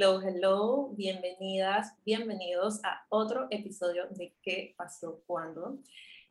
Hello, 0.00 0.20
hello, 0.22 0.90
bienvenidas, 0.94 1.92
bienvenidos 2.04 2.78
a 2.84 3.04
otro 3.08 3.48
episodio 3.50 4.06
de 4.10 4.32
¿Qué 4.42 4.72
pasó 4.78 5.24
cuando? 5.26 5.78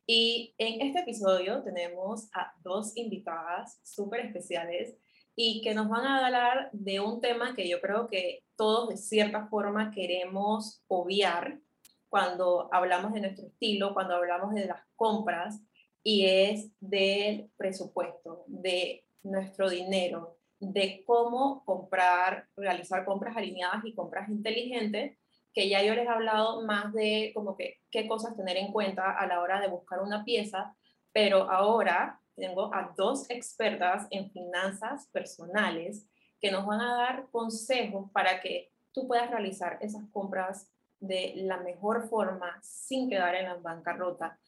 Y 0.06 0.56
en 0.58 0.80
este 0.80 1.02
episodio 1.02 1.62
tenemos 1.64 2.30
a 2.34 2.54
dos 2.64 2.96
invitadas 2.96 3.78
súper 3.84 4.22
especiales 4.22 4.96
y 5.36 5.60
que 5.60 5.74
nos 5.74 5.90
van 5.90 6.06
a 6.06 6.26
hablar 6.26 6.70
de 6.72 7.02
un 7.02 7.20
tema 7.20 7.56
que 7.56 7.68
yo 7.68 7.82
creo 7.82 8.08
que 8.08 8.46
todos 8.56 8.88
de 8.88 8.96
cierta 8.96 9.48
forma 9.48 9.92
queremos 9.92 10.82
obviar 10.88 11.60
cuando 12.08 12.70
hablamos 12.72 13.12
de 13.12 13.20
nuestro 13.20 13.48
estilo, 13.48 13.94
cuando 13.94 14.16
hablamos 14.16 14.54
de 14.54 14.66
las 14.66 14.80
compras, 14.96 15.60
y 16.04 16.26
es 16.26 16.72
del 16.80 17.52
presupuesto, 17.58 18.46
de 18.48 19.04
nuestro 19.24 19.70
dinero, 19.70 20.37
de 20.60 21.04
cómo 21.06 21.64
comprar, 21.66 22.48
realizar 22.56 23.06
compras 23.06 23.38
alineadas 23.38 23.86
y 23.86 23.94
compras 23.94 24.30
inteligentes, 24.30 25.18
que 25.54 25.70
ya 25.70 25.84
yo 25.84 25.96
les 25.96 26.06
he 26.06 26.10
hablado 26.10 26.62
más 26.66 26.94
de 26.94 27.32
como 27.34 27.56
que 27.56 27.80
qué 27.90 28.08
cosas 28.08 28.36
tener 28.36 28.58
en 28.58 28.72
cuenta 28.72 29.12
a 29.12 29.26
la 29.28 29.42
hora 29.42 29.60
de 29.60 29.68
buscar 29.68 30.02
una 30.02 30.24
pieza, 30.24 30.76
pero 31.12 31.50
ahora 31.50 32.22
tengo 32.36 32.74
a 32.74 32.94
dos 32.96 33.30
expertas 33.30 34.08
en 34.12 34.32
finanzas 34.32 35.08
personales 35.12 36.08
que 36.40 36.52
nos 36.52 36.66
van 36.66 36.82
a 36.82 36.96
dar 36.96 37.28
consejos 37.32 38.12
para 38.12 38.40
que 38.42 38.72
tú 38.92 39.08
puedas 39.08 39.30
realizar 39.30 39.80
esas 39.82 40.04
compras 40.12 40.72
de 41.00 41.34
la 41.38 41.58
mejor 41.58 42.08
forma 42.08 42.60
sin 42.62 43.10
quedar 43.10 43.36
en 43.36 43.46
la 43.46 43.56
bancarrota. 43.56 44.40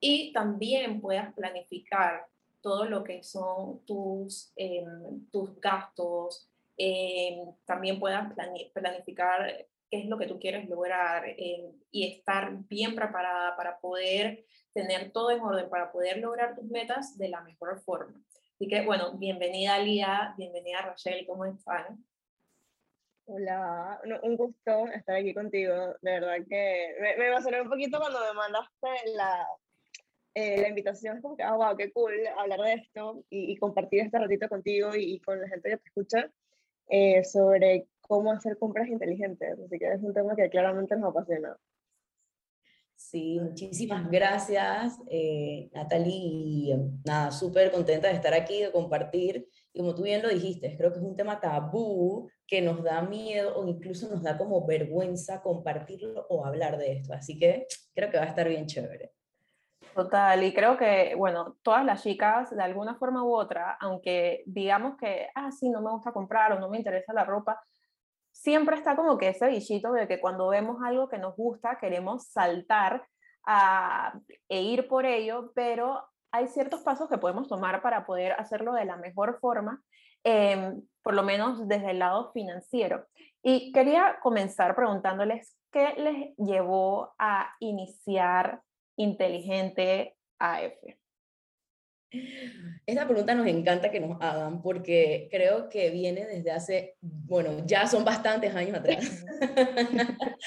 Y 0.00 0.32
también 0.32 1.00
puedas 1.00 1.34
planificar 1.34 2.26
todo 2.64 2.86
lo 2.86 3.04
que 3.04 3.22
son 3.22 3.84
tus, 3.84 4.50
em, 4.56 5.28
tus 5.30 5.60
gastos, 5.60 6.50
em, 6.78 7.54
también 7.66 8.00
puedas 8.00 8.32
planificar 8.72 9.66
qué 9.90 9.98
es 9.98 10.06
lo 10.06 10.16
que 10.16 10.26
tú 10.26 10.40
quieres 10.40 10.66
lograr 10.66 11.26
em, 11.26 11.72
y 11.90 12.10
estar 12.10 12.56
bien 12.66 12.94
preparada 12.94 13.54
para 13.54 13.78
poder 13.78 14.46
tener 14.72 15.12
todo 15.12 15.30
en 15.30 15.42
orden, 15.42 15.68
para 15.68 15.92
poder 15.92 16.16
lograr 16.16 16.54
tus 16.54 16.64
metas 16.64 17.18
de 17.18 17.28
la 17.28 17.42
mejor 17.42 17.82
forma. 17.82 18.18
Así 18.54 18.66
que, 18.66 18.80
bueno, 18.80 19.12
bienvenida 19.18 19.78
Lía, 19.78 20.32
bienvenida 20.38 20.80
Rachel, 20.80 21.26
¿cómo 21.26 21.44
están? 21.44 22.02
Hola, 23.26 24.00
un 24.22 24.36
gusto 24.38 24.86
estar 24.86 25.16
aquí 25.16 25.34
contigo. 25.34 25.96
De 26.00 26.12
verdad 26.12 26.36
que 26.48 26.96
me, 26.98 27.16
me 27.18 27.28
emocioné 27.28 27.60
un 27.60 27.68
poquito 27.68 27.98
cuando 27.98 28.20
me 28.20 28.32
mandaste 28.32 28.88
la, 29.14 29.46
eh, 30.34 30.60
la 30.60 30.68
invitación 30.68 31.16
es 31.16 31.22
como 31.22 31.36
que, 31.36 31.44
ah, 31.44 31.54
wow, 31.54 31.76
qué 31.76 31.92
cool 31.92 32.12
hablar 32.36 32.60
de 32.60 32.74
esto 32.74 33.24
y, 33.30 33.56
compartir 33.56 34.00
este 34.00 34.18
ratito 34.18 34.48
contigo 34.48 34.90
y, 34.96 35.20
con 35.20 35.40
la 35.40 35.48
gente 35.48 35.70
que 35.70 35.76
te 35.76 35.86
escucha 35.86 36.30
eh, 36.88 37.22
sobre 37.24 37.86
cómo 38.00 38.32
hacer 38.32 38.58
compras 38.58 38.88
inteligentes. 38.88 39.58
Así 39.58 39.78
que 39.78 39.92
es 39.92 40.02
un 40.02 40.12
tema 40.12 40.34
que 40.34 40.50
claramente 40.50 40.96
nos 40.96 41.10
apasiona. 41.10 41.56
Sí, 42.96 43.38
muchísimas 43.40 44.10
gracias, 44.10 44.98
eh, 45.08 45.70
Natalie. 45.72 46.12
Y 46.14 46.74
nada, 47.04 47.30
súper 47.30 47.70
contenta 47.70 48.08
de 48.08 48.14
estar 48.14 48.34
aquí, 48.34 48.62
de 48.62 48.72
compartir. 48.72 49.48
Y 49.72 49.80
como 49.80 49.94
tú 49.94 50.02
bien 50.02 50.22
lo 50.22 50.28
dijiste, 50.28 50.76
creo 50.76 50.92
que 50.92 50.98
es 50.98 51.04
un 51.04 51.16
tema 51.16 51.40
tabú 51.40 52.28
que 52.46 52.60
nos 52.60 52.82
da 52.82 53.02
miedo 53.02 53.56
o 53.56 53.66
incluso 53.68 54.08
nos 54.08 54.22
da 54.22 54.36
como 54.36 54.66
vergüenza 54.66 55.42
compartirlo 55.42 56.26
o 56.28 56.44
hablar 56.44 56.76
de 56.78 56.92
esto. 56.92 57.12
Así 57.12 57.38
que 57.38 57.66
creo 57.94 58.10
que 58.10 58.18
va 58.18 58.24
a 58.24 58.28
estar 58.28 58.48
bien 58.48 58.66
chévere. 58.66 59.12
Total, 59.94 60.42
y 60.42 60.52
creo 60.52 60.76
que, 60.76 61.14
bueno, 61.16 61.56
todas 61.62 61.84
las 61.84 62.02
chicas, 62.02 62.50
de 62.50 62.62
alguna 62.62 62.96
forma 62.96 63.22
u 63.22 63.34
otra, 63.34 63.76
aunque 63.80 64.42
digamos 64.46 64.96
que, 64.96 65.28
ah, 65.34 65.52
sí, 65.52 65.70
no 65.70 65.80
me 65.82 65.90
gusta 65.90 66.12
comprar 66.12 66.52
o 66.52 66.58
no 66.58 66.68
me 66.68 66.78
interesa 66.78 67.12
la 67.12 67.24
ropa, 67.24 67.62
siempre 68.32 68.76
está 68.76 68.96
como 68.96 69.16
que 69.16 69.28
ese 69.28 69.46
bichito 69.48 69.92
de 69.92 70.08
que 70.08 70.20
cuando 70.20 70.48
vemos 70.48 70.82
algo 70.84 71.08
que 71.08 71.18
nos 71.18 71.36
gusta, 71.36 71.78
queremos 71.78 72.26
saltar 72.26 73.06
a, 73.46 74.18
e 74.48 74.62
ir 74.62 74.88
por 74.88 75.06
ello, 75.06 75.52
pero 75.54 76.02
hay 76.32 76.48
ciertos 76.48 76.80
pasos 76.80 77.08
que 77.08 77.18
podemos 77.18 77.46
tomar 77.46 77.80
para 77.80 78.04
poder 78.04 78.32
hacerlo 78.32 78.72
de 78.72 78.86
la 78.86 78.96
mejor 78.96 79.38
forma, 79.40 79.80
em, 80.24 80.82
por 81.02 81.14
lo 81.14 81.22
menos 81.22 81.68
desde 81.68 81.92
el 81.92 82.00
lado 82.00 82.32
financiero. 82.32 83.06
Y 83.42 83.70
quería 83.70 84.18
comenzar 84.20 84.74
preguntándoles 84.74 85.56
qué 85.70 85.94
les 85.96 86.36
llevó 86.36 87.14
a 87.18 87.54
iniciar 87.60 88.60
inteligente 88.96 90.16
AF? 90.38 90.74
Esta 92.86 93.06
pregunta 93.06 93.34
nos 93.34 93.46
encanta 93.46 93.90
que 93.90 93.98
nos 93.98 94.20
hagan 94.20 94.62
porque 94.62 95.28
creo 95.30 95.68
que 95.68 95.90
viene 95.90 96.26
desde 96.26 96.50
hace, 96.50 96.96
bueno, 97.00 97.64
ya 97.66 97.86
son 97.86 98.04
bastantes 98.04 98.54
años 98.54 98.76
atrás. 98.78 99.24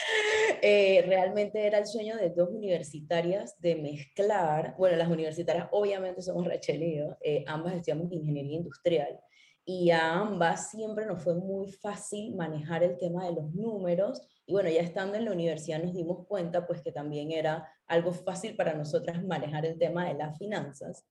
Eh, 0.61 1.03
realmente 1.05 1.67
era 1.67 1.77
el 1.77 1.85
sueño 1.85 2.17
de 2.17 2.31
dos 2.31 2.49
universitarias 2.49 3.59
de 3.59 3.75
mezclar, 3.75 4.73
bueno, 4.77 4.97
las 4.97 5.07
universitarias 5.07 5.67
obviamente 5.71 6.21
somos 6.21 6.47
Rachel 6.47 6.81
y 6.81 6.97
yo, 6.97 7.15
eh, 7.21 7.43
ambas 7.47 7.75
estudiamos 7.75 8.11
ingeniería 8.11 8.57
industrial 8.57 9.19
y 9.63 9.91
a 9.91 10.13
ambas 10.13 10.71
siempre 10.71 11.05
nos 11.05 11.21
fue 11.21 11.35
muy 11.35 11.71
fácil 11.71 12.35
manejar 12.35 12.83
el 12.83 12.97
tema 12.97 13.25
de 13.25 13.33
los 13.33 13.53
números 13.53 14.21
y 14.47 14.53
bueno, 14.53 14.69
ya 14.69 14.81
estando 14.81 15.15
en 15.15 15.25
la 15.25 15.31
universidad 15.31 15.83
nos 15.83 15.93
dimos 15.93 16.25
cuenta 16.25 16.65
pues 16.65 16.81
que 16.81 16.91
también 16.91 17.31
era 17.31 17.69
algo 17.87 18.13
fácil 18.13 18.55
para 18.55 18.73
nosotras 18.73 19.23
manejar 19.23 19.65
el 19.65 19.77
tema 19.77 20.07
de 20.07 20.13
las 20.13 20.37
finanzas. 20.37 21.05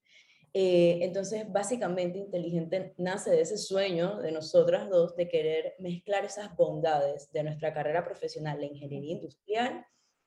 Eh, 0.53 1.01
entonces, 1.03 1.51
básicamente, 1.51 2.19
Inteligente 2.19 2.95
nace 2.97 3.31
de 3.31 3.43
ese 3.43 3.59
sueño 3.59 4.19
de 4.23 4.33
nosotras 4.33 4.89
dos 4.89 5.15
de 5.15 5.29
querer 5.29 5.75
mezclar 5.79 6.25
esas 6.25 6.57
bondades 6.57 7.31
de 7.33 7.43
nuestra 7.43 7.75
carrera 7.75 8.05
profesional, 8.05 8.61
la 8.61 8.67
ingeniería 8.67 9.13
industrial, 9.13 9.85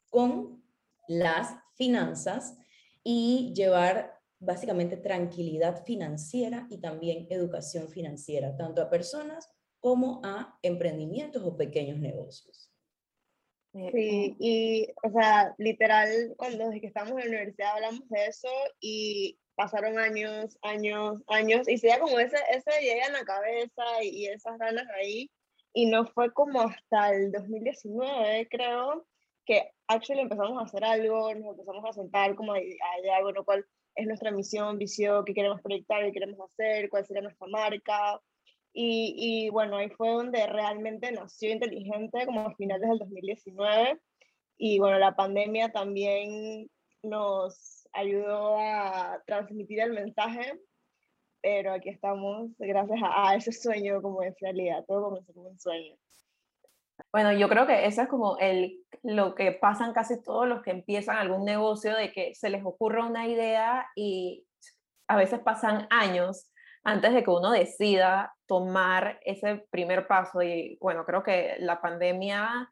con 0.10 0.64
las 1.08 1.56
finanzas 1.74 2.58
y 3.04 3.54
llevar 3.56 4.20
básicamente 4.40 4.98
tranquilidad 4.98 5.84
financiera 5.84 6.68
y 6.70 6.78
también 6.78 7.28
educación 7.30 7.90
financiera, 7.90 8.56
tanto 8.56 8.82
a 8.82 8.90
personas 8.90 9.50
como 9.80 10.22
a 10.24 10.58
emprendimientos 10.62 11.44
o 11.44 11.58
pequeños 11.58 12.00
negocios. 12.00 12.69
Eh, 13.74 13.92
sí, 13.94 14.36
y, 14.40 14.88
o 15.04 15.12
sea, 15.12 15.54
literal, 15.58 16.34
cuando 16.38 16.66
desde 16.66 16.82
que 16.82 16.88
estamos 16.88 17.12
en 17.12 17.18
la 17.18 17.26
universidad 17.26 17.76
hablamos 17.76 18.10
de 18.10 18.26
eso 18.26 18.50
y 18.80 19.38
pasaron 19.56 20.00
años, 20.00 20.58
años, 20.64 21.22
años, 21.28 21.68
y 21.68 21.78
se 21.78 22.00
como 22.00 22.18
ese, 22.20 22.38
ese 22.50 22.82
llega 22.82 23.06
en 23.06 23.14
la 23.14 23.26
cabeza 23.26 23.84
y, 24.02 24.26
esas 24.28 24.58
ganas 24.58 24.88
ahí, 24.98 25.30
y 25.74 25.86
no 25.86 26.06
fue 26.08 26.34
como 26.34 26.62
hasta 26.62 27.14
el 27.14 27.32
2019, 27.32 28.48
creo, 28.50 29.06
que 29.46 29.72
actually 29.88 30.22
empezamos 30.22 30.60
a 30.60 30.66
hacer 30.66 30.84
algo, 30.84 31.34
nos 31.36 31.52
empezamos 31.52 31.86
a 31.86 31.94
sentar 31.94 32.36
como 32.36 32.54
a, 32.54 32.58
a 32.58 33.22
bueno, 33.22 33.44
cuál 33.44 33.66
es 33.96 34.08
nuestra 34.08 34.32
misión, 34.32 34.78
visión, 34.78 35.26
qué 35.26 35.34
queremos 35.34 35.62
proyectar, 35.62 36.04
qué 36.06 36.12
queremos 36.12 36.40
hacer, 36.40 36.90
cuál 36.90 37.06
sería 37.06 37.22
nuestra 37.22 37.48
marca, 37.48 38.20
y, 38.74 39.16
y, 39.18 39.50
bueno, 39.50 39.78
ahí 39.78 39.90
fue 39.90 40.10
donde 40.10 40.46
realmente 40.48 41.12
nació 41.12 41.52
Inteligente, 41.52 42.26
como 42.26 42.42
a 42.42 42.56
finales 42.56 42.88
del 42.88 43.00
2019. 43.00 44.00
Y 44.58 44.80
bueno, 44.80 45.00
la 45.00 45.16
pandemia 45.16 45.72
también 45.72 46.70
nos 47.04 47.88
ayudó 47.94 48.58
a 48.60 49.22
transmitir 49.26 49.80
el 49.80 49.94
mensaje, 49.94 50.60
pero 51.42 51.74
aquí 51.74 51.90
estamos 51.90 52.52
gracias 52.58 53.00
a, 53.04 53.36
ese 53.36 53.52
sueño, 53.52 54.02
como 54.02 54.22
decía 54.22 54.52
Lía, 54.52 54.84
todo 54.88 55.04
comenzó 55.04 55.34
como 55.34 55.50
un 55.50 55.60
sueño. 55.60 55.96
Bueno, 57.14 57.32
yo 57.32 57.48
creo 57.48 57.66
que 57.66 57.86
eso 57.86 58.02
es 58.02 58.10
como 58.10 58.38
el, 58.40 58.84
lo 59.04 59.34
que 59.34 59.54
pasan 59.54 59.94
casi 59.94 60.22
todos 60.22 60.48
los 60.48 60.62
que 60.62 60.72
empiezan 60.72 61.18
algún 61.18 61.46
negocio, 61.46 61.96
de 61.96 62.12
que 62.12 62.36
se 62.36 62.50
les 62.50 62.64
ocurre 62.66 63.02
una 63.02 63.28
idea 63.28 63.88
y 63.96 64.46
a 65.08 65.16
veces 65.16 65.40
pasan 65.40 65.88
años 65.90 66.52
antes 66.84 67.14
de 67.14 67.24
que 67.24 67.32
uno 67.32 67.52
decida 67.52 68.34
tomar 68.50 69.20
ese 69.24 69.68
primer 69.70 70.08
paso. 70.08 70.42
Y 70.42 70.78
bueno, 70.82 71.06
creo 71.06 71.22
que 71.22 71.56
la 71.60 71.80
pandemia, 71.80 72.68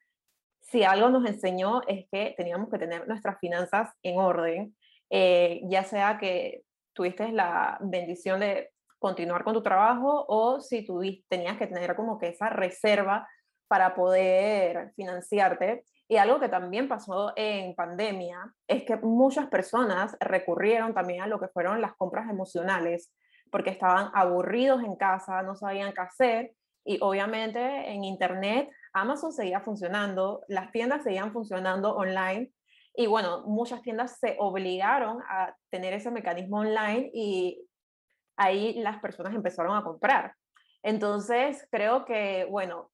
si 0.60 0.84
algo 0.84 1.10
nos 1.10 1.26
enseñó, 1.26 1.82
es 1.88 2.08
que 2.12 2.34
teníamos 2.36 2.70
que 2.70 2.80
tener 2.80 3.08
nuestras 3.08 3.40
finanzas 3.40 3.92
en 4.02 4.18
orden, 4.18 4.76
eh, 5.12 5.62
ya 5.66 5.84
sea 5.84 6.18
que 6.18 6.64
tuviste 6.94 7.32
la 7.32 7.78
bendición 7.80 8.40
de 8.40 8.72
continuar 8.98 9.44
con 9.44 9.54
tu 9.54 9.62
trabajo 9.62 10.26
o 10.28 10.60
si 10.60 10.84
tuviste, 10.84 11.24
tenías 11.30 11.58
que 11.58 11.68
tener 11.68 11.96
como 11.96 12.18
que 12.18 12.30
esa 12.30 12.50
reserva 12.50 13.28
para 13.68 13.94
poder 13.94 14.94
financiarte. 14.96 15.84
Y 16.08 16.18
algo 16.18 16.40
que 16.40 16.50
también 16.50 16.88
pasó 16.88 17.34
en 17.36 17.76
pandemia 17.76 18.52
es 18.68 18.84
que 18.84 18.96
muchas 18.96 19.48
personas 19.48 20.18
recurrieron 20.20 20.96
también 20.96 21.22
a 21.22 21.28
lo 21.28 21.40
que 21.40 21.50
fueron 21.50 21.82
las 21.82 21.94
compras 21.96 22.28
emocionales 22.32 23.12
porque 23.52 23.70
estaban 23.70 24.10
aburridos 24.14 24.84
en 24.84 24.96
casa, 24.96 25.42
no 25.44 25.56
sabían 25.56 25.94
qué 25.94 26.02
hacer 26.02 26.52
y 26.84 27.00
obviamente 27.02 27.60
en 27.92 28.04
Internet 28.04 28.70
Amazon 28.94 29.32
seguía 29.32 29.62
funcionando, 29.62 30.44
las 30.48 30.72
tiendas 30.72 31.04
seguían 31.04 31.32
funcionando 31.32 31.96
online 31.96 32.52
y 32.96 33.06
bueno, 33.06 33.44
muchas 33.46 33.82
tiendas 33.84 34.18
se 34.20 34.36
obligaron 34.40 35.22
a 35.30 35.56
tener 35.70 35.94
ese 35.94 36.10
mecanismo 36.10 36.60
online 36.60 37.12
y 37.14 37.62
ahí 38.38 38.74
las 38.80 39.00
personas 39.00 39.36
empezaron 39.36 39.78
a 39.78 39.84
comprar. 39.84 40.34
Entonces, 40.82 41.68
creo 41.70 42.06
que, 42.06 42.46
bueno, 42.50 42.90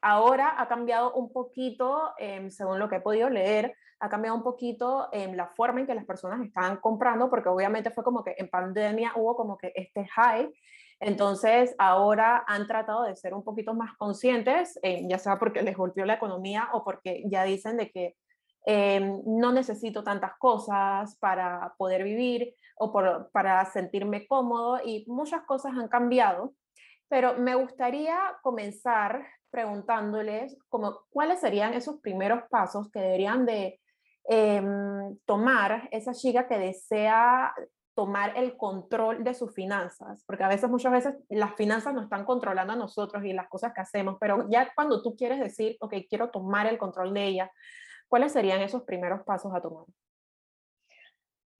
ahora 0.00 0.54
ha 0.58 0.68
cambiado 0.68 1.14
un 1.14 1.32
poquito, 1.32 2.12
em, 2.18 2.50
según 2.50 2.78
lo 2.78 2.88
que 2.88 2.96
he 2.96 3.00
podido 3.00 3.28
leer, 3.28 3.74
ha 4.00 4.08
cambiado 4.08 4.36
un 4.36 4.42
poquito 4.42 5.08
en 5.12 5.36
la 5.36 5.48
forma 5.48 5.80
en 5.80 5.86
que 5.86 5.94
las 5.94 6.04
personas 6.04 6.40
están 6.46 6.76
comprando, 6.76 7.28
porque 7.28 7.48
obviamente 7.48 7.90
fue 7.90 8.04
como 8.04 8.22
que 8.22 8.34
en 8.38 8.48
pandemia 8.48 9.12
hubo 9.16 9.36
como 9.36 9.58
que 9.58 9.72
este 9.74 10.06
high. 10.06 10.48
Entonces, 11.00 11.74
ahora 11.78 12.44
han 12.46 12.66
tratado 12.66 13.04
de 13.04 13.16
ser 13.16 13.34
un 13.34 13.44
poquito 13.44 13.74
más 13.74 13.96
conscientes, 13.96 14.78
eh, 14.82 15.04
ya 15.08 15.18
sea 15.18 15.38
porque 15.38 15.62
les 15.62 15.76
golpeó 15.76 16.04
la 16.04 16.14
economía 16.14 16.68
o 16.72 16.84
porque 16.84 17.22
ya 17.26 17.44
dicen 17.44 17.76
de 17.76 17.90
que 17.90 18.16
no 19.24 19.52
necesito 19.52 20.04
tantas 20.04 20.32
cosas 20.38 21.16
para 21.20 21.74
poder 21.78 22.04
vivir 22.04 22.54
o 22.76 22.92
para 23.32 23.64
sentirme 23.64 24.26
cómodo 24.26 24.78
y 24.84 25.06
muchas 25.08 25.42
cosas 25.44 25.72
han 25.72 25.88
cambiado. 25.88 26.52
Pero 27.08 27.34
me 27.38 27.54
gustaría 27.54 28.18
comenzar 28.42 29.24
preguntándoles 29.50 30.56
como, 30.68 31.00
cuáles 31.10 31.40
serían 31.40 31.74
esos 31.74 32.00
primeros 32.00 32.42
pasos 32.50 32.90
que 32.90 33.00
deberían 33.00 33.46
de 33.46 33.80
Em, 34.30 35.16
tomar 35.24 35.88
esa 35.90 36.12
chica 36.12 36.46
que 36.46 36.58
desea 36.58 37.54
tomar 37.94 38.36
el 38.36 38.58
control 38.58 39.24
de 39.24 39.32
sus 39.32 39.54
finanzas, 39.54 40.22
porque 40.26 40.44
a 40.44 40.48
veces, 40.48 40.68
muchas 40.68 40.92
veces, 40.92 41.14
las 41.30 41.54
finanzas 41.54 41.94
nos 41.94 42.04
están 42.04 42.26
controlando 42.26 42.74
a 42.74 42.76
nosotros 42.76 43.24
y 43.24 43.32
las 43.32 43.48
cosas 43.48 43.72
que 43.72 43.80
hacemos, 43.80 44.18
pero 44.20 44.46
ya 44.50 44.70
cuando 44.74 45.02
tú 45.02 45.16
quieres 45.16 45.40
decir, 45.40 45.78
ok, 45.80 45.94
quiero 46.10 46.28
tomar 46.28 46.66
el 46.66 46.76
control 46.76 47.14
de 47.14 47.24
ella, 47.24 47.50
¿cuáles 48.06 48.32
serían 48.32 48.60
esos 48.60 48.82
primeros 48.82 49.22
pasos 49.24 49.50
a 49.54 49.62
tomar? 49.62 49.86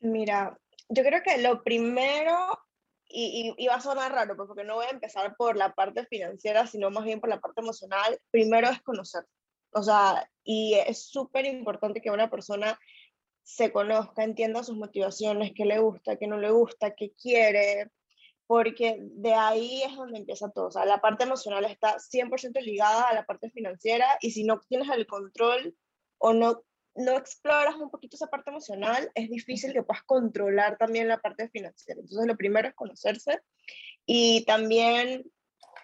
Mira, 0.01 0.59
yo 0.91 1.03
creo 1.03 1.23
que 1.23 1.39
lo 1.39 1.63
primero, 1.63 2.37
y, 3.09 3.55
y, 3.57 3.67
va 3.67 3.77
a 3.77 3.81
sonar 3.81 4.13
raro, 4.13 4.37
pues, 4.37 4.47
porque 4.47 4.65
no 4.65 4.75
voy 4.75 4.87
a 4.87 4.91
empezar 4.91 5.35
por 5.37 5.57
la 5.57 5.75
parte 5.75 6.07
financiera, 6.07 6.67
sino 6.67 6.91
más 6.91 7.05
bien 7.05 7.21
por 7.21 7.31
la 7.31 7.41
parte 7.41 7.61
emocional, 7.61 8.21
primero 8.31 8.69
es 8.69 8.83
conocer. 8.83 9.25
O 9.73 9.83
sea, 9.83 10.31
y 10.45 10.75
es 10.75 11.09
súper 11.09 11.47
importante 11.47 12.01
que 12.01 12.11
una 12.11 12.31
persona 12.31 12.79
se 13.43 13.73
conozca, 13.73 14.25
entienda 14.25 14.63
sus 14.63 14.77
motivaciones, 14.77 15.53
qué 15.55 15.65
le 15.65 15.79
gusta, 15.79 16.17
qué 16.17 16.27
no 16.27 16.37
le 16.39 16.51
gusta, 16.51 16.95
qué 16.95 17.13
quiere, 17.13 17.91
porque 18.47 18.99
de 19.01 19.35
ahí 19.35 19.83
es 19.83 19.97
donde 19.97 20.19
empieza 20.19 20.51
todo. 20.51 20.67
O 20.67 20.71
sea, 20.71 20.85
la 20.85 21.01
parte 21.01 21.25
emocional 21.25 21.65
está 21.65 21.99
100% 21.99 22.61
ligada 22.61 23.09
a 23.09 23.15
la 23.15 23.25
parte 23.25 23.51
financiera 23.51 24.19
y 24.21 24.33
si 24.33 24.45
no 24.45 24.61
tienes 24.69 24.89
el 24.91 25.07
control 25.07 25.75
o 26.19 26.33
no, 26.33 26.63
no 26.95 27.17
exploras 27.17 27.77
un 27.77 27.91
poquito 27.91 28.17
esa 28.17 28.27
parte 28.27 28.51
emocional, 28.51 29.11
es 29.15 29.31
difícil 29.31 29.73
que 29.73 29.83
puedas 29.83 30.03
controlar 30.05 30.77
también 30.79 31.09
la 31.09 31.19
parte 31.19 31.49
financiera. 31.49 32.01
Entonces, 32.01 32.27
lo 32.27 32.37
primero 32.37 32.69
es 32.69 32.75
conocerse 32.75 33.41
y 34.07 34.45
también 34.45 35.31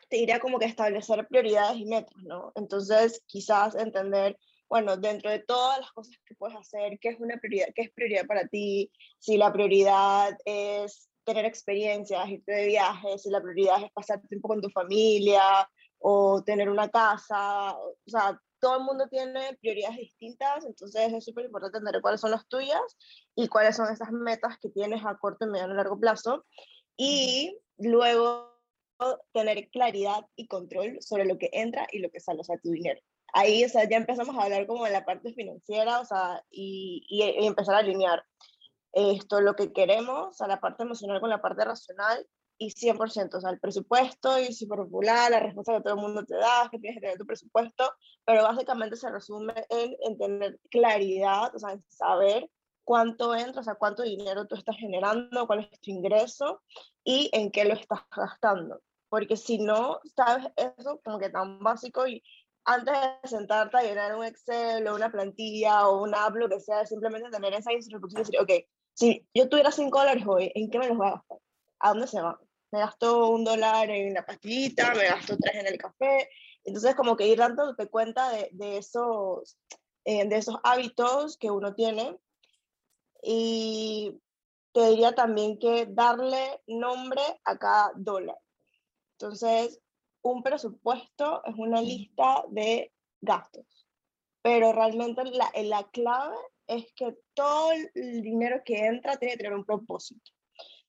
te 0.09 0.17
diría 0.17 0.41
como 0.41 0.59
que 0.59 0.67
establecer 0.67 1.27
prioridades 1.29 1.79
y 1.79 1.87
metas, 1.87 2.23
¿no? 2.25 2.53
Entonces, 2.57 3.23
quizás 3.27 3.75
entender 3.77 4.37
bueno, 4.69 4.97
dentro 4.97 5.31
de 5.31 5.41
todas 5.41 5.79
las 5.79 5.93
cosas 5.93 6.17
que 6.27 6.35
puedes 6.35 6.57
hacer, 6.57 6.99
¿qué 7.01 7.11
es 7.11 7.21
una 7.21 7.37
prioridad? 7.37 7.69
¿Qué 7.75 7.83
es 7.83 7.93
prioridad 7.93 8.27
para 8.27 8.49
ti? 8.49 8.91
Si 9.19 9.37
la 9.37 9.53
prioridad 9.53 10.37
es 10.45 11.09
tener 11.25 11.45
experiencias, 11.45 12.29
irte 12.29 12.53
de 12.53 12.67
viaje, 12.67 13.19
si 13.19 13.31
la 13.31 13.41
prioridad 13.41 13.83
es 13.83 13.93
pasar 13.93 14.21
tiempo 14.27 14.49
con 14.49 14.61
tu 14.61 14.71
familia 14.71 15.43
o 15.99 16.43
tener 16.43 16.69
una 16.69 16.89
casa, 16.89 17.77
o 17.79 17.95
sea, 18.07 18.39
todo 18.65 18.79
el 18.79 18.85
mundo 18.85 19.07
tiene 19.09 19.59
prioridades 19.61 19.99
distintas, 19.99 20.65
entonces 20.65 21.13
es 21.13 21.23
súper 21.23 21.45
importante 21.45 21.77
entender 21.77 22.01
cuáles 22.01 22.23
son 22.23 22.31
las 22.31 22.49
tuyas 22.49 22.81
y 23.35 23.49
cuáles 23.49 23.77
son 23.77 23.93
esas 23.93 24.11
metas 24.11 24.57
que 24.59 24.71
tienes 24.71 25.05
a 25.05 25.19
corto, 25.19 25.47
mediano 25.47 25.75
y 25.75 25.77
largo 25.77 26.01
plazo. 26.01 26.47
Y 26.97 27.59
luego 27.77 28.59
tener 29.35 29.69
claridad 29.69 30.25
y 30.35 30.47
control 30.47 30.97
sobre 31.03 31.27
lo 31.27 31.37
que 31.37 31.51
entra 31.53 31.87
y 31.93 31.99
lo 31.99 32.09
que 32.11 32.21
sale, 32.21 32.41
o 32.41 32.45
sea, 32.45 32.57
tu 32.57 32.71
dinero 32.71 33.03
ahí, 33.35 33.65
o 33.65 33.69
sea, 33.69 33.87
ya 33.87 33.97
empezamos 33.99 34.35
a 34.37 34.45
hablar 34.45 34.67
como 34.67 34.85
de 34.85 34.93
la 34.93 35.05
parte 35.05 35.35
financiera, 35.35 36.01
o 36.01 36.05
sea, 36.07 36.43
y, 36.51 37.05
y, 37.09 37.45
empezar 37.45 37.75
a 37.75 37.79
alinear 37.79 38.25
esto, 38.93 39.41
lo 39.41 39.57
que 39.57 39.73
queremos, 39.73 40.29
o 40.29 40.33
sea, 40.33 40.47
la 40.47 40.61
parte 40.61 40.85
emocional 40.85 41.21
con 41.21 41.31
la 41.31 41.43
parte 41.43 41.65
racional, 41.65 42.27
y 42.59 42.71
100%, 42.71 43.37
o 43.37 43.41
sea, 43.41 43.51
el 43.51 43.61
presupuesto 43.61 44.39
y 44.39 44.53
super 44.53 44.79
popular, 44.79 45.31
la 45.31 45.41
respuesta 45.41 45.75
que 45.75 45.83
todo 45.83 45.95
el 45.95 46.01
mundo 46.01 46.25
te 46.25 46.37
da, 46.37 46.69
que 46.71 46.79
tienes 46.79 46.97
que 46.97 47.01
tener 47.01 47.19
tu 47.19 47.27
presupuesto, 47.27 47.93
pero 48.25 48.43
básicamente 48.43 48.97
se 48.97 49.11
resume 49.11 49.55
en, 49.69 49.97
en 50.01 50.19
tener 50.19 50.61
claridad, 50.71 51.55
o 51.55 51.59
sea, 51.59 51.73
en 51.73 51.85
saber 51.89 52.49
cuánto 52.85 53.35
entra, 53.35 53.61
o 53.61 53.65
sea, 53.65 53.75
cuánto 53.75 54.03
dinero 54.03 54.47
tú 54.47 54.55
estás 54.55 54.77
generando, 54.77 55.47
cuál 55.47 55.61
es 55.61 55.81
tu 55.81 55.91
ingreso 55.91 56.63
y 57.03 57.31
en 57.33 57.51
qué 57.51 57.65
lo 57.65 57.75
estás 57.75 58.01
gastando. 58.15 58.81
Porque 59.09 59.37
si 59.37 59.59
no 59.59 60.01
sabes 60.15 60.47
eso, 60.57 61.01
como 61.05 61.19
que 61.19 61.31
tan 61.31 61.59
básico 61.61 62.07
y 62.07 62.23
antes 62.65 62.95
de 62.95 63.29
sentarte 63.29 63.77
a 63.77 63.83
llenar 63.83 64.17
un 64.17 64.25
Excel 64.25 64.87
o 64.89 64.95
una 64.95 65.11
plantilla 65.11 65.89
o 65.89 66.03
una 66.03 66.27
app, 66.27 66.37
lo 66.37 66.49
que 66.49 66.61
sea, 66.61 66.87
simplemente 66.87 67.31
tener 67.31 67.53
esa 67.55 67.73
instrucción 67.73 68.21
y 68.21 68.25
decir, 68.25 68.41
ok, 68.41 68.51
si 68.95 69.27
yo 69.35 69.49
tuviera 69.49 69.71
5 69.71 69.99
dólares 69.99 70.25
hoy, 70.27 70.51
¿en 70.55 70.71
qué 70.71 70.79
me 70.79 70.89
los 70.89 70.97
voy 70.97 71.09
a 71.09 71.11
gastar? 71.13 71.39
¿A 71.85 71.91
dónde 71.91 72.07
se 72.07 72.19
van? 72.19 72.39
Me 72.73 72.79
gasto 72.79 73.29
un 73.29 73.45
dólar 73.45 73.91
en 73.91 74.15
la 74.15 74.25
pastillita, 74.25 74.95
me 74.95 75.05
gasto 75.05 75.37
tres 75.37 75.57
en 75.57 75.67
el 75.67 75.77
café. 75.77 76.31
Entonces, 76.65 76.95
como 76.95 77.15
que 77.15 77.27
ir 77.27 77.37
dándote 77.37 77.89
cuenta 77.89 78.31
de, 78.31 78.49
de 78.53 78.79
esos, 78.79 79.59
eh, 80.07 80.27
de 80.27 80.37
esos 80.37 80.57
hábitos 80.65 81.37
que 81.37 81.51
uno 81.51 81.75
tiene. 81.75 82.19
Y 83.23 84.19
te 84.73 84.89
diría 84.89 85.15
también 85.15 85.59
que 85.59 85.85
darle 85.85 86.63
nombre 86.67 87.21
a 87.45 87.59
cada 87.59 87.93
dólar. 87.97 88.39
Entonces, 89.19 89.79
un 90.23 90.43
presupuesto 90.43 91.45
es 91.45 91.55
una 91.59 91.83
lista 91.83 92.45
de 92.49 92.95
gastos, 93.21 93.87
pero 94.41 94.73
realmente 94.73 95.23
la, 95.25 95.53
la 95.63 95.87
clave 95.91 96.37
es 96.67 96.91
que 96.95 97.15
todo 97.35 97.73
el 97.73 98.23
dinero 98.23 98.63
que 98.65 98.87
entra 98.87 99.19
tiene 99.19 99.35
que 99.35 99.43
tener 99.43 99.55
un 99.55 99.67
propósito. 99.67 100.33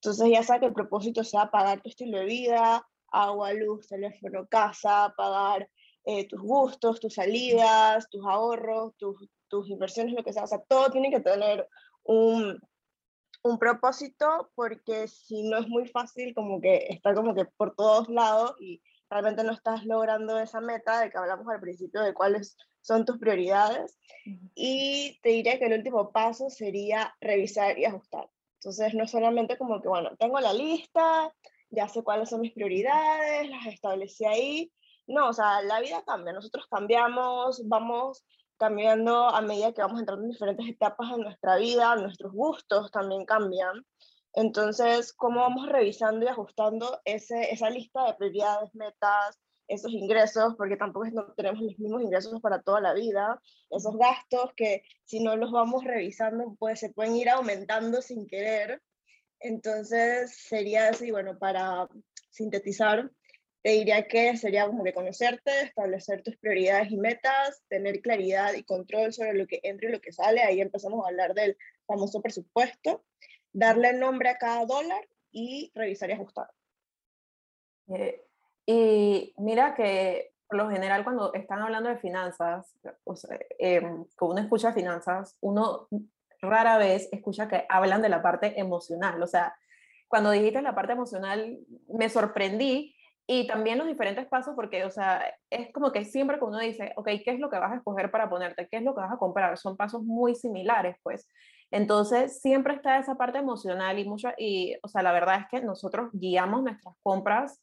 Entonces 0.05 0.31
ya 0.31 0.43
sea 0.43 0.59
que 0.59 0.67
el 0.67 0.73
propósito 0.73 1.23
sea 1.23 1.49
pagar 1.49 1.81
tu 1.81 1.89
estilo 1.89 2.19
de 2.19 2.25
vida, 2.25 2.87
agua, 3.07 3.53
luz, 3.53 3.87
teléfono, 3.87 4.47
casa, 4.47 5.13
pagar 5.17 5.67
eh, 6.03 6.27
tus 6.27 6.39
gustos, 6.41 6.99
tus 6.99 7.15
salidas, 7.15 8.07
tus 8.09 8.23
ahorros, 8.23 8.95
tus, 8.97 9.27
tus 9.47 9.67
inversiones, 9.67 10.13
lo 10.13 10.23
que 10.23 10.31
sea. 10.31 10.43
O 10.43 10.47
sea, 10.47 10.61
todo 10.67 10.91
tiene 10.91 11.09
que 11.09 11.21
tener 11.21 11.67
un, 12.03 12.59
un 13.41 13.57
propósito 13.57 14.51
porque 14.53 15.07
si 15.07 15.41
no 15.49 15.57
es 15.57 15.67
muy 15.67 15.87
fácil 15.87 16.35
como 16.35 16.61
que 16.61 16.85
estar 16.89 17.15
como 17.15 17.33
que 17.33 17.45
por 17.45 17.75
todos 17.75 18.07
lados 18.07 18.53
y 18.59 18.83
realmente 19.09 19.43
no 19.43 19.53
estás 19.53 19.85
logrando 19.85 20.37
esa 20.39 20.61
meta 20.61 21.01
de 21.01 21.09
que 21.09 21.17
hablamos 21.17 21.47
al 21.47 21.59
principio 21.59 22.01
de 22.01 22.13
cuáles 22.13 22.55
son 22.81 23.05
tus 23.05 23.17
prioridades. 23.17 23.97
Y 24.53 25.19
te 25.23 25.29
diría 25.29 25.57
que 25.57 25.65
el 25.65 25.73
último 25.73 26.11
paso 26.11 26.51
sería 26.51 27.15
revisar 27.19 27.79
y 27.79 27.85
ajustar. 27.85 28.29
Entonces, 28.65 28.95
no 28.95 29.05
solamente 29.07 29.59
como 29.59 29.79
que, 29.79 29.87
bueno, 29.87 30.15
tengo 30.17 30.39
la 30.39 30.51
lista, 30.51 31.31
ya 31.69 31.87
sé 31.87 32.03
cuáles 32.03 32.31
son 32.31 32.41
mis 32.41 32.51
prioridades, 32.51 33.47
las 33.47 33.67
establecí 33.67 34.25
ahí. 34.25 34.71
No, 35.05 35.29
o 35.29 35.33
sea, 35.33 35.61
la 35.61 35.79
vida 35.81 36.03
cambia, 36.03 36.33
nosotros 36.33 36.65
cambiamos, 36.67 37.61
vamos 37.67 38.25
cambiando 38.57 39.29
a 39.29 39.39
medida 39.41 39.71
que 39.71 39.83
vamos 39.83 39.99
entrando 39.99 40.23
en 40.23 40.31
diferentes 40.31 40.67
etapas 40.67 41.11
de 41.11 41.21
nuestra 41.21 41.57
vida, 41.57 41.95
nuestros 41.95 42.33
gustos 42.33 42.89
también 42.89 43.23
cambian. 43.25 43.85
Entonces, 44.33 45.13
¿cómo 45.13 45.41
vamos 45.41 45.69
revisando 45.69 46.25
y 46.25 46.29
ajustando 46.29 46.99
ese, 47.05 47.53
esa 47.53 47.69
lista 47.69 48.03
de 48.07 48.15
prioridades, 48.15 48.73
metas, 48.73 49.39
esos 49.67 49.91
ingresos, 49.91 50.55
porque 50.57 50.77
tampoco 50.77 51.07
no 51.07 51.33
tenemos 51.33 51.61
los 51.61 51.79
mismos 51.79 52.01
ingresos 52.01 52.41
para 52.41 52.61
toda 52.61 52.81
la 52.81 52.93
vida, 52.93 53.41
esos 53.69 53.97
gastos 53.97 54.53
que 54.55 54.83
si 55.05 55.23
no 55.23 55.35
los 55.35 55.51
vamos 55.51 55.83
revisando, 55.83 56.55
pues 56.59 56.79
se 56.79 56.89
pueden 56.89 57.15
ir 57.15 57.29
aumentando 57.29 58.01
sin 58.01 58.27
querer. 58.27 58.81
Entonces, 59.39 60.35
sería 60.35 60.89
así, 60.89 61.11
bueno, 61.11 61.37
para 61.37 61.87
sintetizar, 62.29 63.11
te 63.61 63.71
diría 63.71 64.07
que 64.07 64.37
sería 64.37 64.67
como 64.67 64.83
que 64.83 64.93
conocerte, 64.93 65.51
establecer 65.61 66.21
tus 66.21 66.37
prioridades 66.37 66.91
y 66.91 66.97
metas, 66.97 67.63
tener 67.67 68.01
claridad 68.01 68.53
y 68.53 68.63
control 68.63 69.11
sobre 69.11 69.33
lo 69.33 69.47
que 69.47 69.59
entra 69.63 69.89
y 69.89 69.91
lo 69.91 70.01
que 70.01 70.11
sale. 70.11 70.41
Ahí 70.43 70.61
empezamos 70.61 71.03
a 71.03 71.09
hablar 71.09 71.33
del 71.33 71.57
famoso 71.87 72.21
presupuesto 72.21 73.03
darle 73.55 73.93
nombre 73.93 74.29
a 74.29 74.37
cada 74.37 74.65
dólar 74.65 75.07
y 75.31 75.71
revisar 75.73 76.09
y 76.09 76.13
ajustar. 76.13 76.51
Eh, 77.87 78.24
y 78.65 79.33
mira 79.37 79.75
que 79.75 80.31
lo 80.49 80.69
general 80.69 81.03
cuando 81.03 81.33
están 81.33 81.61
hablando 81.61 81.89
de 81.89 81.97
finanzas, 81.97 82.75
o 83.03 83.15
sea, 83.15 83.37
em, 83.59 84.05
cuando 84.17 84.33
uno 84.33 84.41
escucha 84.41 84.73
finanzas, 84.73 85.37
uno 85.41 85.87
rara 86.41 86.77
vez 86.77 87.09
escucha 87.11 87.47
que 87.47 87.65
hablan 87.69 88.01
de 88.01 88.09
la 88.09 88.21
parte 88.21 88.59
emocional. 88.59 89.21
O 89.21 89.27
sea, 89.27 89.55
cuando 90.07 90.31
dijiste 90.31 90.61
la 90.61 90.75
parte 90.75 90.93
emocional, 90.93 91.59
me 91.87 92.09
sorprendí 92.09 92.95
y 93.27 93.47
también 93.47 93.79
los 93.79 93.87
diferentes 93.87 94.27
pasos, 94.27 94.53
porque, 94.55 94.85
o 94.85 94.91
sea, 94.91 95.23
es 95.49 95.71
como 95.73 95.91
que 95.91 96.05
siempre 96.05 96.37
que 96.37 96.45
uno 96.45 96.59
dice, 96.59 96.93
ok, 96.95 97.07
¿qué 97.23 97.31
es 97.31 97.39
lo 97.39 97.49
que 97.49 97.57
vas 97.57 97.71
a 97.71 97.77
escoger 97.77 98.11
para 98.11 98.29
ponerte? 98.29 98.67
¿Qué 98.69 98.77
es 98.77 98.83
lo 98.83 98.93
que 98.93 99.01
vas 99.01 99.11
a 99.11 99.17
comprar? 99.17 99.57
Son 99.57 99.75
pasos 99.75 100.03
muy 100.03 100.35
similares, 100.35 100.97
pues. 101.01 101.27
Entonces, 101.71 102.39
siempre 102.39 102.75
está 102.75 102.99
esa 102.99 103.15
parte 103.15 103.39
emocional 103.39 103.97
y 103.97 104.07
mucho, 104.07 104.29
y, 104.37 104.75
o 104.83 104.87
sea, 104.87 105.01
la 105.01 105.11
verdad 105.11 105.39
es 105.41 105.47
que 105.49 105.65
nosotros 105.65 106.11
guiamos 106.13 106.61
nuestras 106.61 106.95
compras 107.01 107.61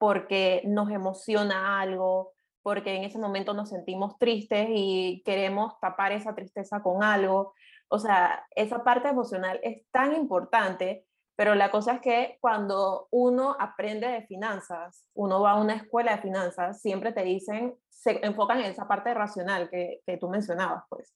porque 0.00 0.62
nos 0.64 0.90
emociona 0.90 1.78
algo, 1.78 2.32
porque 2.62 2.96
en 2.96 3.04
ese 3.04 3.18
momento 3.18 3.52
nos 3.52 3.68
sentimos 3.68 4.16
tristes 4.16 4.66
y 4.70 5.22
queremos 5.26 5.78
tapar 5.78 6.12
esa 6.12 6.34
tristeza 6.34 6.82
con 6.82 7.04
algo. 7.04 7.52
O 7.88 7.98
sea, 7.98 8.46
esa 8.56 8.82
parte 8.82 9.08
emocional 9.08 9.60
es 9.62 9.86
tan 9.90 10.16
importante, 10.16 11.04
pero 11.36 11.54
la 11.54 11.70
cosa 11.70 11.96
es 11.96 12.00
que 12.00 12.38
cuando 12.40 13.08
uno 13.10 13.54
aprende 13.60 14.06
de 14.06 14.26
finanzas, 14.26 15.06
uno 15.12 15.42
va 15.42 15.50
a 15.50 15.60
una 15.60 15.74
escuela 15.74 16.16
de 16.16 16.22
finanzas, 16.22 16.80
siempre 16.80 17.12
te 17.12 17.22
dicen, 17.22 17.76
se 17.90 18.24
enfocan 18.24 18.60
en 18.60 18.70
esa 18.70 18.88
parte 18.88 19.12
racional 19.12 19.68
que, 19.68 20.00
que 20.06 20.16
tú 20.16 20.30
mencionabas, 20.30 20.84
pues. 20.88 21.14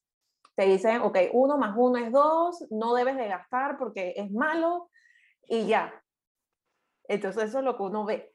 Te 0.56 0.66
dicen, 0.66 1.00
ok, 1.00 1.16
uno 1.32 1.56
más 1.56 1.74
uno 1.74 1.96
es 1.96 2.12
dos, 2.12 2.66
no 2.70 2.92
debes 2.92 3.16
de 3.16 3.28
gastar 3.28 3.78
porque 3.78 4.12
es 4.14 4.30
malo 4.30 4.90
y 5.48 5.68
ya. 5.68 6.04
Entonces 7.08 7.44
eso 7.44 7.60
es 7.60 7.64
lo 7.64 7.78
que 7.78 7.82
uno 7.82 8.04
ve. 8.04 8.33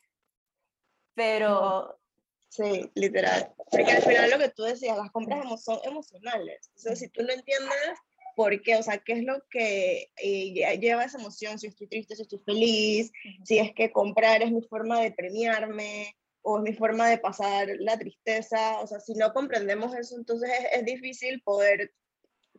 Pero 1.19 1.99
Sí, 2.47 2.89
literal. 2.95 3.53
Porque 3.69 3.91
al 3.91 4.01
final 4.01 4.29
lo 4.31 4.39
que 4.39 4.49
tú 4.49 4.63
decías, 4.63 4.97
las 4.97 5.11
compras 5.11 5.45
son 5.61 5.79
emocionales. 5.83 6.71
Entonces, 6.77 6.99
si 6.99 7.09
tú 7.09 7.23
no 7.23 7.31
entiendes 7.31 7.99
por 8.37 8.61
qué, 8.61 8.77
o 8.77 8.83
sea, 8.83 8.97
qué 8.99 9.13
es 9.13 9.23
lo 9.23 9.43
que 9.49 10.11
eh, 10.15 10.79
lleva 10.79 11.03
esa 11.03 11.19
emoción, 11.19 11.59
si 11.59 11.67
estoy 11.67 11.87
triste, 11.87 12.15
si 12.15 12.21
estoy 12.21 12.39
feliz, 12.39 13.11
si 13.43 13.59
es 13.59 13.73
que 13.73 13.91
comprar 13.91 14.41
es 14.41 14.51
mi 14.51 14.61
forma 14.61 15.01
de 15.01 15.11
premiarme 15.11 16.15
o 16.41 16.57
es 16.57 16.63
mi 16.63 16.73
forma 16.73 17.09
de 17.09 17.17
pasar 17.17 17.67
la 17.79 17.99
tristeza, 17.99 18.79
o 18.79 18.87
sea, 18.87 19.01
si 19.01 19.13
no 19.13 19.33
comprendemos 19.33 19.93
eso, 19.93 20.15
entonces 20.17 20.49
es, 20.49 20.79
es 20.79 20.85
difícil 20.85 21.41
poder 21.43 21.93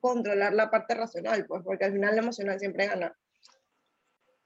controlar 0.00 0.52
la 0.52 0.70
parte 0.70 0.94
racional, 0.94 1.46
pues, 1.46 1.62
porque 1.64 1.86
al 1.86 1.92
final 1.92 2.14
la 2.14 2.22
emocional 2.22 2.60
siempre 2.60 2.86
gana. 2.86 3.18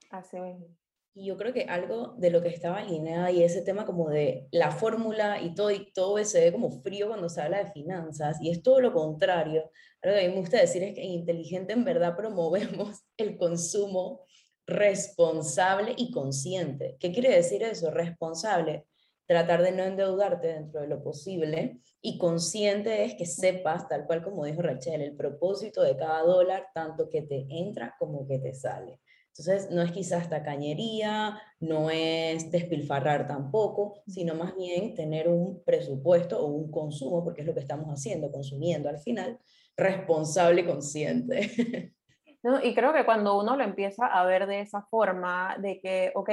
Así 0.09 0.39
mismo. 0.39 0.69
Y 1.17 1.27
yo 1.27 1.37
creo 1.37 1.53
que 1.53 1.63
algo 1.63 2.13
de 2.17 2.29
lo 2.29 2.41
que 2.41 2.49
estaba 2.49 2.79
alineada 2.79 3.31
y 3.31 3.41
ese 3.41 3.61
tema 3.61 3.85
como 3.85 4.09
de 4.09 4.49
la 4.51 4.71
fórmula 4.71 5.41
y 5.41 5.55
todo, 5.55 5.71
y 5.71 5.93
todo 5.93 6.21
se 6.25 6.41
ve 6.41 6.51
como 6.51 6.69
frío 6.81 7.07
cuando 7.07 7.29
se 7.29 7.41
habla 7.41 7.63
de 7.63 7.71
finanzas, 7.71 8.37
y 8.41 8.49
es 8.49 8.61
todo 8.61 8.81
lo 8.81 8.91
contrario. 8.91 9.71
Algo 10.01 10.17
que 10.17 10.25
a 10.25 10.27
mí 10.27 10.33
me 10.35 10.41
gusta 10.41 10.59
decir 10.59 10.83
es 10.83 10.93
que 10.93 11.03
en 11.03 11.11
Inteligente 11.11 11.71
en 11.71 11.85
verdad 11.85 12.17
promovemos 12.17 13.05
el 13.17 13.37
consumo 13.37 14.25
responsable 14.67 15.93
y 15.95 16.11
consciente. 16.11 16.97
¿Qué 16.99 17.13
quiere 17.13 17.33
decir 17.33 17.63
eso? 17.63 17.91
Responsable, 17.91 18.85
tratar 19.25 19.61
de 19.61 19.71
no 19.71 19.83
endeudarte 19.83 20.47
dentro 20.47 20.81
de 20.81 20.87
lo 20.87 21.01
posible 21.01 21.79
y 22.01 22.17
consciente 22.17 23.05
es 23.05 23.15
que 23.15 23.25
sepas, 23.25 23.87
tal 23.87 24.05
cual 24.05 24.21
como 24.21 24.43
dijo 24.43 24.61
Rachel, 24.61 25.01
el 25.01 25.15
propósito 25.15 25.81
de 25.81 25.95
cada 25.95 26.23
dólar, 26.23 26.67
tanto 26.73 27.09
que 27.09 27.21
te 27.21 27.45
entra 27.49 27.95
como 27.97 28.27
que 28.27 28.39
te 28.39 28.53
sale. 28.53 28.99
Entonces, 29.37 29.69
no 29.69 29.81
es 29.81 29.91
quizás 29.91 30.29
tacañería, 30.29 31.37
no 31.59 31.89
es 31.89 32.49
despilfarrar 32.51 33.27
tampoco, 33.27 34.01
sino 34.07 34.33
más 34.33 34.55
bien 34.55 34.95
tener 34.95 35.27
un 35.27 35.61
presupuesto 35.65 36.39
o 36.39 36.45
un 36.45 36.71
consumo, 36.71 37.21
porque 37.21 37.41
es 37.41 37.47
lo 37.47 37.53
que 37.53 37.59
estamos 37.59 37.89
haciendo, 37.89 38.31
consumiendo 38.31 38.87
al 38.87 38.97
final, 38.99 39.37
responsable 39.75 40.61
y 40.61 40.65
consciente. 40.65 41.91
No, 42.43 42.63
y 42.63 42.75
creo 42.75 42.93
que 42.93 43.05
cuando 43.05 43.39
uno 43.39 43.57
lo 43.57 43.63
empieza 43.63 44.05
a 44.05 44.23
ver 44.23 44.45
de 44.45 44.61
esa 44.61 44.83
forma, 44.83 45.57
de 45.57 45.79
que, 45.79 46.11
ok, 46.13 46.29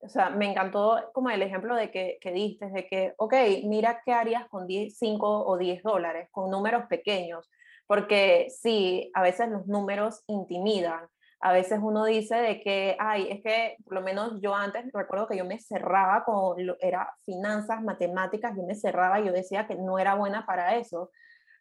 o 0.00 0.08
sea, 0.08 0.30
me 0.30 0.50
encantó 0.50 1.08
como 1.12 1.30
el 1.30 1.40
ejemplo 1.40 1.76
de 1.76 1.92
que, 1.92 2.18
que 2.20 2.32
diste, 2.32 2.66
de 2.66 2.88
que, 2.88 3.14
ok, 3.16 3.32
mira 3.62 4.02
qué 4.04 4.12
harías 4.12 4.48
con 4.48 4.66
10, 4.66 4.98
5 4.98 5.46
o 5.46 5.56
10 5.56 5.84
dólares, 5.84 6.30
con 6.32 6.50
números 6.50 6.86
pequeños, 6.88 7.48
porque 7.86 8.48
sí, 8.50 9.12
a 9.14 9.22
veces 9.22 9.50
los 9.50 9.68
números 9.68 10.24
intimidan, 10.26 11.06
a 11.44 11.52
veces 11.52 11.78
uno 11.82 12.06
dice 12.06 12.36
de 12.36 12.62
que, 12.62 12.96
ay, 12.98 13.28
es 13.30 13.42
que 13.42 13.76
por 13.84 13.92
lo 13.92 14.00
menos 14.00 14.40
yo 14.40 14.54
antes 14.54 14.90
recuerdo 14.94 15.28
que 15.28 15.36
yo 15.36 15.44
me 15.44 15.60
cerraba 15.60 16.24
con, 16.24 16.56
era 16.80 17.14
finanzas, 17.26 17.82
matemáticas, 17.82 18.56
yo 18.56 18.62
me 18.62 18.74
cerraba 18.74 19.20
y 19.20 19.26
yo 19.26 19.32
decía 19.32 19.66
que 19.66 19.74
no 19.74 19.98
era 19.98 20.14
buena 20.14 20.46
para 20.46 20.76
eso, 20.76 21.10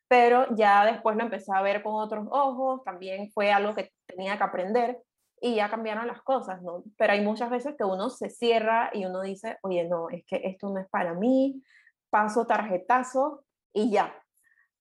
pero 0.07 0.47
ya 0.55 0.85
después 0.85 1.17
lo 1.17 1.23
empecé 1.23 1.51
a 1.53 1.61
ver 1.61 1.83
con 1.83 1.95
otros 1.95 2.25
ojos, 2.31 2.81
también 2.85 3.29
fue 3.33 3.51
algo 3.51 3.75
que 3.75 3.91
tenía 4.05 4.37
que 4.37 4.43
aprender 4.43 4.99
y 5.41 5.55
ya 5.55 5.69
cambiaron 5.69 6.07
las 6.07 6.21
cosas, 6.21 6.61
¿no? 6.61 6.85
Pero 6.97 7.11
hay 7.11 7.19
muchas 7.19 7.49
veces 7.49 7.75
que 7.77 7.83
uno 7.83 8.09
se 8.09 8.29
cierra 8.29 8.89
y 8.93 9.03
uno 9.03 9.19
dice, 9.21 9.57
oye, 9.63 9.83
no, 9.83 10.09
es 10.09 10.23
que 10.25 10.43
esto 10.45 10.69
no 10.69 10.79
es 10.79 10.87
para 10.87 11.13
mí, 11.13 11.61
paso 12.09 12.47
tarjetazo 12.47 13.43
y 13.73 13.91
ya, 13.91 14.15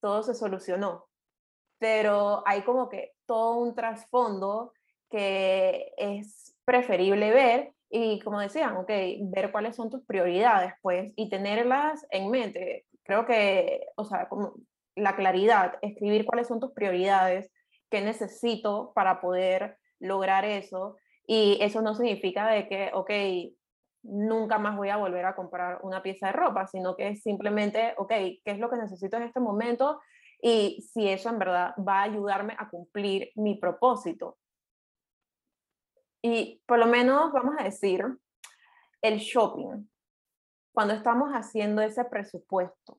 todo 0.00 0.22
se 0.22 0.36
solucionó. 0.36 1.08
Pero 1.80 2.44
hay 2.46 2.62
como 2.62 2.88
que 2.88 3.14
todo 3.26 3.56
un 3.56 3.74
trasfondo 3.74 4.72
que 5.12 5.92
es 5.96 6.56
preferible 6.64 7.30
ver 7.30 7.72
y 7.90 8.20
como 8.20 8.40
decían, 8.40 8.76
ok, 8.78 8.90
ver 9.34 9.52
cuáles 9.52 9.76
son 9.76 9.90
tus 9.90 10.02
prioridades, 10.06 10.72
pues, 10.80 11.12
y 11.14 11.28
tenerlas 11.28 12.06
en 12.10 12.30
mente. 12.30 12.86
Creo 13.04 13.26
que, 13.26 13.86
o 13.96 14.06
sea, 14.06 14.28
como 14.28 14.54
la 14.96 15.14
claridad, 15.14 15.74
escribir 15.82 16.24
cuáles 16.24 16.48
son 16.48 16.58
tus 16.58 16.72
prioridades, 16.72 17.52
qué 17.90 18.00
necesito 18.00 18.92
para 18.94 19.20
poder 19.20 19.76
lograr 20.00 20.46
eso. 20.46 20.96
Y 21.26 21.58
eso 21.60 21.82
no 21.82 21.94
significa 21.94 22.48
de 22.48 22.66
que, 22.66 22.90
ok, 22.94 23.10
nunca 24.04 24.58
más 24.58 24.76
voy 24.76 24.88
a 24.88 24.96
volver 24.96 25.26
a 25.26 25.36
comprar 25.36 25.78
una 25.82 26.02
pieza 26.02 26.28
de 26.28 26.32
ropa, 26.32 26.66
sino 26.66 26.96
que 26.96 27.08
es 27.08 27.22
simplemente, 27.22 27.94
ok, 27.98 28.08
¿qué 28.08 28.42
es 28.46 28.58
lo 28.58 28.70
que 28.70 28.76
necesito 28.76 29.18
en 29.18 29.24
este 29.24 29.40
momento? 29.40 30.00
Y 30.40 30.80
si 30.92 31.08
eso 31.08 31.28
en 31.28 31.38
verdad 31.38 31.74
va 31.86 32.00
a 32.00 32.04
ayudarme 32.04 32.56
a 32.58 32.68
cumplir 32.68 33.30
mi 33.36 33.56
propósito. 33.56 34.38
Y 36.22 36.62
por 36.66 36.78
lo 36.78 36.86
menos 36.86 37.32
vamos 37.32 37.56
a 37.58 37.64
decir, 37.64 38.04
el 39.02 39.18
shopping, 39.18 39.88
cuando 40.72 40.94
estamos 40.94 41.30
haciendo 41.32 41.82
ese 41.82 42.04
presupuesto. 42.04 42.96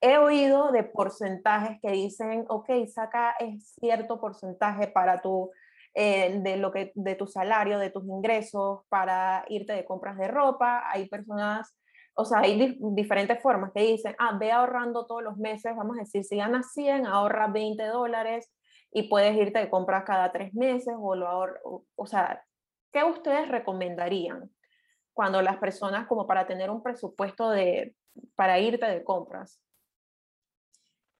He 0.00 0.18
oído 0.18 0.70
de 0.70 0.84
porcentajes 0.84 1.80
que 1.80 1.90
dicen, 1.90 2.44
ok, 2.48 2.68
saca 2.86 3.34
cierto 3.58 4.20
porcentaje 4.20 4.86
para 4.88 5.22
tu, 5.22 5.50
eh, 5.94 6.40
de, 6.42 6.58
lo 6.58 6.70
que, 6.70 6.92
de 6.94 7.14
tu 7.14 7.26
salario, 7.26 7.78
de 7.78 7.88
tus 7.88 8.04
ingresos, 8.04 8.82
para 8.90 9.46
irte 9.48 9.72
de 9.72 9.86
compras 9.86 10.18
de 10.18 10.28
ropa. 10.28 10.84
Hay 10.90 11.08
personas, 11.08 11.74
o 12.14 12.26
sea, 12.26 12.40
hay 12.40 12.76
diferentes 12.78 13.40
formas 13.40 13.72
que 13.72 13.80
dicen, 13.80 14.14
ah, 14.18 14.36
ve 14.38 14.52
ahorrando 14.52 15.06
todos 15.06 15.22
los 15.22 15.38
meses, 15.38 15.74
vamos 15.74 15.96
a 15.96 16.00
decir, 16.00 16.22
si 16.22 16.36
ganas 16.36 16.72
100, 16.74 17.06
ahorra 17.06 17.46
20 17.48 17.82
dólares 17.86 18.52
y 18.94 19.08
puedes 19.08 19.36
irte 19.36 19.58
de 19.58 19.68
compras 19.68 20.04
cada 20.06 20.30
tres 20.30 20.54
meses 20.54 20.94
o 20.96 21.16
lo 21.16 21.26
ahorro, 21.26 21.84
o 21.96 22.06
sea, 22.06 22.44
¿qué 22.92 23.02
ustedes 23.02 23.48
recomendarían 23.48 24.48
cuando 25.12 25.42
las 25.42 25.56
personas 25.56 26.06
como 26.06 26.28
para 26.28 26.46
tener 26.46 26.70
un 26.70 26.80
presupuesto 26.80 27.50
de, 27.50 27.96
para 28.36 28.60
irte 28.60 28.86
de 28.86 29.02
compras? 29.02 29.60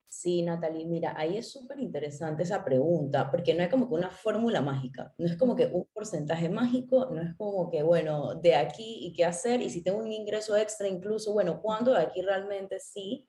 Sí, 0.07 0.43
Natalie, 0.43 0.87
mira, 0.87 1.15
ahí 1.17 1.37
es 1.37 1.51
súper 1.51 1.81
interesante 1.81 2.45
esa 2.45 2.65
pregunta, 2.65 3.29
porque 3.29 3.53
no 3.53 3.65
es 3.65 3.69
como 3.69 3.89
que 3.89 3.95
una 3.95 4.11
fórmula 4.11 4.61
mágica, 4.61 5.13
no 5.19 5.27
es 5.27 5.37
como 5.37 5.57
que 5.57 5.67
un 5.67 5.85
porcentaje 5.93 6.49
mágico, 6.49 7.07
no 7.11 7.21
es 7.21 7.35
como 7.35 7.69
que, 7.69 7.83
bueno, 7.83 8.37
de 8.37 8.55
aquí 8.55 9.01
y 9.01 9.13
qué 9.13 9.25
hacer, 9.25 9.61
y 9.61 9.71
si 9.71 9.83
tengo 9.83 9.99
un 9.99 10.13
ingreso 10.13 10.57
extra 10.57 10.87
incluso, 10.87 11.33
bueno, 11.33 11.61
¿cuándo 11.61 11.97
aquí 11.97 12.23
realmente 12.23 12.79
sí? 12.79 13.27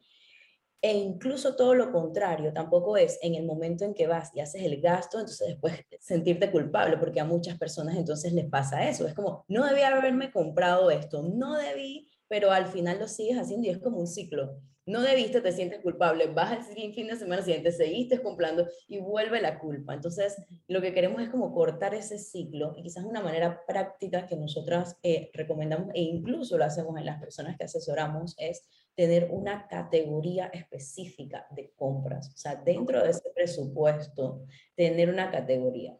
E 0.82 0.94
incluso 0.94 1.56
todo 1.56 1.74
lo 1.74 1.92
contrario, 1.92 2.54
tampoco 2.54 2.96
es 2.98 3.18
en 3.22 3.36
el 3.36 3.46
momento 3.46 3.86
en 3.86 3.94
que 3.94 4.08
vas 4.08 4.32
y 4.36 4.40
haces 4.40 4.62
el 4.64 4.82
gasto, 4.82 5.20
entonces 5.20 5.48
después 5.48 5.74
sentirte 6.00 6.52
culpable, 6.52 6.98
porque 6.98 7.20
a 7.20 7.26
muchas 7.26 7.58
personas 7.58 7.96
entonces 7.96 8.34
les 8.34 8.48
pasa 8.50 8.88
eso. 8.88 9.08
Es 9.08 9.14
como, 9.14 9.46
no 9.48 9.66
debí 9.66 9.82
haberme 9.82 10.32
comprado 10.32 10.92
esto, 10.92 11.24
no 11.24 11.58
debí, 11.58 12.08
pero 12.28 12.52
al 12.52 12.68
final 12.68 13.00
lo 13.00 13.08
sigues 13.08 13.38
haciendo 13.38 13.68
y 13.68 13.72
es 13.72 13.80
como 13.80 13.98
un 13.98 14.08
ciclo. 14.08 14.60
No 14.88 15.02
debiste, 15.02 15.42
te 15.42 15.52
sientes 15.52 15.82
culpable, 15.82 16.28
vas 16.28 16.52
al 16.52 16.64
fin 16.64 17.08
de 17.08 17.16
semana 17.16 17.42
siguiente, 17.42 17.72
seguiste 17.72 18.22
comprando 18.22 18.68
y 18.88 19.00
vuelve 19.00 19.42
la 19.42 19.58
culpa. 19.58 19.96
Entonces, 19.96 20.36
lo 20.68 20.80
que 20.80 20.94
queremos 20.94 21.24
es 21.24 21.30
como 21.30 21.52
cortar 21.56 21.96
ese 21.96 22.20
ciclo 22.20 22.74
y 22.78 22.84
quizás 22.84 23.04
una 23.04 23.22
manera 23.22 23.66
práctica 23.66 24.28
que 24.28 24.36
nosotras 24.36 24.96
eh, 25.02 25.32
recomendamos 25.34 25.90
e 25.96 26.02
incluso 26.02 26.60
lo 26.60 26.66
hacemos 26.66 27.00
en 27.00 27.08
las 27.08 27.20
personas 27.20 27.58
que 27.58 27.64
asesoramos 27.64 28.36
es 28.38 28.62
tener 28.96 29.30
una 29.32 29.68
categoría 29.68 30.48
específica 30.48 31.48
de 31.52 31.72
compras. 31.76 32.32
O 32.34 32.38
sea, 32.38 32.56
dentro 32.56 33.04
de 33.04 33.12
ese 33.12 33.30
presupuesto, 33.34 34.46
tener 34.76 35.10
una 35.10 35.30
categoría. 35.32 35.98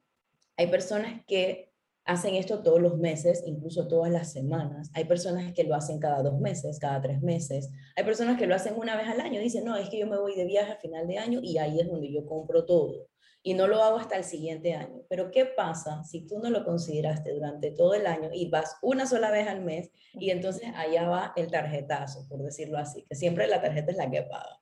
Hay 0.58 0.68
personas 0.68 1.22
que 1.28 1.74
hacen 2.06 2.36
esto 2.36 2.62
todos 2.62 2.80
los 2.80 2.98
meses, 2.98 3.44
incluso 3.46 3.88
todas 3.88 4.12
las 4.12 4.32
semanas. 4.32 4.92
Hay 4.94 5.06
personas 5.06 5.52
que 5.54 5.64
lo 5.64 5.76
hacen 5.76 6.00
cada 6.00 6.22
dos 6.22 6.40
meses, 6.40 6.80
cada 6.80 7.02
tres 7.02 7.22
meses. 7.22 7.72
Hay 7.96 8.04
personas 8.04 8.38
que 8.38 8.48
lo 8.48 8.56
hacen 8.56 8.76
una 8.78 8.96
vez 8.96 9.08
al 9.08 9.20
año. 9.20 9.42
Dicen, 9.42 9.66
no, 9.66 9.76
es 9.76 9.90
que 9.90 10.00
yo 10.00 10.08
me 10.08 10.18
voy 10.18 10.36
de 10.36 10.46
viaje 10.46 10.72
a 10.72 10.78
final 10.78 11.08
de 11.08 11.18
año 11.18 11.40
y 11.42 11.58
ahí 11.58 11.80
es 11.80 11.88
donde 11.88 12.12
yo 12.12 12.26
compro 12.26 12.66
todo. 12.66 13.08
Y 13.48 13.54
no 13.54 13.68
lo 13.68 13.84
hago 13.84 13.98
hasta 13.98 14.18
el 14.18 14.24
siguiente 14.24 14.74
año. 14.74 15.04
Pero 15.08 15.30
¿qué 15.30 15.46
pasa 15.46 16.04
si 16.04 16.26
tú 16.26 16.40
no 16.40 16.50
lo 16.50 16.66
consideraste 16.66 17.32
durante 17.32 17.70
todo 17.70 17.94
el 17.94 18.08
año 18.08 18.32
y 18.34 18.50
vas 18.50 18.76
una 18.82 19.06
sola 19.06 19.30
vez 19.30 19.48
al 19.48 19.62
mes 19.62 19.92
y 20.14 20.32
entonces 20.32 20.72
allá 20.76 21.08
va 21.08 21.32
el 21.36 21.52
tarjetazo, 21.52 22.28
por 22.28 22.42
decirlo 22.42 22.80
así, 22.80 23.06
que 23.08 23.14
siempre 23.14 23.46
la 23.46 23.62
tarjeta 23.62 23.92
es 23.92 23.98
la 23.98 24.10
que 24.10 24.24
paga? 24.24 24.60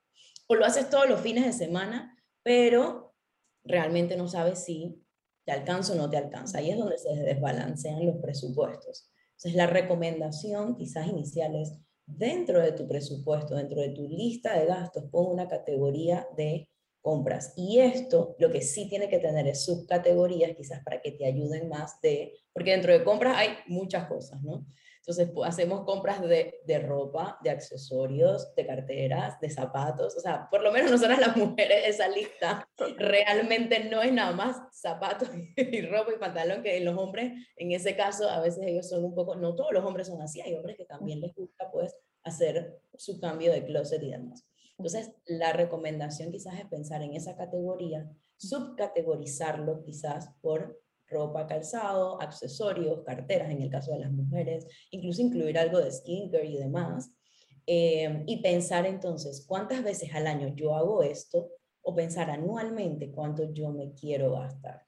O 0.48 0.56
lo 0.56 0.66
haces 0.66 0.90
todos 0.90 1.08
los 1.08 1.22
fines 1.22 1.46
de 1.46 1.54
semana, 1.54 2.18
pero 2.44 3.16
realmente 3.63 4.18
no 4.18 4.28
sabes 4.28 4.66
si 4.66 5.02
te 5.46 5.54
alcanza 5.54 5.94
o 5.94 5.96
no 5.96 6.10
te 6.10 6.18
alcanza. 6.18 6.58
Ahí 6.58 6.72
es 6.72 6.78
donde 6.78 6.98
se 6.98 7.16
desbalancean 7.16 8.06
los 8.06 8.18
presupuestos. 8.18 9.10
Entonces, 9.38 9.56
la 9.56 9.68
recomendación 9.68 10.75
quizás 10.75 11.08
inicial 11.08 11.56
es, 11.56 11.74
dentro 12.06 12.60
de 12.60 12.74
tu 12.74 12.86
presupuesto, 12.86 13.56
dentro 13.56 13.80
de 13.80 13.90
tu 13.92 14.10
lista 14.10 14.60
de 14.60 14.66
gastos, 14.66 15.06
pon 15.10 15.32
una 15.32 15.48
categoría 15.48 16.28
de 16.36 16.70
compras. 17.04 17.54
Y 17.56 17.80
esto 17.80 18.36
lo 18.40 18.50
que 18.50 18.62
sí 18.62 18.90
tiene 18.90 19.10
que 19.10 19.20
tener 19.20 19.46
es 19.46 19.66
subcategorías, 19.66 20.56
quizás 20.56 20.82
para 20.84 21.02
que 21.02 21.12
te 21.12 21.26
ayuden 21.26 21.70
más 21.70 22.02
de, 22.02 22.34
porque 22.52 22.72
dentro 22.72 22.92
de 22.92 23.04
compras 23.04 23.36
hay 23.38 23.50
muchas 23.68 24.08
cosas, 24.08 24.42
¿no? 24.42 24.66
Entonces 25.06 25.30
pues, 25.36 25.50
hacemos 25.50 25.84
compras 25.84 26.22
de, 26.22 26.62
de, 26.66 26.80
ropa, 26.80 27.38
de 27.44 27.50
accesorios, 27.50 28.56
de 28.56 28.66
carteras, 28.66 29.38
de 29.42 29.50
zapatos. 29.50 30.16
O 30.16 30.22
sea, 30.22 30.48
por 30.50 30.64
lo 30.64 30.72
menos 30.72 30.92
nosotras 30.92 31.20
las 31.20 31.36
mujeres 31.38 31.84
esa 31.88 32.08
lista 32.08 32.66
realmente 32.98 33.84
no 33.84 34.02
es 34.02 34.14
nada 34.14 34.32
más 34.32 34.62
zapatos 34.72 35.30
y 35.58 35.82
ropa 35.82 36.14
y 36.16 36.20
pantalón, 36.20 36.64
que 36.64 36.80
los 36.80 36.98
hombres, 36.98 37.34
en 37.58 37.74
ese 37.74 37.98
caso, 37.98 38.30
a 38.30 38.40
veces 38.40 38.66
ellos 38.66 38.88
son 38.88 39.04
un 39.04 39.14
poco, 39.14 39.36
no 39.36 39.56
todos 39.56 39.74
los 39.74 39.84
hombres 39.84 40.08
son 40.08 40.22
así, 40.22 40.40
hay 40.40 40.56
hombres 40.56 40.78
que 40.78 40.86
también 40.86 41.20
les 41.20 41.36
gusta 41.36 41.70
pues 41.70 41.94
hacer 42.24 42.80
su 42.96 43.20
cambio 43.20 43.52
de 43.52 43.66
closet 43.66 44.02
y 44.02 44.12
demás. 44.12 44.46
Entonces, 44.84 45.13
la 45.28 45.54
recomendación 45.54 46.30
quizás 46.30 46.60
es 46.60 46.66
pensar 46.66 47.02
en 47.04 47.13
esa 47.13 47.38
categoría, 47.38 48.06
subcategorizarlo 48.36 49.82
quizás 49.82 50.32
por 50.42 50.82
ropa, 51.08 51.48
calzado, 51.48 52.22
accesorios, 52.22 53.02
carteras 53.06 53.50
en 53.50 53.62
el 53.62 53.70
caso 53.70 53.94
de 53.94 54.00
las 54.00 54.12
mujeres, 54.12 54.68
incluso 54.92 55.22
incluir 55.22 55.58
algo 55.58 55.80
de 55.80 55.90
skincare 55.90 56.48
y 56.48 56.58
demás. 56.58 57.12
Eh, 57.66 58.24
y 58.28 58.42
pensar 58.42 58.86
entonces 58.86 59.46
cuántas 59.48 59.82
veces 59.86 60.13
al 60.13 60.28
año 60.28 60.54
yo 60.54 60.75
hago 60.75 61.02
esto 61.02 61.50
o 61.82 61.96
pensar 61.96 62.30
anualmente 62.30 63.10
cuánto 63.10 63.54
yo 63.54 63.70
me 63.72 63.94
quiero 63.94 64.34
gastar. 64.34 64.86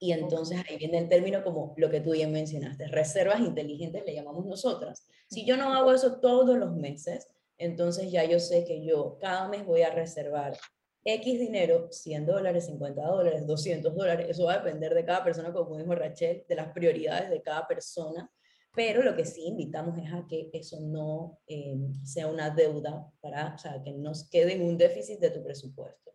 Y 0.00 0.10
entonces 0.10 0.60
ahí 0.68 0.78
viene 0.78 0.98
el 0.98 1.08
término 1.08 1.44
como 1.44 1.74
lo 1.76 1.90
que 1.90 2.00
tú 2.00 2.10
bien 2.10 2.32
mencionaste, 2.32 2.88
reservas 2.88 3.38
inteligentes 3.38 4.04
le 4.04 4.16
llamamos 4.16 4.46
nosotras. 4.46 5.06
Si 5.28 5.46
yo 5.46 5.56
no 5.56 5.72
hago 5.72 5.92
eso 5.92 6.18
todos 6.18 6.58
los 6.58 6.74
meses, 6.74 7.28
entonces 7.62 8.10
ya 8.10 8.24
yo 8.24 8.38
sé 8.38 8.64
que 8.64 8.84
yo 8.84 9.18
cada 9.20 9.48
mes 9.48 9.64
voy 9.64 9.82
a 9.82 9.90
reservar 9.90 10.56
X 11.04 11.40
dinero, 11.40 11.88
100 11.90 12.26
dólares, 12.26 12.66
50 12.66 13.02
dólares, 13.02 13.46
200 13.46 13.94
dólares, 13.94 14.26
eso 14.28 14.44
va 14.44 14.54
a 14.54 14.58
depender 14.58 14.94
de 14.94 15.04
cada 15.04 15.24
persona, 15.24 15.52
como 15.52 15.76
dijo 15.76 15.94
Rachel, 15.94 16.44
de 16.48 16.54
las 16.54 16.72
prioridades 16.72 17.28
de 17.30 17.42
cada 17.42 17.66
persona, 17.66 18.30
pero 18.74 19.02
lo 19.02 19.16
que 19.16 19.24
sí 19.24 19.44
invitamos 19.44 19.98
es 19.98 20.12
a 20.12 20.26
que 20.28 20.50
eso 20.52 20.80
no 20.80 21.40
eh, 21.46 21.76
sea 22.04 22.28
una 22.28 22.50
deuda, 22.50 23.10
para, 23.20 23.54
o 23.54 23.58
sea, 23.58 23.82
que 23.82 23.92
no 23.92 24.12
quede 24.30 24.54
en 24.54 24.62
un 24.62 24.78
déficit 24.78 25.18
de 25.18 25.30
tu 25.30 25.42
presupuesto, 25.42 26.12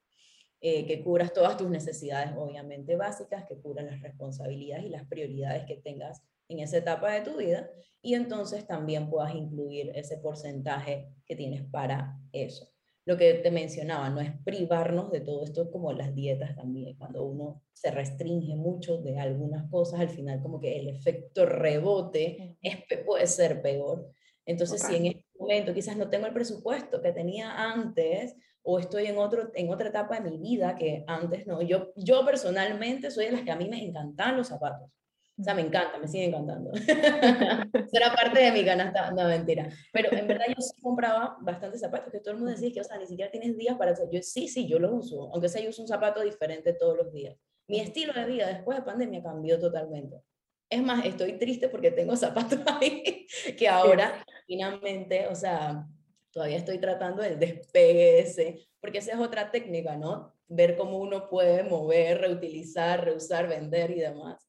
eh, 0.62 0.86
que 0.88 1.04
cubras 1.04 1.34
todas 1.34 1.58
tus 1.58 1.70
necesidades 1.70 2.32
obviamente 2.36 2.96
básicas, 2.96 3.46
que 3.46 3.60
cubras 3.60 3.86
las 3.86 4.02
responsabilidades 4.02 4.86
y 4.86 4.90
las 4.90 5.06
prioridades 5.08 5.66
que 5.66 5.78
tengas 5.78 6.24
en 6.50 6.60
esa 6.60 6.78
etapa 6.78 7.12
de 7.12 7.22
tu 7.22 7.38
vida 7.38 7.70
y 8.02 8.14
entonces 8.14 8.66
también 8.66 9.10
puedas 9.10 9.36
incluir 9.36 9.92
ese 9.96 10.18
porcentaje 10.18 11.10
que 11.26 11.36
tienes 11.36 11.64
para 11.64 12.20
eso 12.32 12.70
lo 13.08 13.16
que 13.16 13.36
te 13.36 13.52
mencionaba, 13.52 14.10
no 14.10 14.20
es 14.20 14.32
privarnos 14.44 15.10
de 15.12 15.22
todo 15.22 15.46
esto 15.46 15.72
como 15.72 15.94
las 15.94 16.14
dietas 16.14 16.58
también, 16.58 16.98
cuando 16.98 17.24
uno 17.24 17.64
se 17.72 17.90
restringe 17.90 18.54
mucho 18.54 18.98
de 18.98 19.18
algunas 19.18 19.70
cosas, 19.72 20.02
al 20.02 20.10
final 20.10 20.42
como 20.42 20.60
que 20.60 20.78
el 20.78 20.90
efecto 20.90 21.46
rebote 21.46 22.58
es, 22.62 22.76
puede 23.06 23.26
ser 23.28 23.62
peor. 23.62 24.12
Entonces, 24.46 24.82
si 24.82 24.98
en 24.98 25.06
este 25.06 25.26
momento 25.40 25.74
quizás 25.74 25.96
no 25.96 26.10
tengo 26.10 26.26
el 26.26 26.34
presupuesto 26.34 27.02
que 27.02 27.14
tenía 27.14 27.72
antes 27.72 28.36
o 28.62 28.78
estoy 28.78 29.06
en, 29.06 29.18
otro, 29.18 29.52
en 29.54 29.70
otra 29.72 29.88
etapa 29.88 30.20
de 30.20 30.30
mi 30.30 30.38
vida 30.38 30.76
que 30.76 31.06
antes 31.08 31.48
no, 31.48 31.62
yo, 31.62 31.94
yo 31.96 32.26
personalmente 32.26 33.10
soy 33.10 33.28
de 33.28 33.32
las 33.32 33.44
que 33.44 33.52
a 33.52 33.56
mí 33.56 33.70
me 33.70 33.82
encantan 33.82 34.36
los 34.36 34.50
zapatos. 34.50 34.92
O 35.40 35.44
sea, 35.44 35.54
me 35.54 35.62
encanta, 35.62 36.00
me 36.00 36.08
sigue 36.08 36.26
encantando. 36.26 36.72
Será 37.92 38.14
parte 38.16 38.42
de 38.42 38.52
mi 38.52 38.66
canasta, 38.66 39.12
no 39.12 39.28
mentira. 39.28 39.70
Pero 39.94 40.12
en 40.12 40.28
verdad 40.28 40.46
yo 40.48 40.60
sí 40.60 40.82
compraba 40.82 41.38
bastantes 41.42 41.82
zapatos, 41.82 42.12
que 42.12 42.20
todo 42.20 42.32
el 42.32 42.38
mundo 42.38 42.52
decía 42.52 42.72
que, 42.72 42.82
o 42.82 42.84
sea, 42.84 42.98
ni 42.98 43.06
siquiera 43.06 43.30
tienes 43.30 43.56
días 43.56 43.78
para 43.78 43.92
hacer. 43.92 44.10
Yo 44.12 44.20
sí, 44.24 44.48
sí, 44.48 44.68
yo 44.68 44.80
los 44.80 44.92
uso, 44.92 45.30
aunque 45.32 45.48
sea 45.48 45.62
yo 45.62 45.70
uso 45.70 45.84
un 45.84 45.88
zapato 45.88 46.22
diferente 46.22 46.74
todos 46.74 46.98
los 46.98 47.14
días. 47.14 47.38
Mi 47.68 47.80
estilo 47.80 48.14
de 48.14 48.26
vida 48.26 48.48
después 48.48 48.80
de 48.80 48.84
pandemia 48.84 49.22
cambió 49.22 49.60
totalmente. 49.60 50.24
Es 50.70 50.82
más, 50.82 51.06
estoy 51.06 51.34
triste 51.38 51.70
porque 51.70 51.92
tengo 51.92 52.16
zapatos 52.16 52.60
ahí 52.82 53.28
que 53.58 53.68
ahora, 53.68 54.26
finalmente, 54.48 55.28
o 55.28 55.36
sea, 55.36 55.86
todavía 56.32 56.58
estoy 56.58 56.80
tratando 56.80 57.24
el 57.24 57.38
despegue 57.38 58.20
ese, 58.20 58.68
porque 58.80 59.00
esa 59.00 59.14
es 59.14 59.20
otra 59.20 59.52
técnica, 59.52 59.98
¿no? 59.98 60.34
Ver 60.48 60.76
cómo 60.78 60.98
uno 60.98 61.30
puede 61.30 61.64
mover, 61.64 62.22
reutilizar, 62.22 63.04
reusar, 63.04 63.48
vender 63.48 63.92
y 63.92 64.00
demás. 64.00 64.48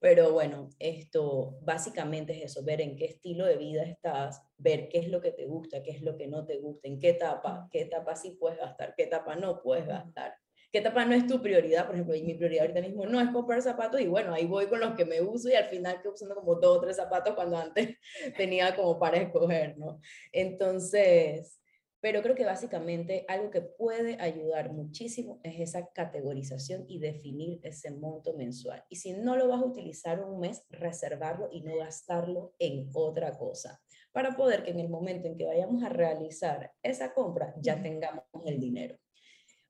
Pero 0.00 0.32
bueno, 0.32 0.70
esto 0.78 1.58
básicamente 1.62 2.32
es 2.32 2.50
eso, 2.50 2.64
ver 2.64 2.80
en 2.80 2.96
qué 2.96 3.04
estilo 3.04 3.46
de 3.46 3.56
vida 3.56 3.82
estás, 3.82 4.42
ver 4.56 4.88
qué 4.88 4.98
es 4.98 5.08
lo 5.08 5.20
que 5.20 5.30
te 5.30 5.46
gusta, 5.46 5.82
qué 5.82 5.92
es 5.92 6.02
lo 6.02 6.16
que 6.16 6.26
no 6.26 6.46
te 6.46 6.58
gusta, 6.58 6.88
en 6.88 6.98
qué 6.98 7.10
etapa, 7.10 7.68
qué 7.70 7.82
etapa 7.82 8.16
sí 8.16 8.36
puedes 8.40 8.58
gastar, 8.58 8.94
qué 8.96 9.04
etapa 9.04 9.36
no 9.36 9.62
puedes 9.62 9.86
gastar 9.86 10.34
qué 10.72 10.78
etapa 10.78 11.04
no 11.04 11.14
es 11.14 11.26
tu 11.26 11.42
prioridad, 11.42 11.86
por 11.86 11.94
ejemplo, 11.94 12.14
y 12.14 12.22
mi 12.22 12.34
prioridad 12.34 12.62
ahorita 12.66 12.80
mismo 12.80 13.04
no 13.06 13.20
es 13.20 13.30
comprar 13.30 13.60
zapatos 13.60 14.00
y 14.00 14.06
bueno, 14.06 14.32
ahí 14.32 14.46
voy 14.46 14.66
con 14.66 14.80
los 14.80 14.94
que 14.94 15.04
me 15.04 15.20
uso 15.20 15.48
y 15.48 15.54
al 15.54 15.68
final 15.68 16.00
quedo 16.00 16.12
usando 16.12 16.34
como 16.36 16.54
dos 16.56 16.78
o 16.78 16.80
tres 16.80 16.96
zapatos 16.96 17.34
cuando 17.34 17.56
antes 17.56 17.96
tenía 18.36 18.74
como 18.76 18.98
para 18.98 19.18
escoger, 19.18 19.76
¿no? 19.78 20.00
Entonces, 20.32 21.59
pero 22.00 22.22
creo 22.22 22.34
que 22.34 22.44
básicamente 22.44 23.24
algo 23.28 23.50
que 23.50 23.60
puede 23.60 24.20
ayudar 24.20 24.72
muchísimo 24.72 25.40
es 25.42 25.60
esa 25.60 25.90
categorización 25.92 26.84
y 26.88 26.98
definir 26.98 27.60
ese 27.62 27.90
monto 27.90 28.34
mensual. 28.34 28.84
Y 28.88 28.96
si 28.96 29.12
no 29.12 29.36
lo 29.36 29.48
vas 29.48 29.60
a 29.60 29.66
utilizar 29.66 30.20
un 30.20 30.40
mes, 30.40 30.64
reservarlo 30.70 31.48
y 31.52 31.62
no 31.62 31.76
gastarlo 31.76 32.54
en 32.58 32.88
otra 32.94 33.36
cosa, 33.36 33.82
para 34.12 34.36
poder 34.36 34.64
que 34.64 34.70
en 34.70 34.80
el 34.80 34.88
momento 34.88 35.28
en 35.28 35.36
que 35.36 35.44
vayamos 35.44 35.82
a 35.82 35.88
realizar 35.88 36.72
esa 36.82 37.12
compra 37.12 37.54
ya 37.60 37.80
tengamos 37.82 38.24
el 38.46 38.58
dinero. 38.58 38.96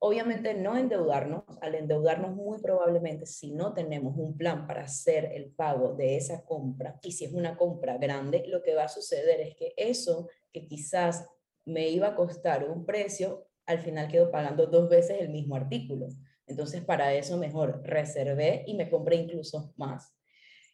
Obviamente 0.03 0.55
no 0.55 0.79
endeudarnos, 0.79 1.45
al 1.61 1.75
endeudarnos 1.75 2.35
muy 2.35 2.59
probablemente 2.63 3.27
si 3.27 3.53
no 3.53 3.75
tenemos 3.75 4.17
un 4.17 4.35
plan 4.35 4.67
para 4.67 4.85
hacer 4.85 5.27
el 5.35 5.51
pago 5.51 5.93
de 5.95 6.17
esa 6.17 6.43
compra 6.47 6.99
y 7.03 7.13
si 7.13 7.27
es 7.27 7.35
una 7.35 7.59
compra 7.59 7.99
grande, 7.99 8.45
lo 8.47 8.63
que 8.63 8.75
va 8.75 8.85
a 8.85 8.89
suceder 8.89 9.41
es 9.41 9.55
que 9.57 9.75
eso 9.77 10.29
que 10.53 10.67
quizás 10.67 11.29
me 11.65 11.89
iba 11.89 12.09
a 12.09 12.17
costar 12.17 12.69
un 12.69 12.85
precio, 12.85 13.47
al 13.67 13.79
final 13.81 14.09
quedo 14.09 14.31
pagando 14.31 14.67
dos 14.67 14.89
veces 14.89 15.21
el 15.21 15.29
mismo 15.29 15.57
artículo. 15.57 16.09
Entonces 16.47 16.85
para 16.85 17.15
eso 17.15 17.37
mejor 17.37 17.83
reservé 17.85 18.65
y 18.67 18.75
me 18.75 18.91
compré 18.91 19.17
incluso 19.17 19.73
más. 19.77 20.15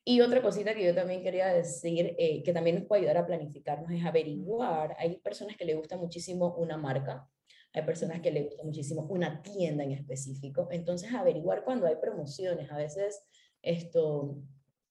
Y 0.04 0.20
otra 0.20 0.40
cosita 0.40 0.74
que 0.74 0.84
yo 0.84 0.94
también 0.94 1.22
quería 1.22 1.48
decir, 1.48 2.14
eh, 2.16 2.42
que 2.44 2.52
también 2.52 2.76
nos 2.76 2.86
puede 2.86 3.00
ayudar 3.00 3.18
a 3.18 3.26
planificarnos, 3.26 3.90
es 3.90 4.04
averiguar. 4.04 4.94
Hay 4.98 5.18
personas 5.18 5.56
que 5.56 5.64
le 5.64 5.74
gusta 5.74 5.96
muchísimo 5.96 6.54
una 6.54 6.76
marca, 6.76 7.28
hay 7.76 7.82
personas 7.82 8.20
que 8.20 8.30
le 8.30 8.44
gusta 8.44 8.62
muchísimo 8.62 9.02
una 9.10 9.42
tienda 9.42 9.84
en 9.84 9.92
específico. 9.92 10.68
Entonces, 10.70 11.12
averiguar 11.12 11.64
cuando 11.64 11.86
hay 11.86 11.96
promociones. 11.96 12.70
A 12.70 12.76
veces 12.78 13.26
esto, 13.60 14.38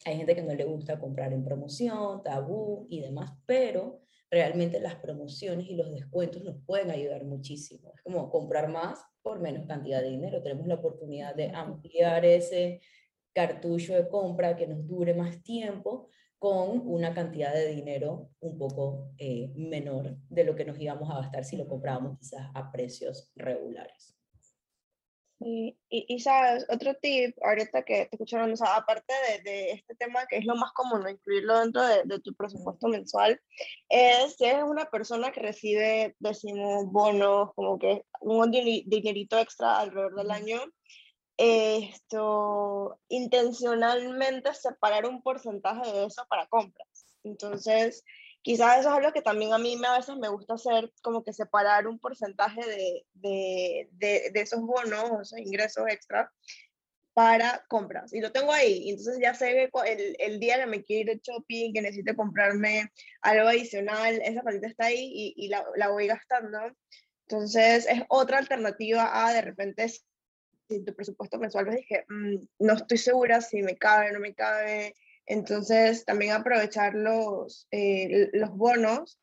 hay 0.05 0.17
gente 0.17 0.35
que 0.35 0.43
no 0.43 0.53
le 0.53 0.65
gusta 0.65 0.99
comprar 0.99 1.33
en 1.33 1.43
promoción, 1.43 2.21
tabú 2.21 2.85
y 2.89 2.99
demás, 2.99 3.31
pero 3.47 4.04
realmente 4.29 4.79
las 4.79 4.95
promociones 4.95 5.67
y 5.69 5.75
los 5.75 5.91
descuentos 5.91 6.43
nos 6.43 6.57
pueden 6.65 6.91
ayudar 6.91 7.23
muchísimo. 7.23 7.93
Es 7.95 8.01
como 8.03 8.29
comprar 8.29 8.69
más 8.69 8.99
por 9.21 9.39
menos 9.39 9.65
cantidad 9.65 10.01
de 10.01 10.09
dinero. 10.09 10.41
Tenemos 10.41 10.67
la 10.67 10.75
oportunidad 10.75 11.35
de 11.35 11.49
ampliar 11.49 12.25
ese 12.25 12.81
cartucho 13.33 13.93
de 13.93 14.07
compra 14.07 14.55
que 14.55 14.67
nos 14.67 14.87
dure 14.87 15.13
más 15.13 15.43
tiempo 15.43 16.09
con 16.37 16.87
una 16.87 17.13
cantidad 17.13 17.53
de 17.53 17.69
dinero 17.69 18.29
un 18.39 18.57
poco 18.57 19.11
eh, 19.17 19.51
menor 19.55 20.17
de 20.29 20.43
lo 20.43 20.55
que 20.55 20.65
nos 20.65 20.79
íbamos 20.79 21.09
a 21.09 21.21
gastar 21.21 21.43
si 21.43 21.57
lo 21.57 21.67
comprábamos 21.67 22.19
quizás 22.19 22.49
a 22.53 22.71
precios 22.71 23.31
regulares. 23.35 24.14
Sí, 25.39 25.77
y, 25.89 26.05
y, 26.07 26.19
sabes, 26.21 26.65
otro 26.69 26.93
tip, 26.95 27.35
ahorita 27.43 27.83
que 27.83 28.05
te 28.05 28.15
escucharon, 28.15 28.53
o 28.53 28.55
sea, 28.55 28.77
aparte 28.77 29.13
de, 29.27 29.49
de, 29.49 29.71
este 29.71 29.93
tema 29.95 30.25
que 30.27 30.37
es 30.37 30.45
lo 30.45 30.55
más 30.55 30.71
común, 30.71 31.01
¿no? 31.01 31.09
incluirlo 31.09 31.59
dentro 31.59 31.85
de, 31.85 32.03
de, 32.05 32.19
tu 32.21 32.33
presupuesto 32.35 32.87
mensual, 32.87 33.41
es 33.89 34.35
si 34.37 34.45
eres 34.45 34.63
una 34.63 34.85
persona 34.85 35.33
que 35.33 35.41
recibe, 35.41 36.15
decimos, 36.19 36.85
bonos, 36.85 37.53
como 37.53 37.77
que 37.77 38.03
un 38.21 38.49
dinerito 38.49 39.37
extra 39.37 39.79
alrededor 39.79 40.15
del 40.15 40.31
año, 40.31 40.61
esto, 41.37 42.99
intencionalmente 43.09 44.53
separar 44.53 45.05
un 45.05 45.21
porcentaje 45.21 45.91
de 45.91 46.05
eso 46.05 46.25
para 46.29 46.47
compras. 46.47 46.87
Entonces, 47.23 48.03
quizás 48.45 48.79
eso 48.79 48.89
es 48.89 48.95
algo 48.95 49.11
que 49.11 49.23
también 49.23 49.53
a 49.53 49.57
mí 49.57 49.75
a 49.83 49.97
veces 49.97 50.15
me 50.17 50.29
gusta 50.29 50.53
hacer, 50.53 50.91
como 51.01 51.23
que 51.23 51.33
separar 51.33 51.87
un 51.87 51.97
porcentaje 51.97 52.61
de, 52.63 53.07
de, 53.15 53.89
de, 54.31 54.39
esos 54.39 54.61
bonos, 54.61 55.19
esos 55.19 55.39
ingresos 55.39 55.85
extra 55.89 56.31
para 57.15 57.65
compras. 57.67 58.13
Y 58.13 58.21
lo 58.21 58.31
tengo 58.31 58.53
ahí. 58.53 58.91
Entonces 58.91 59.17
ya 59.19 59.33
sé 59.33 59.71
que 59.73 59.91
el, 59.91 60.15
el, 60.19 60.39
día 60.39 60.59
que 60.59 60.67
me 60.67 60.83
quiero 60.83 61.11
ir 61.11 61.17
de 61.17 61.21
shopping, 61.23 61.73
que 61.73 61.81
necesite 61.81 62.15
comprarme 62.15 62.91
algo 63.21 63.47
adicional, 63.47 64.21
esa 64.23 64.43
platita 64.43 64.67
está 64.67 64.85
ahí 64.85 65.11
y, 65.11 65.33
y 65.37 65.47
la, 65.47 65.65
la, 65.75 65.89
voy 65.89 66.05
gastando. 66.05 66.59
Entonces 67.27 67.87
es 67.89 68.03
otra 68.09 68.37
alternativa 68.37 69.25
a 69.25 69.33
de 69.33 69.41
repente 69.41 69.89
si 69.89 70.85
tu 70.85 70.93
presupuesto 70.93 71.39
mensual 71.39 71.65
ves 71.65 71.77
dije, 71.77 72.05
mm, 72.09 72.35
no 72.59 72.73
estoy 72.73 72.99
segura 72.99 73.41
si 73.41 73.63
me 73.63 73.75
cabe, 73.75 74.11
no 74.11 74.19
me 74.19 74.35
cabe, 74.35 74.93
Entonces, 75.25 76.05
también 76.05 76.33
aprovechar 76.33 76.93
los, 76.93 77.67
eh, 77.71 78.29
los 78.33 78.51
bonos. 78.51 79.19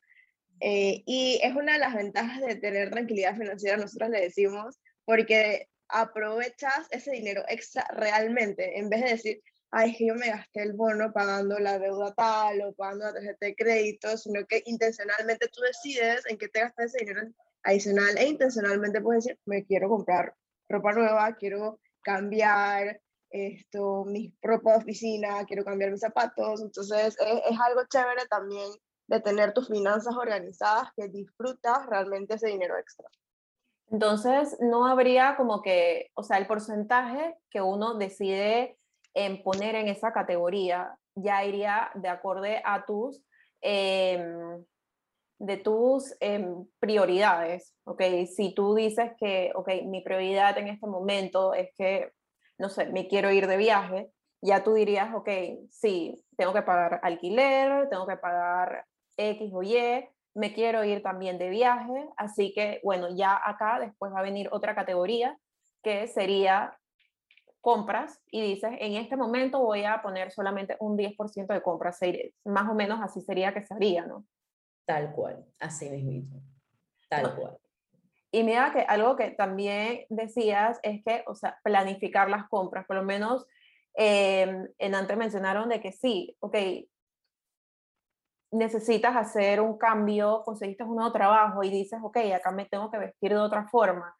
Eh, 0.59 1.03
y 1.05 1.39
es 1.43 1.55
una 1.55 1.73
de 1.73 1.79
las 1.79 1.93
ventajas 1.93 2.41
de 2.41 2.55
tener 2.55 2.91
tranquilidad 2.91 3.35
financiera, 3.35 3.77
nosotros 3.77 4.09
le 4.09 4.21
decimos, 4.21 4.79
porque 5.05 5.67
aprovechas 5.89 6.87
ese 6.91 7.11
dinero 7.11 7.43
extra 7.47 7.85
realmente, 7.91 8.79
en 8.79 8.89
vez 8.89 9.03
de 9.03 9.09
decir, 9.09 9.43
ay, 9.71 9.91
es 9.91 9.97
que 9.97 10.07
yo 10.07 10.15
me 10.15 10.27
gasté 10.27 10.61
el 10.61 10.73
bono 10.73 11.11
pagando 11.11 11.59
la 11.59 11.79
deuda 11.79 12.13
tal 12.13 12.61
o 12.61 12.73
pagando 12.73 13.05
la 13.05 13.13
tarjeta 13.13 13.45
de 13.45 13.55
crédito, 13.55 14.17
sino 14.17 14.45
que 14.45 14.61
intencionalmente 14.65 15.47
tú 15.49 15.61
decides 15.61 16.23
en 16.27 16.37
qué 16.37 16.47
te 16.47 16.61
gastas 16.61 16.93
ese 16.93 17.05
dinero 17.05 17.27
adicional 17.63 18.17
e 18.17 18.27
intencionalmente 18.27 19.01
puedes 19.01 19.23
decir, 19.23 19.39
me 19.45 19.65
quiero 19.65 19.89
comprar 19.89 20.35
ropa 20.69 20.93
nueva, 20.93 21.35
quiero 21.35 21.79
cambiar 22.01 23.01
esto, 23.33 24.05
mi 24.05 24.29
propia 24.41 24.77
oficina, 24.77 25.43
quiero 25.45 25.65
cambiar 25.65 25.91
mis 25.91 25.99
zapatos, 25.99 26.61
entonces 26.61 27.17
es, 27.19 27.43
es 27.49 27.59
algo 27.59 27.81
chévere 27.89 28.25
también 28.29 28.69
de 29.07 29.19
tener 29.19 29.53
tus 29.53 29.67
finanzas 29.67 30.15
organizadas, 30.15 30.89
que 30.95 31.09
disfrutas 31.09 31.85
realmente 31.87 32.35
ese 32.35 32.47
dinero 32.47 32.77
extra. 32.77 33.09
Entonces, 33.91 34.57
no 34.59 34.87
habría 34.87 35.35
como 35.35 35.61
que, 35.61 36.09
o 36.15 36.23
sea, 36.23 36.37
el 36.37 36.47
porcentaje 36.47 37.35
que 37.49 37.61
uno 37.61 37.95
decide 37.95 38.77
en 39.13 39.43
poner 39.43 39.75
en 39.75 39.87
esa 39.87 40.11
categoría 40.11 40.97
ya 41.15 41.43
iría 41.45 41.91
de 41.95 42.07
acorde 42.07 42.61
a 42.65 42.85
tus, 42.85 43.21
em, 43.61 44.65
de 45.39 45.57
tus 45.57 46.15
em, 46.19 46.65
prioridades, 46.79 47.73
¿ok? 47.83 48.01
Si 48.35 48.53
tú 48.55 48.73
dices 48.75 49.11
que, 49.19 49.51
ok, 49.53 49.69
mi 49.85 50.01
prioridad 50.01 50.57
en 50.57 50.69
este 50.69 50.87
momento 50.87 51.53
es 51.53 51.69
que, 51.77 52.11
no 52.63 52.69
sé, 52.69 52.85
me 52.85 53.09
quiero 53.09 53.29
ir 53.29 53.47
de 53.47 53.57
viaje, 53.57 54.09
ya 54.41 54.63
tú 54.63 54.73
dirías, 54.73 55.13
ok, 55.13 55.29
sí, 55.69 56.23
tengo 56.37 56.53
que 56.53 56.61
pagar 56.61 57.01
alquiler, 57.03 57.89
tengo 57.89 58.07
que 58.07 58.15
pagar 58.15 58.85
X 59.17 59.51
o 59.53 59.63
Y, 59.63 59.75
me 60.33 60.53
quiero 60.53 60.85
ir 60.85 61.03
también 61.03 61.37
de 61.37 61.49
viaje, 61.49 62.07
así 62.15 62.53
que, 62.53 62.79
bueno, 62.81 63.13
ya 63.13 63.37
acá 63.43 63.81
después 63.81 64.13
va 64.13 64.19
a 64.21 64.23
venir 64.23 64.47
otra 64.53 64.75
categoría 64.75 65.37
que 65.83 66.07
sería 66.07 66.79
compras 67.59 68.21
y 68.31 68.41
dices, 68.41 68.71
en 68.79 68.93
este 68.93 69.17
momento 69.17 69.59
voy 69.59 69.83
a 69.83 70.01
poner 70.01 70.31
solamente 70.31 70.77
un 70.79 70.97
10% 70.97 71.53
de 71.53 71.61
compras, 71.61 71.99
más 72.45 72.69
o 72.69 72.75
menos 72.75 73.01
así 73.01 73.19
sería 73.19 73.53
que 73.53 73.65
sería, 73.65 74.05
¿no? 74.05 74.25
Tal 74.85 75.11
cual, 75.11 75.45
así 75.59 75.89
mismo. 75.89 76.41
Tal 77.09 77.35
cual. 77.35 77.57
Y 78.33 78.41
mira 78.43 78.73
que 78.73 78.79
algo 78.79 79.15
que 79.15 79.29
también 79.29 80.07
decías 80.09 80.79
es 80.81 81.03
que, 81.05 81.23
o 81.27 81.35
sea, 81.35 81.59
planificar 81.63 82.31
las 82.31 82.49
compras, 82.49 82.83
por 82.87 82.95
lo 82.95 83.03
menos 83.03 83.45
eh, 83.95 84.69
en 84.79 84.95
antes 84.95 85.15
mencionaron 85.15 85.69
de 85.69 85.79
que 85.79 85.91
sí, 85.91 86.35
ok, 86.39 86.55
necesitas 88.51 89.15
hacer 89.15 89.61
un 89.61 89.77
cambio, 89.77 90.41
conseguiste 90.45 90.83
un 90.83 90.95
nuevo 90.95 91.11
trabajo 91.11 91.63
y 91.63 91.69
dices, 91.69 91.99
ok, 92.01 92.17
acá 92.35 92.49
me 92.49 92.65
tengo 92.65 92.89
que 92.89 92.97
vestir 92.97 93.29
de 93.33 93.37
otra 93.37 93.67
forma 93.67 94.15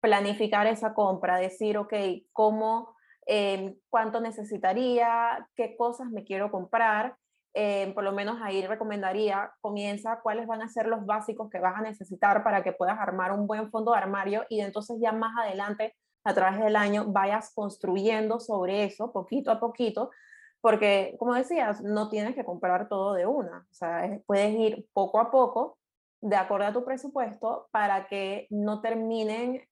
planificar 0.00 0.66
esa 0.66 0.94
compra, 0.94 1.36
decir, 1.36 1.76
ok, 1.76 1.92
cómo, 2.32 2.94
em, 3.26 3.76
cuánto 3.90 4.20
necesitaría, 4.20 5.46
qué 5.56 5.76
cosas 5.76 6.08
me 6.08 6.24
quiero 6.24 6.50
comprar. 6.50 7.16
Em, 7.60 7.92
por 7.92 8.04
lo 8.04 8.12
menos 8.12 8.38
ahí 8.40 8.64
recomendaría, 8.64 9.50
comienza 9.60 10.20
cuáles 10.22 10.46
van 10.46 10.62
a 10.62 10.68
ser 10.68 10.86
los 10.86 11.04
básicos 11.04 11.50
que 11.50 11.58
vas 11.58 11.74
a 11.76 11.82
necesitar 11.82 12.44
para 12.44 12.62
que 12.62 12.72
puedas 12.72 12.96
armar 13.00 13.32
un 13.32 13.48
buen 13.48 13.68
fondo 13.72 13.90
de 13.90 13.98
armario 13.98 14.44
y 14.48 14.60
entonces 14.60 14.98
ya 15.00 15.10
más 15.10 15.36
adelante, 15.36 15.96
a 16.22 16.34
través 16.34 16.60
del 16.60 16.76
año, 16.76 17.06
vayas 17.08 17.52
construyendo 17.52 18.38
sobre 18.38 18.84
eso 18.84 19.10
poquito 19.12 19.50
a 19.50 19.58
poquito, 19.58 20.12
porque 20.60 21.16
como 21.18 21.34
decías, 21.34 21.82
no 21.82 22.08
tienes 22.08 22.36
que 22.36 22.44
comprar 22.44 22.88
todo 22.88 23.14
de 23.14 23.26
una, 23.26 23.66
o 23.68 23.74
sea, 23.74 24.20
puedes 24.26 24.54
ir 24.54 24.86
poco 24.92 25.18
a 25.18 25.32
poco 25.32 25.78
de 26.20 26.36
acuerdo 26.36 26.68
a 26.68 26.72
tu 26.72 26.84
presupuesto 26.84 27.66
para 27.72 28.06
que 28.06 28.46
no 28.50 28.80
terminen 28.80 29.66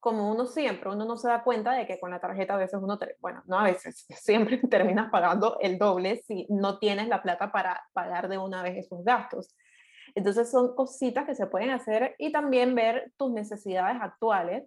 como 0.00 0.30
uno 0.30 0.46
siempre, 0.46 0.90
uno 0.90 1.04
no 1.04 1.16
se 1.16 1.28
da 1.28 1.42
cuenta 1.42 1.72
de 1.72 1.86
que 1.86 1.98
con 1.98 2.10
la 2.10 2.20
tarjeta 2.20 2.54
a 2.54 2.58
veces 2.58 2.80
uno, 2.82 2.98
bueno, 3.20 3.42
no 3.46 3.58
a 3.58 3.64
veces, 3.64 4.06
siempre 4.10 4.58
terminas 4.70 5.10
pagando 5.10 5.58
el 5.60 5.78
doble 5.78 6.22
si 6.26 6.46
no 6.48 6.78
tienes 6.78 7.08
la 7.08 7.22
plata 7.22 7.50
para 7.52 7.82
pagar 7.92 8.28
de 8.28 8.38
una 8.38 8.62
vez 8.62 8.76
esos 8.76 9.04
gastos. 9.04 9.54
Entonces 10.14 10.50
son 10.50 10.74
cositas 10.74 11.26
que 11.26 11.34
se 11.34 11.46
pueden 11.46 11.70
hacer 11.70 12.14
y 12.18 12.32
también 12.32 12.74
ver 12.74 13.12
tus 13.16 13.30
necesidades 13.30 14.00
actuales. 14.00 14.64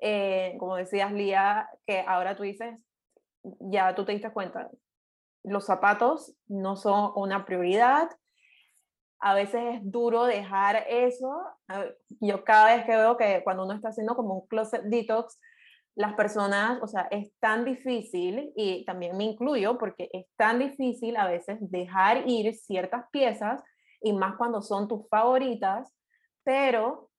Eh, 0.00 0.56
como 0.58 0.76
decías, 0.76 1.12
Lía, 1.12 1.68
que 1.86 2.00
ahora 2.06 2.36
tú 2.36 2.42
dices, 2.42 2.78
ya 3.42 3.94
tú 3.94 4.04
te 4.04 4.12
diste 4.12 4.32
cuenta, 4.32 4.70
los 5.44 5.64
zapatos 5.64 6.34
no 6.46 6.76
son 6.76 7.12
una 7.16 7.44
prioridad, 7.44 8.10
a 9.22 9.34
veces 9.34 9.62
es 9.76 9.80
duro 9.84 10.24
dejar 10.24 10.84
eso. 10.88 11.44
Yo 12.20 12.44
cada 12.44 12.76
vez 12.76 12.84
que 12.84 12.96
veo 12.96 13.16
que 13.16 13.42
cuando 13.44 13.64
uno 13.64 13.74
está 13.74 13.88
haciendo 13.88 14.14
como 14.14 14.34
un 14.34 14.46
closet 14.46 14.82
detox, 14.84 15.38
las 15.94 16.14
personas, 16.14 16.82
o 16.82 16.86
sea, 16.86 17.08
es 17.10 17.32
tan 17.38 17.64
difícil, 17.64 18.52
y 18.56 18.84
también 18.86 19.16
me 19.16 19.24
incluyo, 19.24 19.76
porque 19.76 20.08
es 20.12 20.26
tan 20.36 20.58
difícil 20.58 21.16
a 21.16 21.26
veces 21.26 21.58
dejar 21.60 22.28
ir 22.28 22.54
ciertas 22.54 23.04
piezas, 23.10 23.62
y 24.00 24.12
más 24.12 24.36
cuando 24.36 24.62
son 24.62 24.88
tus 24.88 25.06
favoritas, 25.08 25.92
pero 26.44 27.10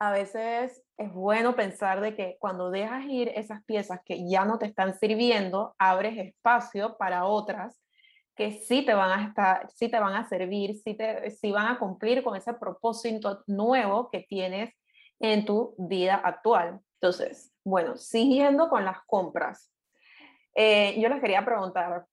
a 0.00 0.12
veces 0.12 0.82
es 0.96 1.12
bueno 1.12 1.56
pensar 1.56 2.00
de 2.00 2.14
que 2.14 2.36
cuando 2.38 2.70
dejas 2.70 3.04
ir 3.06 3.28
esas 3.34 3.64
piezas 3.64 4.00
que 4.04 4.28
ya 4.28 4.44
no 4.44 4.58
te 4.58 4.66
están 4.66 4.96
sirviendo, 4.98 5.74
abres 5.78 6.16
espacio 6.18 6.96
para 6.98 7.24
otras 7.24 7.80
que 8.38 8.52
sí 8.52 8.84
te 8.84 8.94
van 8.94 9.10
a 9.10 9.24
estar, 9.26 9.68
sí 9.68 9.88
te 9.88 9.98
van 9.98 10.14
a 10.14 10.28
servir, 10.28 10.76
sí, 10.76 10.94
te, 10.94 11.28
sí 11.32 11.50
van 11.50 11.66
a 11.66 11.78
cumplir 11.80 12.22
con 12.22 12.36
ese 12.36 12.54
propósito 12.54 13.42
nuevo 13.48 14.10
que 14.10 14.20
tienes 14.20 14.72
en 15.18 15.44
tu 15.44 15.74
vida 15.76 16.14
actual. 16.14 16.78
Entonces, 17.00 17.52
bueno, 17.64 17.96
siguiendo 17.96 18.68
con 18.68 18.84
las 18.84 19.00
compras, 19.06 19.72
eh, 20.54 21.00
yo 21.00 21.08
les 21.08 21.20
quería 21.20 21.44
preguntar, 21.44 22.06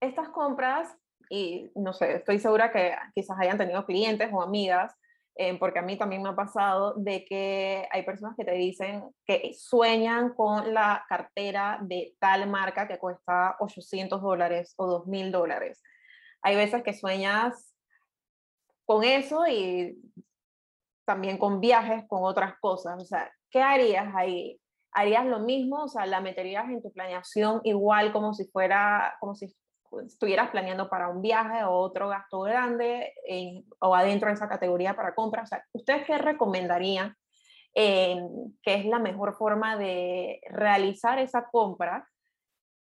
estas 0.00 0.28
compras, 0.28 0.94
y 1.30 1.70
no 1.74 1.94
sé, 1.94 2.16
estoy 2.16 2.38
segura 2.38 2.70
que 2.70 2.94
quizás 3.14 3.38
hayan 3.40 3.56
tenido 3.56 3.86
clientes 3.86 4.28
o 4.30 4.42
amigas 4.42 4.94
eh, 5.42 5.56
porque 5.58 5.78
a 5.78 5.82
mí 5.82 5.96
también 5.96 6.22
me 6.22 6.28
ha 6.28 6.36
pasado 6.36 6.92
de 6.98 7.24
que 7.24 7.88
hay 7.90 8.02
personas 8.02 8.36
que 8.36 8.44
te 8.44 8.52
dicen 8.52 9.02
que 9.24 9.54
sueñan 9.54 10.34
con 10.34 10.74
la 10.74 11.02
cartera 11.08 11.78
de 11.80 12.14
tal 12.18 12.46
marca 12.46 12.86
que 12.86 12.98
cuesta 12.98 13.56
800 13.58 14.20
dólares 14.20 14.74
o 14.76 14.86
2000 14.86 15.32
dólares. 15.32 15.82
Hay 16.42 16.56
veces 16.56 16.82
que 16.82 16.92
sueñas 16.92 17.74
con 18.84 19.02
eso 19.02 19.46
y 19.46 19.98
también 21.06 21.38
con 21.38 21.58
viajes, 21.58 22.04
con 22.06 22.22
otras 22.22 22.58
cosas. 22.60 23.02
O 23.02 23.06
sea, 23.06 23.32
¿qué 23.48 23.62
harías 23.62 24.14
ahí? 24.14 24.60
¿Harías 24.92 25.24
lo 25.24 25.38
mismo? 25.38 25.84
O 25.84 25.88
sea, 25.88 26.04
¿la 26.04 26.20
meterías 26.20 26.68
en 26.68 26.82
tu 26.82 26.92
planeación 26.92 27.62
igual 27.64 28.12
como 28.12 28.34
si 28.34 28.44
fuera, 28.44 29.16
como 29.20 29.34
si 29.34 29.46
estuvieras 30.06 30.50
planeando 30.50 30.88
para 30.88 31.08
un 31.08 31.22
viaje 31.22 31.64
o 31.64 31.72
otro 31.72 32.08
gasto 32.08 32.40
grande 32.40 33.12
o 33.78 33.94
adentro 33.94 34.28
de 34.28 34.34
esa 34.34 34.48
categoría 34.48 34.94
para 34.94 35.14
compras. 35.14 35.44
O 35.44 35.48
sea, 35.48 35.64
¿Ustedes 35.72 36.06
qué 36.06 36.18
recomendarían 36.18 37.14
eh, 37.74 38.20
que 38.62 38.74
es 38.74 38.86
la 38.86 38.98
mejor 38.98 39.34
forma 39.34 39.76
de 39.76 40.40
realizar 40.50 41.18
esa 41.18 41.48
compra 41.50 42.08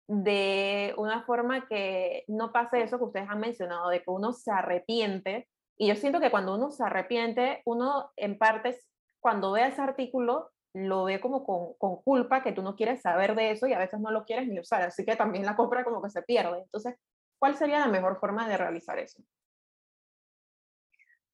de 0.09 0.95
una 0.99 1.23
forma 1.25 1.67
que 1.67 2.25
no 2.29 2.53
pase 2.53 2.83
eso 2.83 2.99
que 2.99 3.05
ustedes 3.05 3.29
han 3.29 3.41
mencionado, 3.41 3.89
de 3.89 4.03
que 4.03 4.11
uno 4.11 4.33
se 4.33 4.51
arrepiente? 4.51 5.49
Y 5.77 5.89
yo 5.89 5.97
siento 5.97 6.21
que 6.21 6.31
cuando 6.31 6.55
uno 6.55 6.71
se 6.71 6.85
arrepiente, 6.85 7.63
uno 7.67 8.11
en 8.17 8.39
parte, 8.39 8.79
cuando 9.21 9.53
ve 9.53 9.67
ese 9.67 9.83
artículo, 9.83 10.51
lo 10.77 11.05
ve 11.05 11.21
como 11.21 11.45
con, 11.45 11.75
con, 11.79 12.03
culpa, 12.03 12.43
que 12.43 12.53
tú 12.53 12.63
no 12.63 12.77
quieres 12.77 13.01
saber 13.01 13.35
de 13.35 13.53
eso 13.53 13.67
y 13.67 13.73
a 13.73 13.79
veces 13.79 13.99
no 13.99 14.11
lo 14.11 14.25
quieres 14.25 14.47
ni 14.47 14.61
usar, 14.61 14.83
así 14.83 15.05
que 15.07 15.17
también 15.17 15.47
la 15.47 15.57
compra 15.57 15.85
como 15.85 16.03
que 16.03 16.11
se 16.11 16.23
pierde. 16.23 16.59
Entonces, 16.59 16.95
¿cuál 17.39 17.57
sería 17.57 17.79
la 17.79 17.89
mejor 17.89 18.21
forma 18.21 18.47
de 18.47 18.59
realizar 18.59 18.99
eso? 18.99 19.23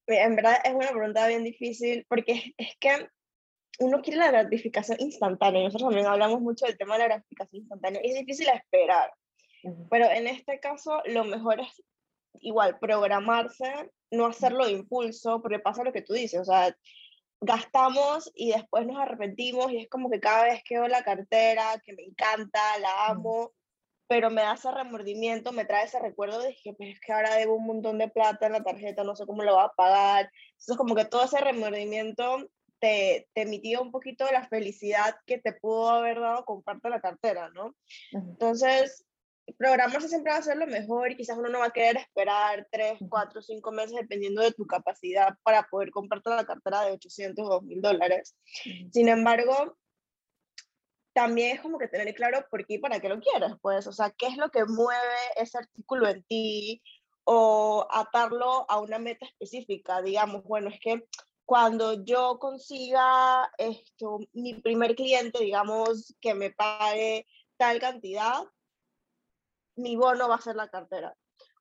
En 0.07 0.37
verdad 0.37 0.59
es 0.65 0.73
una 0.73 0.91
pregunta 0.91 1.27
bien 1.27 1.43
difícil 1.43 2.07
porque 2.09 2.55
es 2.57 2.77
que 2.79 3.09
uno 3.81 4.01
quiere 4.01 4.21
la 4.21 4.31
gratificación 4.31 4.99
instantánea. 5.01 5.65
Nosotros 5.65 5.91
también 5.91 6.07
hablamos 6.07 6.41
mucho 6.41 6.67
del 6.67 6.79
tema 6.79 6.95
de 6.95 7.01
la 7.01 7.07
gratificación 7.07 7.63
instantánea 7.63 8.01
y 8.05 8.11
es 8.11 8.19
difícil 8.21 8.49
esperar. 8.49 9.13
Pero 9.91 10.07
en 10.11 10.29
este 10.29 10.61
caso, 10.61 11.03
lo 11.07 11.25
mejor 11.25 11.61
es 11.61 11.83
igual 12.41 12.79
programarse, 12.79 13.91
no 14.11 14.27
hacerlo 14.27 14.67
de 14.67 14.73
impulso, 14.73 15.41
porque 15.43 15.59
pasa 15.59 15.85
lo 15.85 15.93
que 15.93 16.03
tú 16.03 16.13
dices, 16.13 16.41
o 16.41 16.45
sea, 16.45 16.77
gastamos 17.43 18.31
y 18.35 18.53
después 18.53 18.87
nos 18.87 18.99
arrepentimos 18.99 19.71
y 19.73 19.79
es 19.79 19.89
como 19.89 20.09
que 20.09 20.21
cada 20.21 20.45
vez 20.45 20.63
que 20.65 20.79
veo 20.79 20.89
la 20.89 21.03
cartera, 21.03 21.65
que 21.85 21.93
me 21.93 22.05
encanta, 22.05 22.61
la 22.81 23.09
amo, 23.09 23.53
pero 24.07 24.31
me 24.31 24.43
da 24.43 24.55
ese 24.55 24.71
remordimiento, 24.71 25.53
me 25.53 25.65
trae 25.65 25.87
ese 25.87 25.99
recuerdo 25.99 26.41
de 26.41 26.57
que, 26.63 26.73
pues, 26.73 26.91
es 26.91 27.01
que 27.01 27.13
ahora 27.13 27.35
debo 27.35 27.57
un 27.57 27.67
montón 27.67 27.99
de 27.99 28.09
plata 28.09 28.47
en 28.47 28.53
la 28.53 28.63
tarjeta, 28.63 29.03
no 29.05 29.17
sé 29.17 29.27
cómo 29.27 29.43
lo 29.43 29.55
voy 29.55 29.65
a 29.65 29.73
pagar. 29.77 30.31
Entonces 30.51 30.77
como 30.77 30.95
que 30.95 31.05
todo 31.05 31.25
ese 31.25 31.39
remordimiento 31.39 32.49
te, 32.79 33.29
te 33.35 33.45
mitiga 33.45 33.81
un 33.81 33.91
poquito 33.91 34.25
de 34.25 34.33
la 34.33 34.47
felicidad 34.47 35.17
que 35.27 35.39
te 35.39 35.53
pudo 35.53 35.91
haber 35.91 36.21
dado 36.21 36.45
comprarte 36.45 36.91
la 36.91 37.01
cartera, 37.01 37.51
¿no? 37.51 37.75
Entonces, 38.13 39.05
programarse 39.59 40.09
siempre 40.09 40.33
va 40.33 40.39
a 40.39 40.43
ser 40.43 40.57
lo 40.57 40.67
mejor 40.67 41.11
y 41.11 41.17
quizás 41.17 41.39
uno 41.39 41.49
no 41.49 41.61
va 41.61 41.67
a 41.67 41.73
querer 41.73 41.97
esperar 41.97 42.67
3, 42.71 42.99
4, 43.09 43.43
5 43.43 43.73
meses 43.73 43.97
dependiendo 43.97 44.43
de 44.43 44.53
tu 44.53 44.67
capacidad 44.67 45.37
para 45.43 45.63
poder 45.65 45.91
comprarte 45.91 46.31
la 46.31 46.45
cartera 46.45 46.83
de 46.83 46.93
800 46.93 47.47
o 47.49 47.61
1000 47.61 47.81
dólares. 47.81 48.37
Sin 48.93 49.09
embargo, 49.09 49.77
también 51.13 51.57
es 51.57 51.63
como 51.63 51.79
que 51.79 51.89
tener 51.89 52.15
claro 52.15 52.45
por 52.51 52.67
qué 52.67 52.75
y 52.75 52.79
para 52.79 53.01
qué 53.01 53.09
lo 53.09 53.21
quieres, 53.21 53.53
pues, 53.61 53.87
o 53.87 53.93
sea, 53.93 54.11
qué 54.11 54.27
es 54.27 54.37
lo 54.37 54.51
que 54.51 54.65
mueve 54.65 55.01
ese 55.37 55.59
artículo 55.59 56.09
en 56.09 56.23
ti 56.25 56.83
o 57.25 57.87
atarlo 57.91 58.67
a 58.69 58.81
una 58.81 58.99
meta 58.99 59.27
específica, 59.27 60.03
digamos, 60.03 60.43
bueno, 60.45 60.71
es 60.71 60.81
que 60.81 61.05
cuando 61.45 62.05
yo 62.05 62.39
consiga 62.39 63.53
esto, 63.59 64.21
mi 64.33 64.55
primer 64.55 64.95
cliente, 64.95 65.43
digamos, 65.43 66.15
que 66.21 66.35
me 66.35 66.51
pague 66.51 67.27
tal 67.57 67.79
cantidad, 67.79 68.43
mi 69.77 69.97
bono 69.97 70.29
va 70.29 70.37
a 70.37 70.41
ser 70.41 70.57
la 70.57 70.69
cartera. 70.69 71.15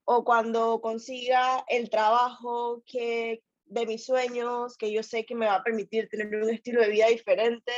O 0.06 0.24
cuando 0.24 0.82
consiga 0.82 1.64
el 1.68 1.90
trabajo 1.90 2.84
que 2.86 3.44
de 3.66 3.86
mis 3.86 4.06
sueños, 4.06 4.78
que 4.78 4.92
yo 4.92 5.04
sé 5.04 5.26
que 5.26 5.36
me 5.36 5.46
va 5.46 5.56
a 5.56 5.64
permitir 5.64 6.10
tener 6.10 6.36
un 6.36 6.50
estilo 6.50 6.82
de 6.82 6.90
vida 6.90 7.08
diferente, 7.08 7.72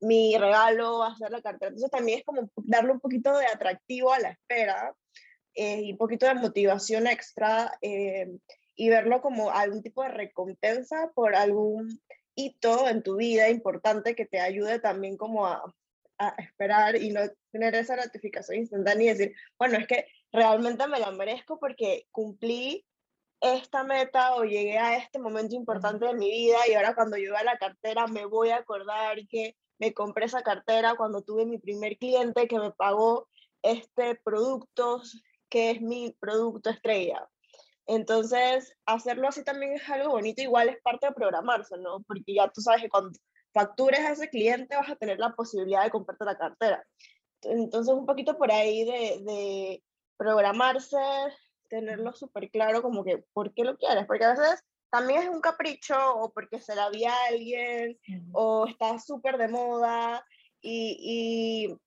mi 0.00 0.36
regalo 0.38 1.00
va 1.00 1.08
a 1.08 1.16
ser 1.16 1.30
la 1.30 1.42
cartera. 1.42 1.68
Entonces 1.68 1.90
también 1.90 2.20
es 2.20 2.24
como 2.24 2.48
darle 2.56 2.92
un 2.92 3.00
poquito 3.00 3.36
de 3.36 3.46
atractivo 3.46 4.12
a 4.12 4.20
la 4.20 4.30
espera 4.30 4.94
eh, 5.54 5.82
y 5.82 5.92
un 5.92 5.98
poquito 5.98 6.26
de 6.26 6.34
motivación 6.34 7.06
extra 7.06 7.76
eh, 7.82 8.28
y 8.76 8.88
verlo 8.88 9.20
como 9.20 9.50
algún 9.50 9.82
tipo 9.82 10.02
de 10.02 10.10
recompensa 10.10 11.10
por 11.14 11.34
algún 11.34 12.00
hito 12.34 12.88
en 12.88 13.02
tu 13.02 13.16
vida 13.16 13.50
importante 13.50 14.14
que 14.14 14.26
te 14.26 14.40
ayude 14.40 14.78
también 14.78 15.16
como 15.16 15.46
a, 15.46 15.62
a 16.20 16.34
esperar 16.38 16.96
y 16.96 17.10
no 17.10 17.22
tener 17.50 17.74
esa 17.74 17.96
notificación 17.96 18.58
instantánea 18.58 19.06
y 19.06 19.16
decir, 19.16 19.36
bueno, 19.58 19.78
es 19.78 19.86
que 19.86 20.06
realmente 20.30 20.86
me 20.86 21.00
la 21.00 21.10
merezco 21.10 21.58
porque 21.58 22.06
cumplí 22.12 22.86
esta 23.40 23.84
meta 23.84 24.34
o 24.34 24.44
llegué 24.44 24.78
a 24.78 24.98
este 24.98 25.18
momento 25.18 25.56
importante 25.56 26.04
de 26.04 26.14
mi 26.14 26.30
vida 26.30 26.58
y 26.68 26.74
ahora 26.74 26.94
cuando 26.94 27.16
yo 27.16 27.34
a 27.36 27.42
la 27.42 27.56
cartera 27.56 28.06
me 28.06 28.26
voy 28.26 28.50
a 28.50 28.56
acordar 28.56 29.16
que 29.28 29.56
me 29.78 29.94
compré 29.94 30.26
esa 30.26 30.42
cartera 30.42 30.94
cuando 30.94 31.22
tuve 31.22 31.46
mi 31.46 31.58
primer 31.58 31.96
cliente 31.96 32.46
que 32.46 32.58
me 32.58 32.70
pagó 32.70 33.26
este 33.62 34.14
producto 34.22 35.00
que 35.48 35.70
es 35.70 35.80
mi 35.80 36.14
producto 36.20 36.68
estrella. 36.68 37.26
Entonces, 37.86 38.76
hacerlo 38.84 39.28
así 39.28 39.42
también 39.42 39.72
es 39.72 39.88
algo 39.88 40.10
bonito, 40.10 40.42
igual 40.42 40.68
es 40.68 40.80
parte 40.82 41.08
de 41.08 41.14
programarse, 41.14 41.78
¿no? 41.78 42.02
Porque 42.06 42.34
ya 42.34 42.48
tú 42.48 42.60
sabes 42.60 42.82
que 42.82 42.90
cuando 42.90 43.18
factures 43.52 44.00
a 44.00 44.12
ese 44.12 44.28
cliente 44.28 44.76
vas 44.76 44.90
a 44.90 44.96
tener 44.96 45.18
la 45.18 45.34
posibilidad 45.34 45.84
de 45.84 45.90
comprarte 45.90 46.24
la 46.24 46.38
cartera. 46.38 46.84
Entonces, 47.42 47.94
un 47.94 48.06
poquito 48.06 48.36
por 48.36 48.50
ahí 48.52 48.84
de, 48.84 49.24
de 49.24 49.84
programarse, 50.16 50.98
tenerlo 51.68 52.12
súper 52.12 52.50
claro 52.50 52.82
como 52.82 53.04
que 53.04 53.24
por 53.32 53.54
qué 53.54 53.64
lo 53.64 53.76
quieres, 53.76 54.06
porque 54.06 54.24
a 54.24 54.34
veces 54.34 54.62
también 54.90 55.22
es 55.22 55.28
un 55.28 55.40
capricho 55.40 55.96
o 56.16 56.32
porque 56.32 56.60
se 56.60 56.74
la 56.74 56.90
vi 56.90 57.04
a 57.04 57.14
alguien 57.28 57.98
o 58.32 58.66
está 58.66 58.98
súper 58.98 59.38
de 59.38 59.48
moda 59.48 60.24
y, 60.60 61.68
y 61.70 61.78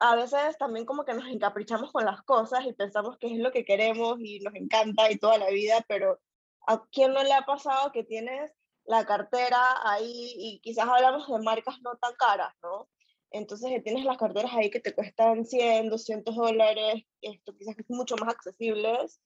a 0.00 0.16
veces 0.16 0.58
también 0.58 0.84
como 0.84 1.04
que 1.04 1.14
nos 1.14 1.26
encaprichamos 1.28 1.92
con 1.92 2.04
las 2.04 2.20
cosas 2.22 2.66
y 2.66 2.72
pensamos 2.72 3.16
que 3.16 3.28
es 3.28 3.38
lo 3.38 3.52
que 3.52 3.64
queremos 3.64 4.18
y 4.20 4.40
nos 4.40 4.54
encanta 4.54 5.10
y 5.10 5.18
toda 5.18 5.38
la 5.38 5.48
vida, 5.50 5.84
pero 5.88 6.20
¿a 6.66 6.84
quién 6.92 7.12
no 7.12 7.22
le 7.22 7.32
ha 7.32 7.46
pasado 7.46 7.92
que 7.92 8.04
tienes 8.04 8.52
la 8.84 9.04
cartera 9.04 9.58
ahí 9.82 10.34
y 10.36 10.60
quizás 10.60 10.86
hablamos 10.86 11.26
de 11.28 11.38
marcas 11.40 11.80
no 11.82 11.96
tan 11.96 12.14
caras, 12.14 12.52
¿no? 12.62 12.88
Entonces 13.30 13.82
tienes 13.82 14.04
las 14.04 14.16
carteras 14.16 14.52
ahí 14.54 14.70
que 14.70 14.80
te 14.80 14.94
cuestan 14.94 15.44
100, 15.44 15.90
200 15.90 16.36
dólares, 16.36 17.04
esto 17.20 17.56
quizás 17.56 17.78
es 17.78 17.86
mucho 17.88 18.16
más 18.16 18.32
accesibles. 18.32 19.20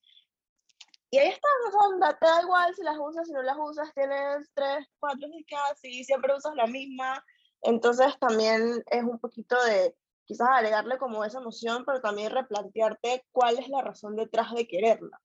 Y 1.11 1.18
ahí 1.18 1.29
está, 1.29 1.49
o 1.68 1.99
sea, 1.99 2.18
te 2.18 2.27
da 2.27 2.42
igual 2.42 2.75
si 2.75 2.83
las 2.83 2.97
usas, 2.99 3.27
si 3.27 3.33
no 3.33 3.42
las 3.42 3.57
usas, 3.59 3.92
tienes 3.94 4.51
3, 4.55 4.87
4 5.01 5.29
discas 5.29 5.79
y 5.83 6.05
siempre 6.05 6.35
usas 6.35 6.55
la 6.55 6.66
misma. 6.66 7.25
Entonces 7.62 8.18
también 8.18 8.83
es 8.90 9.03
un 9.03 9.18
poquito 9.18 9.62
de 9.64 9.94
quizás 10.25 10.49
agregarle 10.51 10.99
como 10.99 11.25
esa 11.25 11.38
emoción, 11.38 11.85
pero 11.87 12.01
también 12.01 12.31
replantearte 12.31 13.25
cuál 13.33 13.59
es 13.59 13.68
la 13.68 13.83
razón 13.83 14.16
detrás 14.16 14.53
de 14.55 14.68
quererla. 14.68 15.21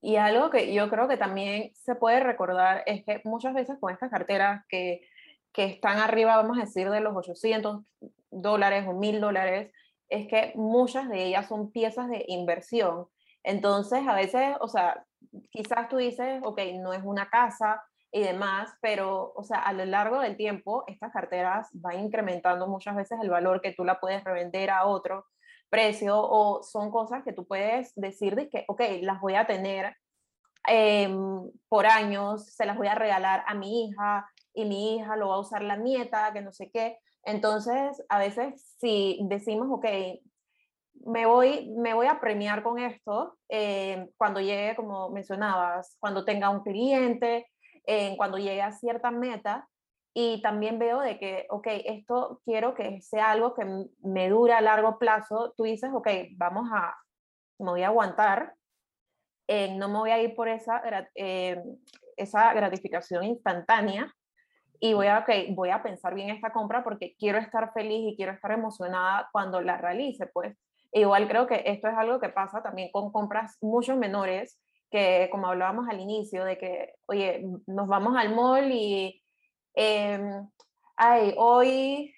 Y 0.00 0.16
algo 0.16 0.50
que 0.50 0.72
yo 0.72 0.88
creo 0.88 1.08
que 1.08 1.16
también 1.16 1.72
se 1.74 1.94
puede 1.94 2.20
recordar 2.20 2.82
es 2.86 3.04
que 3.04 3.20
muchas 3.24 3.54
veces 3.54 3.78
con 3.80 3.92
estas 3.92 4.10
carteras 4.10 4.64
que, 4.68 5.00
que 5.52 5.64
están 5.64 5.98
arriba, 5.98 6.36
vamos 6.36 6.58
a 6.58 6.62
decir, 6.62 6.90
de 6.90 7.00
los 7.00 7.16
800 7.16 7.84
dólares 8.30 8.86
o 8.86 8.92
1000 8.92 9.20
dólares, 9.20 9.72
es 10.08 10.28
que 10.28 10.52
muchas 10.54 11.08
de 11.08 11.24
ellas 11.24 11.48
son 11.48 11.70
piezas 11.72 12.08
de 12.08 12.24
inversión. 12.28 13.06
Entonces, 13.42 14.06
a 14.06 14.14
veces, 14.14 14.56
o 14.60 14.68
sea, 14.68 15.04
quizás 15.50 15.88
tú 15.88 15.96
dices, 15.96 16.40
ok, 16.44 16.60
no 16.80 16.92
es 16.92 17.02
una 17.02 17.28
casa, 17.28 17.82
y 18.10 18.22
demás, 18.22 18.70
pero, 18.80 19.32
o 19.34 19.44
sea, 19.44 19.58
a 19.58 19.72
lo 19.72 19.84
largo 19.84 20.20
del 20.20 20.36
tiempo, 20.36 20.84
estas 20.86 21.12
carteras 21.12 21.68
van 21.72 22.00
incrementando 22.00 22.66
muchas 22.66 22.96
veces 22.96 23.18
el 23.22 23.30
valor 23.30 23.60
que 23.60 23.72
tú 23.72 23.84
la 23.84 24.00
puedes 24.00 24.24
revender 24.24 24.70
a 24.70 24.86
otro 24.86 25.26
precio 25.68 26.16
o 26.18 26.62
son 26.62 26.90
cosas 26.90 27.22
que 27.24 27.32
tú 27.32 27.46
puedes 27.46 27.92
decir 27.94 28.34
de 28.34 28.48
que, 28.48 28.64
ok, 28.68 28.80
las 29.02 29.20
voy 29.20 29.34
a 29.34 29.46
tener 29.46 29.96
em, 30.66 31.50
por 31.68 31.86
años, 31.86 32.54
se 32.54 32.66
las 32.66 32.76
voy 32.76 32.88
a 32.88 32.94
regalar 32.94 33.44
a 33.46 33.54
mi 33.54 33.84
hija 33.84 34.28
y 34.54 34.64
mi 34.64 34.96
hija 34.96 35.16
lo 35.16 35.28
va 35.28 35.36
a 35.36 35.40
usar 35.40 35.62
la 35.62 35.76
nieta, 35.76 36.32
que 36.32 36.40
no 36.40 36.52
sé 36.52 36.70
qué. 36.72 36.98
Entonces, 37.24 38.02
a 38.08 38.18
veces 38.18 38.74
si 38.80 39.20
decimos, 39.24 39.68
ok, 39.70 39.86
me 41.06 41.26
voy, 41.26 41.70
me 41.76 41.94
voy 41.94 42.06
a 42.06 42.20
premiar 42.20 42.62
con 42.62 42.78
esto 42.78 43.36
em, 43.48 44.08
cuando 44.16 44.40
llegue, 44.40 44.74
como 44.76 45.10
mencionabas, 45.10 45.96
cuando 46.00 46.24
tenga 46.24 46.50
un 46.50 46.62
cliente, 46.62 47.46
cuando 48.18 48.36
llegue 48.36 48.60
a 48.60 48.70
cierta 48.70 49.10
meta 49.10 49.66
y 50.20 50.42
también 50.42 50.80
veo 50.80 51.00
de 51.00 51.16
que, 51.16 51.46
ok, 51.48 51.68
esto 51.84 52.40
quiero 52.44 52.74
que 52.74 53.00
sea 53.02 53.30
algo 53.30 53.54
que 53.54 53.64
me 54.02 54.28
dure 54.28 54.52
a 54.52 54.60
largo 54.60 54.98
plazo, 54.98 55.54
tú 55.56 55.62
dices, 55.62 55.90
ok, 55.94 56.08
vamos 56.36 56.68
a, 56.74 56.92
me 57.60 57.70
voy 57.70 57.82
a 57.84 57.86
aguantar, 57.86 58.52
eh, 59.46 59.76
no 59.76 59.86
me 59.88 59.98
voy 59.98 60.10
a 60.10 60.20
ir 60.20 60.34
por 60.34 60.48
esa, 60.48 60.82
eh, 61.14 61.62
esa 62.16 62.52
gratificación 62.52 63.22
instantánea 63.22 64.12
y 64.80 64.92
voy 64.92 65.06
a, 65.06 65.20
okay, 65.20 65.54
voy 65.54 65.70
a 65.70 65.84
pensar 65.84 66.16
bien 66.16 66.30
esta 66.30 66.50
compra 66.50 66.82
porque 66.82 67.14
quiero 67.16 67.38
estar 67.38 67.72
feliz 67.72 68.12
y 68.12 68.16
quiero 68.16 68.32
estar 68.32 68.50
emocionada 68.50 69.28
cuando 69.30 69.60
la 69.60 69.76
realice, 69.76 70.26
pues. 70.26 70.58
igual 70.90 71.28
creo 71.28 71.46
que 71.46 71.62
esto 71.64 71.86
es 71.86 71.94
algo 71.94 72.18
que 72.18 72.30
pasa 72.30 72.60
también 72.60 72.90
con 72.90 73.12
compras 73.12 73.56
mucho 73.60 73.94
menores 73.96 74.58
que 74.90 75.28
como 75.30 75.46
hablábamos 75.46 75.88
al 75.88 76.00
inicio, 76.00 76.44
de 76.44 76.58
que, 76.58 76.94
oye, 77.06 77.46
nos 77.68 77.86
vamos 77.86 78.16
al 78.16 78.34
mall 78.34 78.72
y, 78.72 79.22
em, 79.78 80.50
ay, 80.96 81.34
hoy 81.36 82.12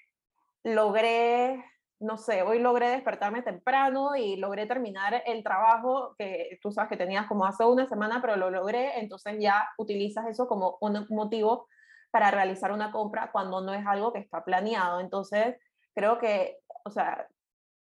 logré, 0.65 1.63
no 2.01 2.17
sé, 2.17 2.43
hoy 2.43 2.59
logré 2.59 2.89
despertarme 2.89 3.43
temprano 3.43 4.17
y 4.17 4.37
logré 4.37 4.65
terminar 4.67 5.23
el 5.27 5.45
trabajo 5.45 6.15
que 6.19 6.59
tú 6.63 6.73
sabes 6.73 6.89
que 6.89 6.97
tenías 6.97 7.27
como 7.27 7.45
hace 7.45 7.67
una 7.67 7.87
semana, 7.87 8.23
pero 8.23 8.37
lo 8.37 8.51
logré, 8.51 8.99
entonces 8.99 9.37
ya 9.39 9.69
utilizas 9.77 10.27
eso 10.27 10.49
como 10.49 10.79
un 10.81 11.07
motivo 11.11 11.69
para 12.11 12.31
realizar 12.31 12.73
una 12.73 12.91
compra 12.93 13.31
cuando 13.31 13.61
no 13.61 13.75
es 13.75 13.87
algo 13.87 14.11
que 14.13 14.21
está 14.21 14.43
planeado. 14.43 14.99
Entonces, 15.01 15.57
creo 15.95 16.19
que, 16.19 16.57
o 16.85 16.91
sea, 16.91 17.29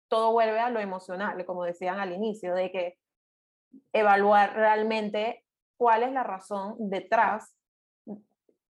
todo 0.07 0.31
vuelve 0.31 0.59
a 0.59 0.71
lo 0.71 0.79
emocional, 0.79 1.45
como 1.45 1.63
decían 1.63 1.99
al 1.99 2.11
inicio, 2.11 2.55
de 2.55 2.71
que 2.71 2.97
evaluar 3.93 4.55
realmente 4.55 5.45
cuál 5.77 6.01
es 6.01 6.11
la 6.11 6.23
razón 6.23 6.75
detrás 6.79 7.55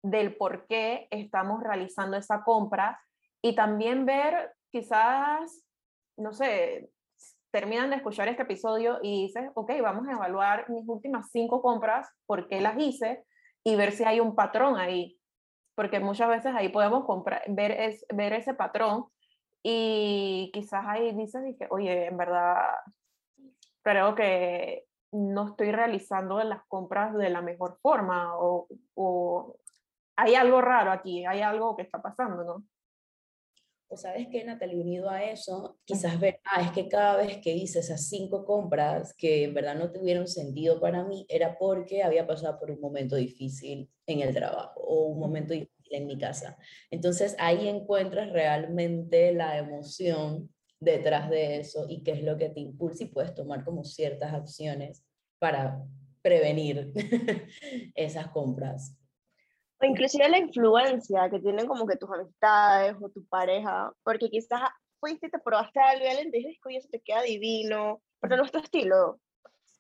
del 0.03 0.37
por 0.37 0.67
qué 0.67 1.07
estamos 1.11 1.63
realizando 1.63 2.17
esa 2.17 2.43
compra 2.43 3.01
y 3.41 3.55
también 3.55 4.05
ver 4.05 4.53
quizás, 4.71 5.65
no 6.17 6.33
sé, 6.33 6.91
terminan 7.51 7.91
de 7.91 7.97
escuchar 7.97 8.29
este 8.29 8.43
episodio 8.43 8.99
y 9.03 9.27
dices, 9.27 9.51
ok, 9.55 9.71
vamos 9.83 10.09
a 10.09 10.13
evaluar 10.13 10.69
mis 10.71 10.89
últimas 10.89 11.31
cinco 11.31 11.61
compras, 11.63 12.09
por 12.27 12.49
qué 12.49 12.61
las 12.61 12.79
hice 12.79 13.25
y 13.63 13.77
ver 13.77 13.93
si 13.93 14.05
hay 14.05 14.21
un 14.21 14.35
patrón 14.35 14.79
ahí, 14.79 15.19
porque 15.75 16.01
muchas 16.01 16.29
veces 16.29 16.55
ahí 16.57 16.71
podemos 16.71 17.05
comprar, 17.05 17.43
ver, 17.49 17.73
es, 17.73 18.05
ver 18.13 18.33
ese 18.33 18.55
patrón 18.55 19.07
y 19.63 20.51
quizás 20.53 20.85
ahí 20.87 21.13
dices, 21.13 21.45
dije, 21.45 21.69
oye, 21.71 22.07
en 22.07 22.17
verdad 22.17 22.57
creo 23.83 24.15
que 24.15 24.87
no 25.13 25.49
estoy 25.49 25.73
realizando 25.73 26.43
las 26.43 26.65
compras 26.69 27.15
de 27.15 27.29
la 27.29 27.43
mejor 27.43 27.79
forma 27.83 28.37
o, 28.39 28.67
o 28.95 29.57
hay 30.17 30.35
algo 30.35 30.61
raro 30.61 30.93
aquí, 30.93 31.25
hay 31.25 31.41
algo 31.41 31.77
que 31.77 31.83
está 31.83 32.01
pasando, 32.01 32.45
¿no? 32.45 32.67
O 33.89 33.97
sabes 33.99 34.29
que, 34.29 34.43
Natalie, 34.43 34.81
unido 34.81 35.11
a 35.11 35.23
eso, 35.23 35.77
quizás 35.85 36.19
ver, 36.19 36.41
ah, 36.45 36.63
es 36.63 36.73
que 36.73 36.89
cada 36.89 37.19
vez 37.19 37.43
que 37.43 37.53
hice 37.53 37.81
esas 37.81 38.09
cinco 38.09 38.47
compras 38.47 39.13
que 39.15 39.45
en 39.45 39.53
verdad 39.53 39.75
no 39.75 39.93
tuvieron 39.93 40.27
sentido 40.27 40.81
para 40.81 41.05
mí, 41.05 41.27
era 41.29 41.59
porque 41.59 42.03
había 42.03 42.27
pasado 42.27 42.59
por 42.59 42.71
un 42.71 42.81
momento 42.81 43.17
difícil 43.17 43.91
en 44.07 44.21
el 44.21 44.33
trabajo 44.33 44.81
o 44.81 45.09
un 45.09 45.19
momento 45.19 45.53
difícil 45.53 45.95
en 45.95 46.07
mi 46.07 46.17
casa. 46.17 46.57
Entonces 46.91 47.37
ahí 47.39 47.69
encuentras 47.69 48.33
realmente 48.33 49.35
la 49.35 49.59
emoción 49.59 50.49
detrás 50.81 51.29
de 51.29 51.59
eso 51.59 51.85
y 51.87 52.03
qué 52.03 52.13
es 52.13 52.23
lo 52.23 52.39
que 52.39 52.49
te 52.49 52.61
impulsa 52.61 53.05
y 53.05 53.09
puedes 53.09 53.35
tomar 53.35 53.63
como 53.63 53.85
ciertas 53.85 54.33
acciones 54.33 55.05
para 55.39 55.85
prevenir 56.23 56.95
esas 57.95 58.29
compras. 58.29 58.97
O 59.83 59.85
inclusive 59.85 60.29
la 60.29 60.39
influencia 60.39 61.29
que 61.29 61.41
tienen 61.41 61.67
como 61.67 61.87
que 61.87 61.97
tus 61.97 62.09
amistades 62.11 62.95
o 63.01 63.09
tu 63.09 63.25
pareja, 63.27 63.93
porque 64.05 64.31
quizás 64.31 64.61
fuiste 65.01 65.27
y 65.27 65.31
te 65.31 65.41
probaste 65.41 65.81
algo 65.81 66.05
y 66.05 66.09
alguien 66.09 66.31
te 66.31 66.39
dice, 66.39 66.59
oye, 66.65 66.77
eso 66.77 66.89
te 66.89 67.01
queda 67.01 67.23
divino, 67.23 68.01
pero 68.21 68.37
no 68.37 68.45
es 68.45 68.53
tu 68.53 68.59
estilo. 68.59 69.19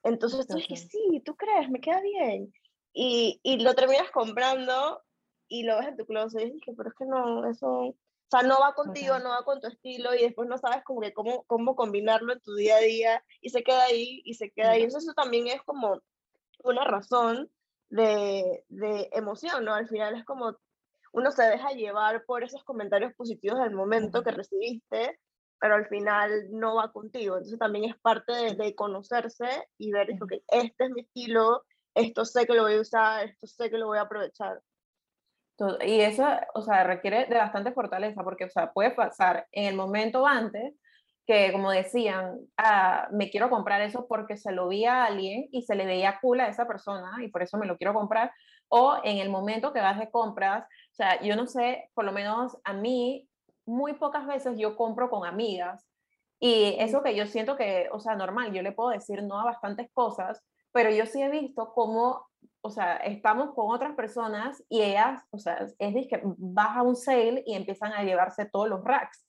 Entonces 0.02 0.48
tú 0.48 0.56
dices, 0.56 0.88
sí, 0.90 1.22
tú 1.24 1.36
crees, 1.36 1.70
me 1.70 1.80
queda 1.80 2.00
bien. 2.00 2.52
Y, 2.92 3.40
y 3.44 3.60
lo 3.60 3.74
terminas 3.74 4.10
comprando 4.10 5.00
y 5.46 5.62
lo 5.62 5.78
ves 5.78 5.88
en 5.88 5.96
tu 5.96 6.04
closet 6.04 6.48
y 6.48 6.50
dices, 6.50 6.74
pero 6.76 6.88
es 6.88 6.94
que 6.96 7.04
no, 7.04 7.48
eso, 7.48 7.68
o 7.68 7.96
sea, 8.28 8.42
no 8.42 8.58
va 8.58 8.74
contigo, 8.74 9.20
no 9.20 9.28
va 9.28 9.44
con 9.44 9.60
tu 9.60 9.68
estilo 9.68 10.14
y 10.16 10.22
después 10.22 10.48
no 10.48 10.58
sabes 10.58 10.82
como 10.82 11.00
que 11.00 11.12
cómo, 11.12 11.44
cómo 11.44 11.76
combinarlo 11.76 12.32
en 12.32 12.40
tu 12.40 12.54
día 12.56 12.76
a 12.76 12.80
día 12.80 13.24
y 13.40 13.50
se 13.50 13.62
queda 13.62 13.84
ahí 13.84 14.20
y 14.24 14.34
se 14.34 14.50
queda 14.50 14.72
ahí. 14.72 14.82
Entonces 14.82 15.04
eso 15.04 15.14
también 15.14 15.46
es 15.46 15.62
como 15.62 16.00
una 16.64 16.82
razón 16.84 17.48
de, 17.92 18.64
de 18.68 19.08
emoción, 19.12 19.64
¿no? 19.64 19.74
Al 19.74 19.86
final 19.86 20.16
es 20.16 20.24
como 20.24 20.56
uno 21.12 21.30
se 21.30 21.42
deja 21.42 21.70
llevar 21.72 22.24
por 22.24 22.42
esos 22.42 22.64
comentarios 22.64 23.12
positivos 23.14 23.58
del 23.58 23.74
momento 23.74 24.22
que 24.22 24.30
recibiste, 24.30 25.18
pero 25.60 25.74
al 25.74 25.86
final 25.86 26.48
no 26.50 26.76
va 26.76 26.90
contigo. 26.90 27.36
Entonces 27.36 27.58
también 27.58 27.90
es 27.90 27.98
parte 28.00 28.32
de, 28.54 28.74
conocerse 28.74 29.68
y 29.76 29.92
ver, 29.92 30.08
que 30.28 30.42
este 30.48 30.84
es 30.84 30.90
mi 30.90 31.02
estilo, 31.02 31.64
esto 31.94 32.24
sé 32.24 32.46
que 32.46 32.54
lo 32.54 32.62
voy 32.62 32.74
a 32.74 32.80
usar, 32.80 33.26
esto 33.26 33.46
sé 33.46 33.70
que 33.70 33.76
lo 33.76 33.86
voy 33.86 33.98
a 33.98 34.02
aprovechar. 34.02 34.60
Y 35.80 36.00
eso, 36.00 36.26
o 36.54 36.62
sea, 36.62 36.82
requiere 36.82 37.26
de 37.26 37.36
bastante 37.36 37.72
fortaleza, 37.72 38.24
porque, 38.24 38.46
o 38.46 38.50
sea, 38.50 38.72
puede 38.72 38.92
pasar 38.92 39.46
en 39.52 39.66
el 39.66 39.76
momento 39.76 40.26
antes 40.26 40.74
que, 41.26 41.52
como 41.52 41.70
decían, 41.70 42.38
ah, 42.56 43.08
me 43.12 43.30
quiero 43.30 43.48
comprar 43.50 43.80
eso 43.82 44.06
porque 44.08 44.36
se 44.36 44.52
lo 44.52 44.68
vi 44.68 44.84
a 44.84 45.04
alguien 45.04 45.48
y 45.52 45.62
se 45.62 45.74
le 45.74 45.86
veía 45.86 46.18
cool 46.20 46.40
a 46.40 46.48
esa 46.48 46.66
persona 46.66 47.12
y 47.22 47.28
por 47.28 47.42
eso 47.42 47.58
me 47.58 47.66
lo 47.66 47.76
quiero 47.76 47.94
comprar, 47.94 48.32
o 48.68 48.96
en 49.04 49.18
el 49.18 49.30
momento 49.30 49.72
que 49.72 49.80
vas 49.80 49.98
de 49.98 50.10
compras, 50.10 50.64
o 50.64 50.94
sea, 50.94 51.20
yo 51.22 51.36
no 51.36 51.46
sé, 51.46 51.90
por 51.94 52.04
lo 52.04 52.12
menos 52.12 52.56
a 52.64 52.72
mí, 52.72 53.28
muy 53.66 53.94
pocas 53.94 54.26
veces 54.26 54.58
yo 54.58 54.76
compro 54.76 55.08
con 55.10 55.26
amigas 55.26 55.86
y 56.40 56.74
eso 56.78 57.02
que 57.02 57.14
yo 57.14 57.26
siento 57.26 57.56
que, 57.56 57.88
o 57.92 58.00
sea, 58.00 58.16
normal, 58.16 58.52
yo 58.52 58.62
le 58.62 58.72
puedo 58.72 58.90
decir 58.90 59.22
no 59.22 59.38
a 59.38 59.44
bastantes 59.44 59.88
cosas, 59.92 60.42
pero 60.72 60.90
yo 60.90 61.06
sí 61.06 61.22
he 61.22 61.28
visto 61.28 61.72
cómo, 61.74 62.26
o 62.62 62.70
sea, 62.70 62.96
estamos 62.96 63.54
con 63.54 63.70
otras 63.70 63.94
personas 63.94 64.64
y 64.68 64.82
ellas, 64.82 65.22
o 65.30 65.38
sea, 65.38 65.66
es 65.78 66.08
que 66.08 66.20
baja 66.24 66.82
un 66.82 66.96
sale 66.96 67.44
y 67.46 67.54
empiezan 67.54 67.92
a 67.92 68.02
llevarse 68.02 68.46
todos 68.46 68.68
los 68.68 68.82
racks. 68.82 69.24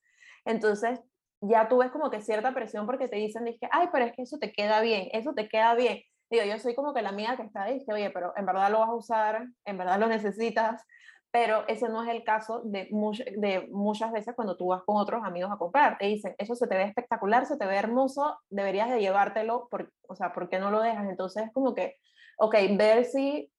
Entonces, 0.46 1.00
ya 1.50 1.68
tú 1.68 1.78
ves 1.78 1.92
como 1.92 2.10
que 2.10 2.22
cierta 2.22 2.54
presión 2.54 2.86
porque 2.86 3.08
te 3.08 3.18
dicen, 3.18 3.46
dije, 3.46 3.68
ay, 3.72 3.90
pero 3.92 4.06
es 4.06 4.14
que 4.14 4.24
eso 4.24 4.38
te 4.38 4.52
queda 4.52 4.82
bien, 4.82 5.10
eso 5.12 5.34
te 5.34 5.48
queda 5.48 5.76
bien. 5.76 6.02
Digo, 6.30 6.46
yo 6.46 6.58
soy 6.58 6.74
como 6.74 6.94
que 6.94 7.02
la 7.02 7.10
amiga 7.10 7.36
que 7.36 7.44
está 7.44 7.64
ahí, 7.64 7.80
dije, 7.80 7.94
oye, 7.94 8.10
pero 8.10 8.34
en 8.36 8.46
verdad 8.46 8.72
lo 8.72 8.80
vas 8.80 8.90
a 8.90 8.96
usar, 8.96 9.48
en 9.66 9.78
verdad 9.78 10.00
lo 10.00 10.08
necesitas, 10.08 10.84
pero 11.32 11.68
ese 11.68 11.90
no 11.90 12.04
es 12.04 12.10
el 12.10 12.24
caso 12.24 12.62
de, 12.64 12.88
de 13.38 13.68
muchas 13.72 14.12
veces 14.12 14.36
cuando 14.36 14.56
tú 14.56 14.68
vas 14.68 14.84
con 14.84 14.98
otros 14.98 15.24
amigos 15.24 15.52
a 15.52 15.58
comprar. 15.58 15.98
Te 15.98 16.06
dicen, 16.06 16.36
eso 16.38 16.56
se 16.56 16.68
te 16.68 16.76
ve 16.76 16.84
espectacular, 16.84 17.46
se 17.46 17.58
te 17.58 17.66
ve 17.66 17.76
hermoso, 17.76 18.40
deberías 18.50 18.90
de 18.90 19.00
llevártelo, 19.00 19.68
por, 19.70 19.92
o 20.08 20.16
sea, 20.16 20.32
¿por 20.32 20.50
qué 20.50 20.60
no 20.60 20.72
lo 20.72 20.82
dejas? 20.82 21.10
Entonces, 21.10 21.50
como 21.54 21.74
que, 21.74 21.98
ok, 22.38 22.56
ver 22.78 23.06
si, 23.06 23.52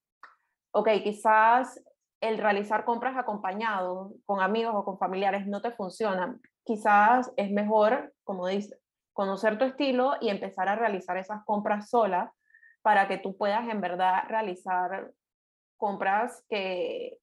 ok, 0.71 0.89
quizás 1.03 1.83
el 2.21 2.39
realizar 2.39 2.85
compras 2.85 3.17
acompañados 3.17 4.15
con 4.25 4.41
amigos 4.41 4.75
o 4.75 4.85
con 4.85 4.99
familiares 4.99 5.47
no 5.47 5.61
te 5.61 5.73
funciona. 5.73 6.39
Quizás 6.65 7.33
es 7.37 7.51
mejor, 7.51 8.15
como 8.25 8.47
dice, 8.47 8.79
conocer 9.13 9.59
tu 9.59 9.65
estilo 9.65 10.15
y 10.21 10.29
empezar 10.29 10.69
a 10.69 10.77
realizar 10.77 11.17
esas 11.17 11.45
compras 11.45 11.91
solas 11.91 12.31
para 12.83 13.07
que 13.09 13.19
tú 13.19 13.37
puedas 13.37 13.69
en 13.69 13.81
verdad 13.81 14.25
realizar 14.29 15.13
compras 15.77 16.45
que 16.49 17.19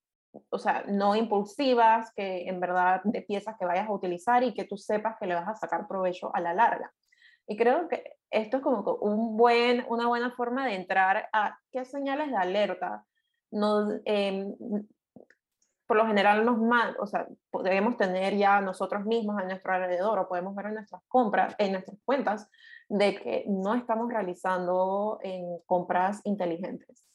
o 0.50 0.58
sea, 0.58 0.84
no 0.88 1.16
impulsivas, 1.16 2.12
que 2.16 2.48
en 2.48 2.60
verdad 2.60 3.02
de 3.04 3.22
piezas 3.22 3.56
que 3.58 3.66
vayas 3.66 3.88
a 3.88 3.94
utilizar 3.94 4.44
y 4.44 4.54
que 4.54 4.66
tú 4.66 4.78
sepas 4.78 5.18
que 5.20 5.28
le 5.28 5.36
vas 5.36 5.48
a 5.48 5.56
sacar 5.56 5.88
provecho 5.88 6.34
a 6.34 6.40
la 6.40 6.54
larga. 6.54 6.94
Y 7.48 7.58
creo 7.58 7.88
que 7.88 8.14
esto 8.30 8.58
es 8.58 8.64
como 8.64 8.94
un 9.02 9.36
buen, 9.36 9.86
una 9.90 10.08
buena 10.08 10.32
forma 10.32 10.66
de 10.66 10.76
entrar 10.76 11.28
a 11.34 11.58
qué 11.72 11.84
señales 11.84 12.30
de 12.30 12.38
alerta 12.38 13.04
nos, 13.52 14.00
em, 14.06 14.56
por 15.92 15.98
lo 15.98 16.08
general 16.08 16.46
nos 16.46 16.58
mal, 16.58 16.96
o 17.02 17.06
sea, 17.06 17.28
debemos 17.66 17.98
tener 17.98 18.38
ya 18.38 18.62
nosotros 18.62 19.04
mismos 19.04 19.38
a 19.38 19.44
nuestro 19.44 19.74
alrededor 19.74 20.20
o 20.20 20.30
podemos 20.30 20.56
ver 20.56 20.68
en 20.68 20.76
nuestras 20.76 21.02
compras, 21.10 21.54
en 21.58 21.74
nuestras 21.74 21.98
cuentas, 22.06 22.50
de 22.88 23.14
que 23.16 23.44
no 23.50 23.76
estamos 23.76 24.10
realizando 24.10 25.20
en 25.22 25.60
compras 25.66 26.22
inteligentes 26.24 27.06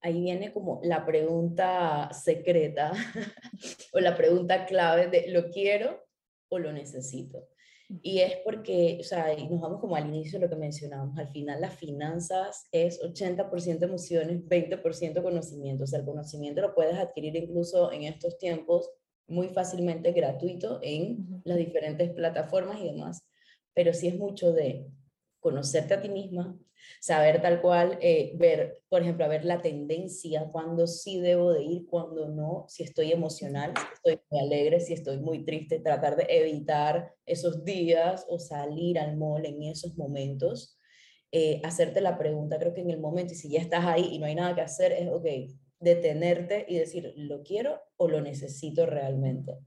ahí 0.00 0.20
viene 0.20 0.52
como 0.52 0.80
la 0.82 1.06
pregunta 1.06 2.12
secreta 2.12 2.90
o 3.92 4.00
la 4.00 4.16
pregunta 4.16 4.66
clave 4.66 5.06
de 5.06 5.28
¿lo 5.28 5.48
quiero 5.50 6.04
o 6.48 6.58
lo 6.58 6.72
necesito? 6.72 7.38
Y 8.00 8.20
es 8.20 8.36
porque, 8.44 8.98
o 9.00 9.04
sea, 9.04 9.26
nos 9.50 9.60
vamos 9.60 9.80
como 9.80 9.96
al 9.96 10.06
inicio 10.06 10.38
de 10.38 10.46
lo 10.46 10.50
que 10.50 10.56
mencionábamos, 10.56 11.18
al 11.18 11.28
final 11.28 11.60
las 11.60 11.74
finanzas 11.74 12.66
es 12.72 13.00
80% 13.02 13.82
emociones, 13.82 14.42
20% 14.46 15.22
conocimiento, 15.22 15.84
o 15.84 15.86
sea, 15.86 15.98
el 15.98 16.06
conocimiento 16.06 16.62
lo 16.62 16.74
puedes 16.74 16.96
adquirir 16.96 17.36
incluso 17.36 17.92
en 17.92 18.04
estos 18.04 18.38
tiempos 18.38 18.90
muy 19.26 19.48
fácilmente 19.48 20.12
gratuito 20.12 20.78
en 20.82 21.42
las 21.44 21.58
diferentes 21.58 22.10
plataformas 22.10 22.80
y 22.80 22.86
demás, 22.92 23.26
pero 23.74 23.92
sí 23.92 24.08
es 24.08 24.16
mucho 24.16 24.52
de 24.52 24.86
conocerte 25.42 25.94
a 25.94 26.00
ti 26.00 26.08
misma, 26.08 26.56
saber 27.00 27.42
tal 27.42 27.60
cual, 27.60 27.98
eh, 28.00 28.32
ver, 28.36 28.80
por 28.88 29.02
ejemplo, 29.02 29.24
a 29.24 29.28
ver 29.28 29.44
la 29.44 29.60
tendencia, 29.60 30.48
cuándo 30.52 30.86
sí 30.86 31.20
debo 31.20 31.52
de 31.52 31.64
ir, 31.64 31.86
cuándo 31.86 32.28
no, 32.28 32.64
si 32.68 32.84
estoy 32.84 33.10
emocional, 33.10 33.74
si 33.76 33.94
estoy 33.94 34.24
muy 34.30 34.40
alegre, 34.40 34.78
si 34.78 34.92
estoy 34.92 35.18
muy 35.18 35.44
triste, 35.44 35.80
tratar 35.80 36.14
de 36.14 36.26
evitar 36.28 37.12
esos 37.26 37.64
días 37.64 38.24
o 38.28 38.38
salir 38.38 39.00
al 39.00 39.16
mall 39.16 39.44
en 39.44 39.64
esos 39.64 39.96
momentos. 39.96 40.78
Eh, 41.32 41.60
hacerte 41.64 42.00
la 42.00 42.16
pregunta, 42.16 42.58
creo 42.60 42.72
que 42.72 42.82
en 42.82 42.90
el 42.90 43.00
momento, 43.00 43.32
y 43.32 43.36
si 43.36 43.50
ya 43.50 43.60
estás 43.60 43.84
ahí 43.84 44.10
y 44.12 44.18
no 44.20 44.26
hay 44.26 44.36
nada 44.36 44.54
que 44.54 44.60
hacer, 44.60 44.92
es, 44.92 45.08
ok, 45.08 45.26
detenerte 45.80 46.66
y 46.68 46.78
decir, 46.78 47.14
¿lo 47.16 47.42
quiero 47.42 47.80
o 47.96 48.06
lo 48.06 48.20
necesito 48.20 48.86
realmente? 48.86 49.58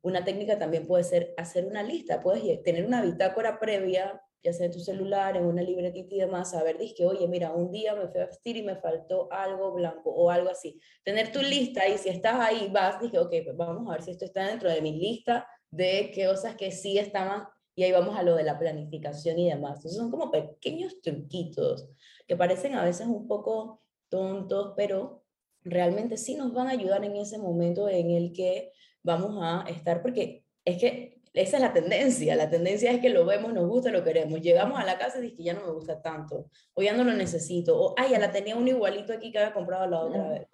Una 0.00 0.24
técnica 0.24 0.58
también 0.58 0.86
puede 0.86 1.04
ser 1.04 1.34
hacer 1.36 1.66
una 1.66 1.82
lista, 1.82 2.22
puedes 2.22 2.62
tener 2.62 2.86
una 2.86 3.02
bitácora 3.02 3.60
previa 3.60 4.22
ya 4.42 4.52
sea 4.52 4.66
en 4.66 4.72
tu 4.72 4.80
celular, 4.80 5.36
en 5.36 5.44
una 5.44 5.62
libretita 5.62 6.14
y 6.14 6.18
demás, 6.18 6.52
saber, 6.52 6.78
que 6.96 7.06
oye, 7.06 7.26
mira, 7.28 7.52
un 7.52 7.70
día 7.70 7.94
me 7.94 8.08
fui 8.08 8.20
a 8.20 8.26
vestir 8.26 8.56
y 8.56 8.62
me 8.62 8.76
faltó 8.76 9.28
algo 9.32 9.72
blanco 9.72 10.10
o 10.10 10.30
algo 10.30 10.50
así. 10.50 10.80
Tener 11.02 11.32
tu 11.32 11.40
lista 11.40 11.88
y 11.88 11.98
si 11.98 12.08
estás 12.08 12.38
ahí, 12.38 12.68
vas, 12.72 13.00
dije, 13.00 13.18
ok, 13.18 13.30
pues 13.44 13.56
vamos 13.56 13.88
a 13.88 13.92
ver 13.92 14.02
si 14.02 14.10
esto 14.12 14.24
está 14.24 14.46
dentro 14.46 14.70
de 14.70 14.80
mi 14.80 14.92
lista 14.92 15.46
de 15.70 16.10
qué 16.14 16.26
cosas 16.26 16.56
que 16.56 16.70
sí 16.70 16.98
estaban 16.98 17.44
y 17.74 17.84
ahí 17.84 17.92
vamos 17.92 18.16
a 18.16 18.22
lo 18.22 18.34
de 18.34 18.42
la 18.42 18.58
planificación 18.58 19.38
y 19.38 19.48
demás. 19.48 19.76
Entonces 19.76 19.96
son 19.96 20.10
como 20.10 20.30
pequeños 20.30 21.00
truquitos 21.00 21.88
que 22.26 22.36
parecen 22.36 22.74
a 22.74 22.84
veces 22.84 23.06
un 23.06 23.28
poco 23.28 23.82
tontos, 24.08 24.72
pero 24.76 25.24
realmente 25.62 26.16
sí 26.16 26.34
nos 26.34 26.52
van 26.52 26.68
a 26.68 26.72
ayudar 26.72 27.04
en 27.04 27.16
ese 27.16 27.38
momento 27.38 27.88
en 27.88 28.10
el 28.10 28.32
que 28.32 28.72
vamos 29.02 29.38
a 29.40 29.64
estar, 29.68 30.02
porque 30.02 30.44
es 30.64 30.78
que 30.78 31.17
esa 31.42 31.56
es 31.56 31.62
la 31.62 31.72
tendencia. 31.72 32.34
La 32.34 32.50
tendencia 32.50 32.90
es 32.90 33.00
que 33.00 33.10
lo 33.10 33.24
vemos, 33.24 33.52
nos 33.52 33.68
gusta, 33.68 33.90
lo 33.90 34.02
queremos. 34.02 34.40
Llegamos 34.40 34.78
a 34.78 34.84
la 34.84 34.98
casa 34.98 35.18
y 35.18 35.22
dice 35.22 35.36
que 35.36 35.44
ya 35.44 35.54
no 35.54 35.64
me 35.64 35.72
gusta 35.72 36.02
tanto, 36.02 36.50
o 36.74 36.82
ya 36.82 36.94
no 36.94 37.04
lo 37.04 37.12
necesito, 37.12 37.80
o 37.80 37.94
ay, 37.96 38.10
ya 38.10 38.18
la 38.18 38.32
tenía 38.32 38.56
un 38.56 38.66
igualito 38.66 39.12
aquí 39.12 39.30
que 39.30 39.38
había 39.38 39.54
comprado 39.54 39.86
la 39.86 40.00
otra 40.00 40.24
mm, 40.24 40.30
vez. 40.30 40.48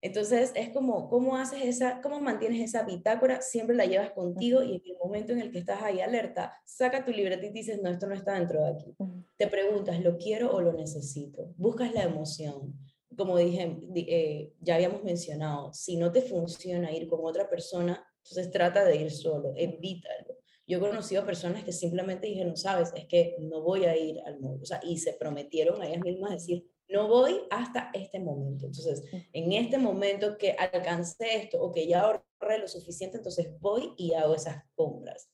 Entonces 0.00 0.52
es 0.54 0.68
como, 0.68 1.08
¿cómo 1.08 1.36
haces 1.36 1.62
esa, 1.64 2.02
cómo 2.02 2.20
mantienes 2.20 2.60
esa 2.60 2.82
bitácora? 2.82 3.40
Siempre 3.40 3.74
la 3.74 3.86
llevas 3.86 4.10
contigo 4.10 4.62
y 4.62 4.74
en 4.74 4.82
el 4.84 4.98
momento 5.02 5.32
en 5.32 5.40
el 5.40 5.50
que 5.50 5.60
estás 5.60 5.82
ahí 5.82 6.00
alerta, 6.00 6.60
saca 6.66 7.04
tu 7.04 7.10
libretita 7.10 7.46
y 7.46 7.52
dices, 7.52 7.80
no, 7.80 7.88
esto 7.88 8.06
no 8.06 8.14
está 8.14 8.34
dentro 8.34 8.62
de 8.62 8.70
aquí. 8.70 8.94
Te 9.38 9.46
preguntas, 9.46 9.98
¿lo 10.00 10.18
quiero 10.18 10.52
o 10.52 10.60
lo 10.60 10.74
necesito? 10.74 11.54
Buscas 11.56 11.94
la 11.94 12.02
emoción. 12.02 12.74
Como 13.16 13.38
dije, 13.38 13.78
eh, 13.94 14.52
ya 14.60 14.74
habíamos 14.74 15.04
mencionado, 15.04 15.72
si 15.72 15.96
no 15.96 16.12
te 16.12 16.20
funciona 16.20 16.92
ir 16.92 17.08
con 17.08 17.20
otra 17.22 17.48
persona, 17.48 18.04
entonces 18.24 18.50
trata 18.50 18.84
de 18.84 18.96
ir 18.96 19.10
solo, 19.10 19.52
evítalo. 19.54 20.38
Yo 20.66 20.78
he 20.78 20.80
conocido 20.80 21.26
personas 21.26 21.62
que 21.62 21.72
simplemente 21.72 22.26
dijeron, 22.26 22.56
sabes, 22.56 22.90
es 22.96 23.06
que 23.06 23.36
no 23.38 23.60
voy 23.60 23.84
a 23.84 23.94
ir 23.96 24.18
al 24.24 24.40
mall, 24.40 24.58
o 24.62 24.64
sea, 24.64 24.80
y 24.82 24.96
se 24.96 25.12
prometieron 25.12 25.82
a 25.82 25.86
ellas 25.86 26.02
mismas 26.02 26.30
decir, 26.30 26.64
no 26.88 27.06
voy 27.06 27.42
hasta 27.50 27.90
este 27.92 28.18
momento. 28.18 28.66
Entonces, 28.66 29.04
en 29.32 29.52
este 29.52 29.76
momento 29.76 30.38
que 30.38 30.52
alcancé 30.52 31.36
esto 31.36 31.60
o 31.60 31.70
que 31.70 31.86
ya 31.86 32.00
ahorré 32.00 32.58
lo 32.58 32.68
suficiente, 32.68 33.18
entonces 33.18 33.48
voy 33.60 33.92
y 33.98 34.14
hago 34.14 34.34
esas 34.34 34.62
compras. 34.74 35.28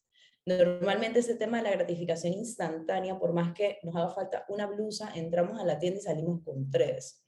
Normalmente 0.47 1.21
ese 1.21 1.37
tema 1.37 1.59
de 1.59 1.65
la 1.65 1.77
gratificación 1.77 2.33
instantánea, 2.33 3.21
por 3.21 3.33
más 3.33 3.55
que 3.55 3.79
nos 3.85 3.95
haga 3.95 4.11
falta 4.11 4.45
una 4.49 4.67
blusa, 4.67 5.13
entramos 5.15 5.61
a 5.61 5.65
la 5.65 5.79
tienda 5.79 6.01
y 6.01 6.03
salimos 6.03 6.43
con 6.43 6.69
tres. 6.71 7.23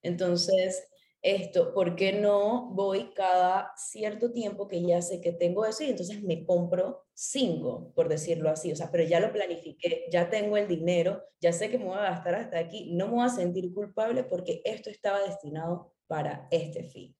Entonces, 0.00 0.88
esto, 1.22 1.72
¿por 1.72 1.94
qué 1.94 2.12
no 2.12 2.70
voy 2.72 3.12
cada 3.14 3.72
cierto 3.76 4.32
tiempo 4.32 4.66
que 4.66 4.82
ya 4.82 5.00
sé 5.00 5.20
que 5.20 5.32
tengo 5.32 5.64
eso 5.64 5.84
y 5.84 5.90
entonces 5.90 6.22
me 6.22 6.44
compro 6.44 7.04
cinco, 7.14 7.92
por 7.94 8.08
decirlo 8.08 8.50
así? 8.50 8.72
O 8.72 8.76
sea, 8.76 8.90
pero 8.90 9.04
ya 9.04 9.20
lo 9.20 9.32
planifiqué, 9.32 10.06
ya 10.10 10.30
tengo 10.30 10.56
el 10.56 10.66
dinero, 10.66 11.22
ya 11.40 11.52
sé 11.52 11.70
que 11.70 11.78
me 11.78 11.84
voy 11.84 11.98
a 11.98 12.10
gastar 12.10 12.34
hasta 12.34 12.58
aquí, 12.58 12.92
no 12.92 13.06
me 13.06 13.14
voy 13.14 13.26
a 13.26 13.28
sentir 13.28 13.72
culpable 13.72 14.24
porque 14.24 14.62
esto 14.64 14.90
estaba 14.90 15.22
destinado 15.22 15.94
para 16.08 16.48
este 16.50 16.82
fin. 16.82 17.16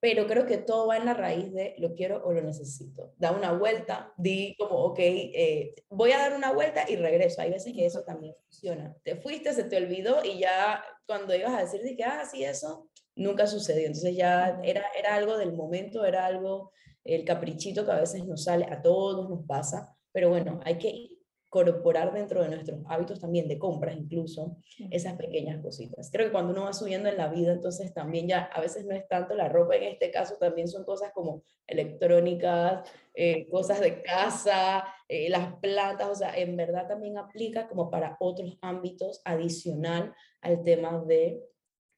Pero 0.00 0.26
creo 0.26 0.44
que 0.44 0.58
todo 0.58 0.88
va 0.88 0.98
en 0.98 1.06
la 1.06 1.14
raíz 1.14 1.50
de 1.54 1.74
lo 1.78 1.94
quiero 1.94 2.22
o 2.24 2.32
lo 2.32 2.42
necesito. 2.42 3.14
Da 3.16 3.32
una 3.32 3.52
vuelta, 3.52 4.12
di 4.18 4.54
como, 4.58 4.76
ok, 4.84 4.98
eh, 4.98 5.74
voy 5.88 6.12
a 6.12 6.18
dar 6.18 6.34
una 6.34 6.52
vuelta 6.52 6.84
y 6.86 6.96
regreso. 6.96 7.40
Hay 7.40 7.50
veces 7.50 7.72
que 7.72 7.86
eso 7.86 8.02
también 8.04 8.34
funciona. 8.44 8.94
Te 9.02 9.16
fuiste, 9.16 9.54
se 9.54 9.64
te 9.64 9.78
olvidó 9.78 10.22
y 10.22 10.40
ya 10.40 10.84
cuando 11.06 11.34
ibas 11.34 11.54
a 11.54 11.62
decir 11.62 11.80
de 11.80 11.96
que, 11.96 12.04
ah, 12.04 12.22
sí, 12.30 12.44
eso, 12.44 12.90
nunca 13.16 13.46
sucedió. 13.46 13.86
Entonces 13.86 14.16
ya 14.16 14.60
era, 14.62 14.84
era 14.98 15.14
algo 15.14 15.38
del 15.38 15.52
momento, 15.52 16.04
era 16.04 16.26
algo, 16.26 16.72
el 17.04 17.24
caprichito 17.24 17.84
que 17.84 17.92
a 17.92 18.00
veces 18.00 18.24
nos 18.26 18.44
sale, 18.44 18.66
a 18.66 18.82
todos 18.82 19.28
nos 19.28 19.46
pasa, 19.46 19.94
pero 20.12 20.30
bueno, 20.30 20.60
hay 20.64 20.78
que 20.78 21.14
incorporar 21.54 22.12
dentro 22.12 22.42
de 22.42 22.48
nuestros 22.48 22.80
hábitos 22.88 23.20
también 23.20 23.46
de 23.46 23.58
compras 23.58 23.96
incluso 23.96 24.56
esas 24.90 25.14
pequeñas 25.14 25.62
cositas. 25.62 26.10
Creo 26.10 26.26
que 26.26 26.32
cuando 26.32 26.52
uno 26.52 26.64
va 26.64 26.72
subiendo 26.72 27.08
en 27.08 27.16
la 27.16 27.28
vida, 27.28 27.52
entonces 27.52 27.94
también 27.94 28.26
ya 28.26 28.44
a 28.52 28.60
veces 28.60 28.84
no 28.84 28.94
es 28.94 29.06
tanto 29.06 29.34
la 29.34 29.48
ropa, 29.48 29.76
en 29.76 29.84
este 29.84 30.10
caso 30.10 30.36
también 30.36 30.66
son 30.66 30.84
cosas 30.84 31.12
como 31.12 31.44
electrónicas, 31.66 32.88
eh, 33.14 33.46
cosas 33.48 33.80
de 33.80 34.02
casa, 34.02 34.84
eh, 35.08 35.28
las 35.30 35.54
plantas, 35.56 36.08
o 36.08 36.14
sea, 36.14 36.36
en 36.36 36.56
verdad 36.56 36.88
también 36.88 37.18
aplica 37.18 37.68
como 37.68 37.88
para 37.88 38.16
otros 38.18 38.58
ámbitos 38.60 39.22
adicional 39.24 40.12
al 40.40 40.62
tema 40.64 41.04
de 41.06 41.40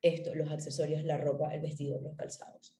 esto, 0.03 0.35
los 0.35 0.51
accesorios, 0.51 1.05
la 1.05 1.19
ropa, 1.19 1.55
el 1.55 1.61
vestido, 1.61 2.01
los 2.01 2.17
calzados. 2.17 2.77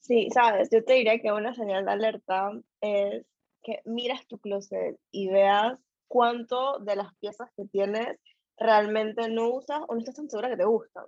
Sí, 0.00 0.28
sabes, 0.32 0.70
yo 0.70 0.84
te 0.84 0.94
diría 0.94 1.18
que 1.18 1.32
una 1.32 1.54
señal 1.54 1.84
de 1.84 1.92
alerta 1.92 2.50
es 2.80 3.26
que 3.62 3.82
miras 3.84 4.26
tu 4.26 4.38
closet 4.38 4.98
y 5.10 5.28
veas 5.28 5.78
cuánto 6.06 6.78
de 6.78 6.96
las 6.96 7.14
piezas 7.16 7.50
que 7.56 7.66
tienes 7.66 8.18
realmente 8.56 9.28
no 9.28 9.50
usas 9.50 9.80
o 9.86 9.94
no 9.94 10.00
estás 10.00 10.16
tan 10.16 10.30
segura 10.30 10.48
que 10.48 10.56
te 10.56 10.64
gustan. 10.64 11.04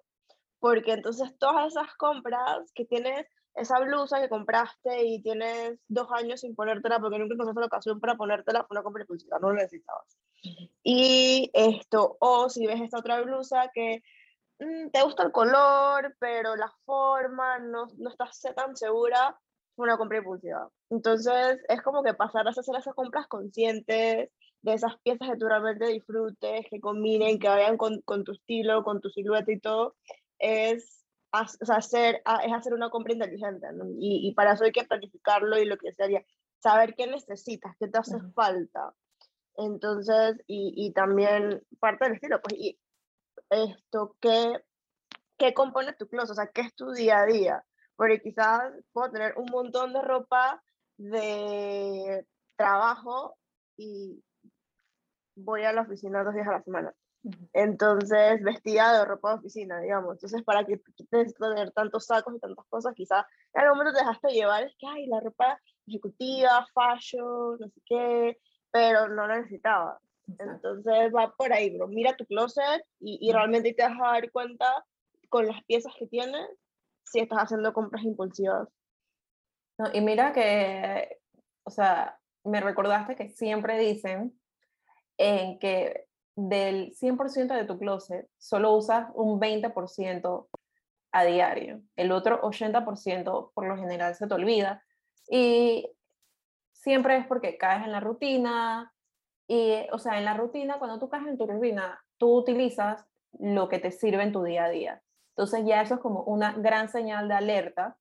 Porque 0.58 0.92
entonces 0.92 1.36
todas 1.38 1.68
esas 1.68 1.94
compras 1.96 2.70
que 2.74 2.84
tienes, 2.84 3.26
esa 3.54 3.80
blusa 3.80 4.20
que 4.20 4.28
compraste 4.28 5.04
y 5.04 5.22
tienes 5.22 5.78
dos 5.88 6.08
años 6.12 6.40
sin 6.40 6.54
ponértela 6.54 7.00
porque 7.00 7.18
nunca 7.18 7.34
encontraste 7.34 7.60
la 7.60 7.66
ocasión 7.66 8.00
para 8.00 8.16
ponértela, 8.16 8.64
fue 8.64 8.74
una 8.74 8.82
compra 8.82 9.02
impulsiva, 9.02 9.38
no 9.40 9.48
lo 9.48 9.54
necesitabas. 9.54 10.18
Y 10.82 11.50
esto, 11.54 12.16
o 12.20 12.48
si 12.50 12.66
ves 12.66 12.80
esta 12.80 12.98
otra 12.98 13.20
blusa 13.22 13.70
que 13.72 14.02
te 14.92 15.02
gusta 15.02 15.22
el 15.22 15.32
color, 15.32 16.14
pero 16.18 16.54
la 16.56 16.70
forma, 16.84 17.58
no, 17.58 17.86
no 17.96 18.10
estás 18.10 18.40
tan 18.54 18.76
segura, 18.76 19.38
fue 19.74 19.84
una 19.84 19.96
compra 19.96 20.18
impulsiva. 20.18 20.68
Entonces, 20.90 21.58
es 21.68 21.82
como 21.82 22.02
que 22.02 22.14
pasar 22.14 22.46
a 22.46 22.50
hacer 22.50 22.76
esas 22.76 22.94
compras 22.94 23.26
conscientes, 23.26 24.30
de 24.62 24.74
esas 24.74 24.98
piezas 25.00 25.30
que 25.30 25.38
tú 25.38 25.46
realmente 25.48 25.86
disfrutes, 25.86 26.66
que 26.68 26.80
combinen, 26.80 27.38
que 27.38 27.48
vayan 27.48 27.78
con, 27.78 28.02
con 28.02 28.24
tu 28.24 28.32
estilo, 28.32 28.84
con 28.84 29.00
tu 29.00 29.08
silueta 29.08 29.50
y 29.50 29.58
todo, 29.58 29.96
es, 30.38 31.06
hacer, 31.32 32.22
es 32.44 32.52
hacer 32.52 32.74
una 32.74 32.90
compra 32.90 33.14
inteligente. 33.14 33.66
Y, 33.98 34.28
y, 34.28 34.34
para 34.34 34.52
eso 34.52 34.64
hay 34.64 34.72
que 34.72 34.84
planificarlo 34.84 35.58
y 35.58 35.64
lo 35.64 35.78
que 35.78 35.92
sería 35.94 36.22
saber 36.58 36.94
qué 36.94 37.06
necesitas, 37.06 37.74
qué 37.78 37.88
te 37.88 37.98
hace 37.98 38.18
falta. 38.34 38.92
Entonces, 39.56 40.36
y, 40.46 40.74
y, 40.76 40.92
también 40.92 41.62
parte 41.78 42.04
del 42.04 42.14
estilo, 42.14 42.40
pues, 42.42 42.54
y 42.58 42.78
esto, 43.50 44.16
¿qué, 44.20 44.54
qué 45.38 45.54
compone 45.54 45.92
tu 45.94 46.08
closet? 46.08 46.30
O 46.30 46.34
sea, 46.34 46.46
¿qué 46.48 46.62
es 46.62 46.74
tu 46.74 46.92
día 46.92 47.20
a 47.20 47.26
día? 47.26 47.64
Porque 47.96 48.20
quizás 48.20 48.72
puedo 48.92 49.10
tener 49.10 49.34
un 49.36 49.46
montón 49.50 49.92
de 49.92 50.02
ropa 50.02 50.62
de 50.96 52.26
trabajo 52.56 53.36
y 53.76 54.22
voy 55.34 55.64
a 55.64 55.72
la 55.72 55.82
oficina 55.82 56.24
dos 56.24 56.34
días 56.34 56.48
a 56.48 56.52
la 56.52 56.62
semana. 56.62 56.94
Entonces, 57.52 58.42
vestida 58.42 58.98
de 58.98 59.04
ropa 59.04 59.30
de 59.30 59.38
oficina, 59.40 59.80
digamos. 59.80 60.14
Entonces, 60.14 60.42
para 60.42 60.64
que 60.64 60.80
necesites 60.96 61.34
tener 61.34 61.70
tantos 61.72 62.06
sacos 62.06 62.34
y 62.34 62.40
tantas 62.40 62.64
cosas, 62.68 62.94
quizás 62.94 63.24
en 63.52 63.62
algún 63.62 63.78
momento 63.78 63.98
te 63.98 64.04
dejaste 64.04 64.28
llevar, 64.28 64.64
es 64.64 64.74
que, 64.78 64.86
hay 64.86 65.06
la 65.06 65.20
ropa 65.20 65.60
ejecutiva, 65.86 66.66
fashion, 66.72 67.58
no 67.58 67.68
sé 67.68 67.80
qué, 67.84 68.38
pero 68.70 69.08
no 69.08 69.26
la 69.26 69.38
necesitaba. 69.38 70.00
Entonces 70.38 71.12
va 71.14 71.34
por 71.36 71.52
ahí, 71.52 71.76
bro. 71.76 71.88
Mira 71.88 72.16
tu 72.16 72.24
closet 72.26 72.84
y, 72.98 73.18
y 73.20 73.32
realmente 73.32 73.72
te 73.74 73.82
vas 73.82 73.98
a 74.00 74.12
dar 74.12 74.30
cuenta 74.30 74.66
con 75.28 75.46
las 75.46 75.62
piezas 75.64 75.92
que 75.98 76.06
tienes 76.06 76.48
si 77.04 77.20
estás 77.20 77.40
haciendo 77.40 77.72
compras 77.72 78.04
impulsivas. 78.04 78.68
No, 79.78 79.86
y 79.92 80.00
mira 80.00 80.32
que, 80.32 81.18
o 81.64 81.70
sea, 81.70 82.18
me 82.44 82.60
recordaste 82.60 83.16
que 83.16 83.28
siempre 83.30 83.78
dicen 83.78 84.38
en 85.16 85.58
que 85.58 86.06
del 86.36 86.94
100% 86.94 87.54
de 87.54 87.64
tu 87.64 87.78
closet 87.78 88.28
solo 88.38 88.72
usas 88.72 89.08
un 89.14 89.40
20% 89.40 90.48
a 91.12 91.24
diario. 91.24 91.82
El 91.96 92.12
otro 92.12 92.40
80% 92.42 93.52
por 93.54 93.66
lo 93.66 93.76
general 93.76 94.14
se 94.14 94.26
te 94.26 94.34
olvida. 94.34 94.82
Y 95.28 95.90
siempre 96.72 97.16
es 97.16 97.26
porque 97.26 97.58
caes 97.58 97.84
en 97.84 97.92
la 97.92 98.00
rutina, 98.00 98.92
y, 99.52 99.84
o 99.90 99.98
sea, 99.98 100.16
en 100.16 100.24
la 100.24 100.34
rutina, 100.34 100.78
cuando 100.78 101.00
tú 101.00 101.08
caes 101.08 101.26
en 101.26 101.36
tu 101.36 101.44
rutina, 101.44 102.00
tú 102.18 102.36
utilizas 102.36 103.04
lo 103.32 103.68
que 103.68 103.80
te 103.80 103.90
sirve 103.90 104.22
en 104.22 104.30
tu 104.30 104.44
día 104.44 104.66
a 104.66 104.68
día. 104.68 105.02
Entonces 105.30 105.64
ya 105.66 105.82
eso 105.82 105.94
es 105.94 106.00
como 106.00 106.22
una 106.22 106.52
gran 106.52 106.88
señal 106.88 107.26
de 107.26 107.34
alerta. 107.34 107.96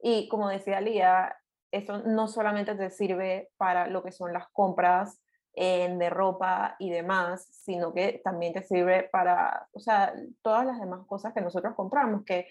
Y 0.00 0.28
como 0.28 0.48
decía 0.48 0.80
Lía, 0.80 1.36
eso 1.72 1.98
no 2.04 2.28
solamente 2.28 2.76
te 2.76 2.88
sirve 2.88 3.50
para 3.56 3.88
lo 3.88 4.04
que 4.04 4.12
son 4.12 4.32
las 4.32 4.46
compras 4.52 5.20
de 5.56 6.08
ropa 6.08 6.76
y 6.78 6.90
demás, 6.90 7.48
sino 7.50 7.92
que 7.92 8.20
también 8.22 8.52
te 8.52 8.62
sirve 8.62 9.08
para, 9.10 9.66
o 9.72 9.80
sea, 9.80 10.14
todas 10.40 10.64
las 10.64 10.78
demás 10.78 11.00
cosas 11.08 11.34
que 11.34 11.40
nosotros 11.40 11.74
compramos, 11.74 12.24
que, 12.24 12.46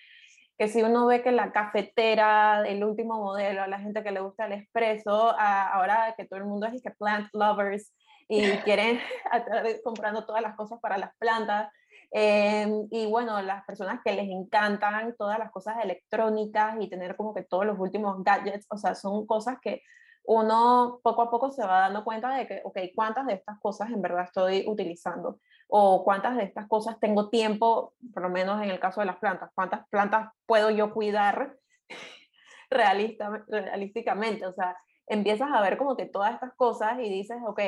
que 0.58 0.68
si 0.68 0.84
uno 0.84 1.08
ve 1.08 1.24
que 1.24 1.32
la 1.32 1.54
cafetera, 1.54 2.68
el 2.68 2.84
último 2.84 3.16
modelo, 3.16 3.64
a 3.64 3.68
la 3.68 3.80
gente 3.80 4.04
que 4.04 4.12
le 4.12 4.20
gusta 4.20 4.46
el 4.46 4.52
espresso, 4.52 5.34
ahora 5.40 6.16
que 6.18 6.26
todo 6.26 6.40
el 6.40 6.46
mundo 6.46 6.68
es 6.68 6.84
que 6.84 6.92
plant 6.92 7.30
lovers, 7.32 7.94
y 8.32 8.50
quieren 8.60 8.98
comprando 9.84 10.26
todas 10.26 10.42
las 10.42 10.56
cosas 10.56 10.80
para 10.80 10.98
las 10.98 11.14
plantas. 11.18 11.70
Em, 12.12 12.88
y 12.90 13.06
bueno, 13.08 13.42
las 13.42 13.66
personas 13.66 14.00
que 14.04 14.14
les 14.14 14.30
encantan 14.30 15.16
todas 15.18 15.38
las 15.38 15.52
cosas 15.52 15.84
electrónicas 15.84 16.78
y 16.80 16.90
tener 16.90 17.18
como 17.18 17.34
que 17.34 17.44
todos 17.44 17.66
los 17.66 17.78
últimos 17.78 18.24
gadgets, 18.24 18.66
o 18.70 18.78
sea, 18.78 18.96
son 18.96 19.26
cosas 19.26 19.58
que 19.62 19.82
uno 20.24 21.02
poco 21.04 21.24
a 21.24 21.30
poco 21.30 21.52
se 21.52 21.66
va 21.66 21.82
dando 21.82 22.06
cuenta 22.06 22.34
de 22.34 22.48
que, 22.48 22.62
ok, 22.64 22.78
¿cuántas 22.96 23.28
de 23.28 23.34
estas 23.34 23.60
cosas 23.60 23.90
en 23.90 24.02
verdad 24.02 24.24
estoy 24.24 24.64
utilizando? 24.66 25.40
O 25.68 26.06
cuántas 26.06 26.38
de 26.38 26.44
estas 26.44 26.68
cosas 26.70 26.98
tengo 27.02 27.30
tiempo, 27.30 27.96
por 28.14 28.24
lo 28.24 28.30
menos 28.30 28.62
en 28.64 28.70
el 28.70 28.80
caso 28.80 29.02
de 29.02 29.08
las 29.08 29.18
plantas, 29.18 29.52
cuántas 29.56 29.86
plantas 29.90 30.30
puedo 30.46 30.70
yo 30.70 30.94
cuidar 30.94 31.58
realista, 32.70 33.44
realísticamente. 33.50 34.46
O 34.46 34.54
sea, 34.54 34.78
empiezas 35.08 35.50
a 35.52 35.62
ver 35.62 35.78
como 35.78 35.98
que 35.98 36.06
todas 36.06 36.34
estas 36.34 36.54
cosas 36.54 36.98
y 37.00 37.10
dices, 37.10 37.38
ok, 37.46 37.60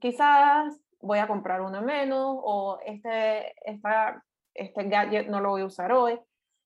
quizás 0.00 0.78
voy 1.00 1.18
a 1.18 1.26
comprar 1.26 1.60
una 1.60 1.80
menos 1.80 2.38
o 2.42 2.78
este, 2.84 3.54
esta, 3.70 4.24
este 4.54 4.84
gadget 4.84 5.28
no 5.28 5.40
lo 5.40 5.50
voy 5.50 5.62
a 5.62 5.66
usar 5.66 5.92
hoy 5.92 6.18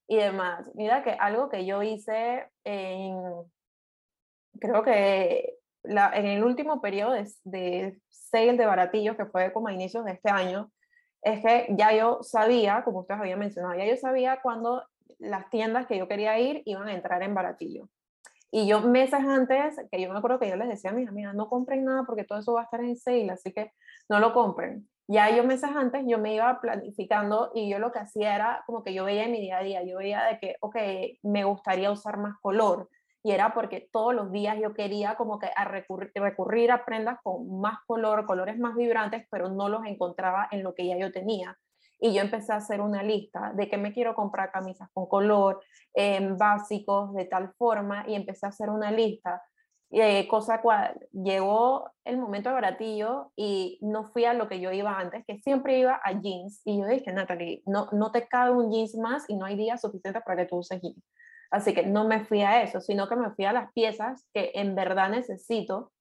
y 0.07 0.17
demás. 0.17 0.69
Mira 0.75 1.03
que 1.03 1.11
algo 1.11 1.49
que 1.49 1.65
yo 1.65 1.83
hice 1.83 2.49
en, 2.63 3.15
creo 4.59 4.83
que 4.83 5.57
en 5.83 6.25
el 6.25 6.43
último 6.43 6.81
periodo 6.81 7.11
de, 7.11 7.29
de 7.43 7.99
sale 8.09 8.57
de 8.57 8.65
baratillos, 8.65 9.15
que 9.15 9.25
fue 9.25 9.51
como 9.53 9.67
a 9.67 9.73
inicios 9.73 10.05
de 10.05 10.13
este 10.13 10.29
año, 10.29 10.71
es 11.21 11.41
que 11.41 11.67
ya 11.77 11.93
yo 11.93 12.19
sabía, 12.21 12.83
como 12.83 12.99
ustedes 12.99 13.21
habían 13.21 13.39
mencionado, 13.39 13.75
ya 13.75 13.85
yo 13.85 13.95
sabía 13.97 14.39
cuando 14.41 14.83
las 15.19 15.49
tiendas 15.49 15.87
que 15.87 15.97
yo 15.97 16.07
quería 16.07 16.37
ir 16.39 16.63
iban 16.65 16.87
a 16.87 16.93
entrar 16.93 17.23
en 17.23 17.33
baratillo. 17.33 17.89
Y 18.55 18.67
yo 18.67 18.81
meses 18.81 19.19
antes, 19.19 19.81
que 19.91 19.99
yo 19.99 20.11
me 20.11 20.19
acuerdo 20.19 20.37
que 20.37 20.47
yo 20.47 20.55
les 20.55 20.67
decía 20.67 20.91
a 20.91 20.93
mis 20.93 21.09
amigas, 21.09 21.33
no 21.33 21.49
compren 21.49 21.83
nada 21.85 22.03
porque 22.05 22.23
todo 22.23 22.37
eso 22.37 22.53
va 22.53 22.61
a 22.61 22.63
estar 22.65 22.81
en 22.81 22.95
sale, 22.95 23.31
así 23.31 23.51
que 23.51 23.71
no 24.09 24.19
lo 24.19 24.31
compren. 24.31 24.87
Ya 25.07 25.35
yo 25.35 25.43
meses 25.43 25.71
antes 25.75 26.03
yo 26.05 26.19
me 26.19 26.35
iba 26.35 26.61
planificando 26.61 27.51
y 27.55 27.67
yo 27.67 27.79
lo 27.79 27.91
que 27.91 27.97
hacía 27.97 28.35
era 28.35 28.63
como 28.67 28.83
que 28.83 28.93
yo 28.93 29.05
veía 29.05 29.23
en 29.23 29.31
mi 29.31 29.41
día 29.41 29.57
a 29.57 29.63
día, 29.63 29.83
yo 29.83 29.97
veía 29.97 30.25
de 30.25 30.37
que, 30.37 30.55
ok, 30.61 30.75
me 31.23 31.45
gustaría 31.45 31.89
usar 31.89 32.17
más 32.17 32.35
color. 32.41 32.89
Y 33.23 33.31
era 33.31 33.55
porque 33.55 33.89
todos 33.91 34.13
los 34.13 34.31
días 34.31 34.59
yo 34.61 34.75
quería 34.75 35.15
como 35.15 35.39
que 35.39 35.49
a 35.55 35.65
recurrir, 35.65 36.11
recurrir 36.13 36.71
a 36.71 36.85
prendas 36.85 37.17
con 37.23 37.59
más 37.59 37.79
color, 37.87 38.27
colores 38.27 38.59
más 38.59 38.75
vibrantes, 38.75 39.25
pero 39.31 39.49
no 39.49 39.67
los 39.67 39.83
encontraba 39.87 40.47
en 40.51 40.61
lo 40.61 40.75
que 40.75 40.85
ya 40.85 40.95
yo 40.95 41.11
tenía 41.11 41.57
y 42.03 42.13
yo 42.13 42.21
empecé 42.21 42.51
a 42.51 42.57
hacer 42.57 42.81
una 42.81 43.01
lista 43.01 43.53
de 43.55 43.69
que 43.69 43.77
me 43.77 43.93
quiero 43.93 44.13
comprar 44.13 44.51
camisas 44.51 44.89
con 44.93 45.07
color, 45.07 45.63
eh, 45.93 46.19
básicos, 46.37 47.13
de 47.13 47.23
tal 47.23 47.53
forma, 47.53 48.03
y 48.05 48.15
empecé 48.15 48.45
a 48.45 48.49
hacer 48.49 48.69
una 48.69 48.91
lista. 48.91 49.41
Eh, 49.89 50.27
cosa 50.27 50.59
cual, 50.61 50.99
llegó 51.13 51.89
el 52.03 52.17
momento 52.17 52.49
de 52.49 52.55
baratillo 52.55 53.31
y 53.37 53.79
no 53.81 54.03
fui 54.03 54.25
a 54.25 54.33
lo 54.33 54.49
que 54.49 54.59
yo 54.59 54.73
iba 54.73 54.99
antes, 54.99 55.23
que 55.25 55.37
siempre 55.37 55.79
iba 55.79 56.01
a 56.03 56.19
jeans. 56.19 56.61
Y 56.65 56.81
yo 56.81 56.87
dije, 56.87 57.13
Natalie, 57.13 57.63
no, 57.65 57.87
no 57.93 58.11
te 58.11 58.27
cabe 58.27 58.51
un 58.51 58.69
jeans 58.69 58.95
más 58.97 59.23
y 59.29 59.37
no 59.37 59.45
hay 59.45 59.55
días 59.55 59.79
suficientes 59.79 60.23
para 60.25 60.43
que 60.43 60.49
tú 60.49 60.57
uses 60.57 60.81
jeans. 60.81 61.01
Así 61.51 61.73
que 61.73 61.85
no 61.85 62.05
me 62.05 62.25
fui 62.25 62.41
a 62.41 62.63
eso, 62.63 62.81
sino 62.81 63.07
que 63.07 63.15
me 63.15 63.31
fui 63.31 63.45
a 63.45 63.53
las 63.53 63.71
piezas 63.71 64.27
que 64.33 64.51
en 64.55 64.75
verdad 64.75 65.09
necesito. 65.09 65.93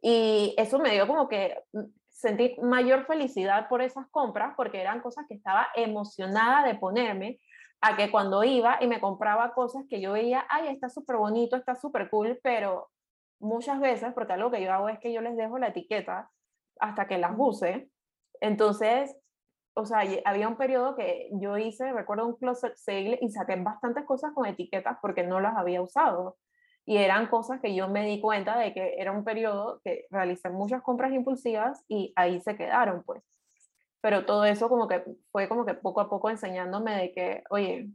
Y 0.00 0.54
eso 0.56 0.78
me 0.78 0.92
dio 0.92 1.06
como 1.06 1.28
que 1.28 1.58
mm, 1.74 1.82
sentí 2.14 2.56
mayor 2.62 3.06
felicidad 3.06 3.68
por 3.68 3.82
esas 3.82 4.06
compras 4.10 4.54
porque 4.56 4.80
eran 4.80 5.00
cosas 5.00 5.26
que 5.28 5.34
estaba 5.34 5.66
emocionada 5.74 6.64
de 6.64 6.76
ponerme 6.76 7.40
a 7.80 7.96
que 7.96 8.10
cuando 8.10 8.44
iba 8.44 8.78
y 8.80 8.86
me 8.86 9.00
compraba 9.00 9.52
cosas 9.52 9.84
que 9.90 10.00
yo 10.00 10.12
veía, 10.12 10.46
ay, 10.48 10.68
está 10.68 10.88
súper 10.88 11.16
bonito, 11.16 11.56
está 11.56 11.74
súper 11.74 12.08
cool, 12.08 12.38
pero 12.42 12.88
muchas 13.40 13.80
veces, 13.80 14.14
porque 14.14 14.32
algo 14.32 14.50
que 14.50 14.62
yo 14.62 14.72
hago 14.72 14.88
es 14.88 14.98
que 15.00 15.12
yo 15.12 15.20
les 15.20 15.36
dejo 15.36 15.58
la 15.58 15.68
etiqueta 15.68 16.30
hasta 16.78 17.06
que 17.06 17.18
las 17.18 17.32
use. 17.36 17.90
Entonces, 18.40 19.14
o 19.74 19.84
sea, 19.84 20.02
había 20.24 20.48
un 20.48 20.56
periodo 20.56 20.94
que 20.94 21.28
yo 21.32 21.58
hice, 21.58 21.92
recuerdo 21.92 22.26
un 22.26 22.36
closet 22.36 22.76
sale 22.76 23.18
y 23.20 23.30
saqué 23.30 23.56
bastantes 23.56 24.04
cosas 24.04 24.32
con 24.34 24.46
etiquetas 24.46 24.98
porque 25.02 25.24
no 25.24 25.40
las 25.40 25.56
había 25.56 25.82
usado. 25.82 26.36
Y 26.86 26.98
eran 26.98 27.28
cosas 27.28 27.60
que 27.60 27.74
yo 27.74 27.88
me 27.88 28.04
di 28.04 28.20
cuenta 28.20 28.58
de 28.58 28.74
que 28.74 28.96
era 28.98 29.12
un 29.12 29.24
periodo 29.24 29.80
que 29.82 30.06
realicé 30.10 30.50
muchas 30.50 30.82
compras 30.82 31.12
impulsivas 31.12 31.82
y 31.88 32.12
ahí 32.16 32.40
se 32.40 32.56
quedaron, 32.56 33.02
pues. 33.04 33.22
Pero 34.00 34.26
todo 34.26 34.44
eso 34.44 34.68
como 34.68 34.86
que 34.86 35.02
fue 35.32 35.48
como 35.48 35.64
que 35.64 35.74
poco 35.74 36.00
a 36.02 36.10
poco 36.10 36.28
enseñándome 36.28 36.94
de 36.94 37.12
que, 37.12 37.42
oye, 37.48 37.88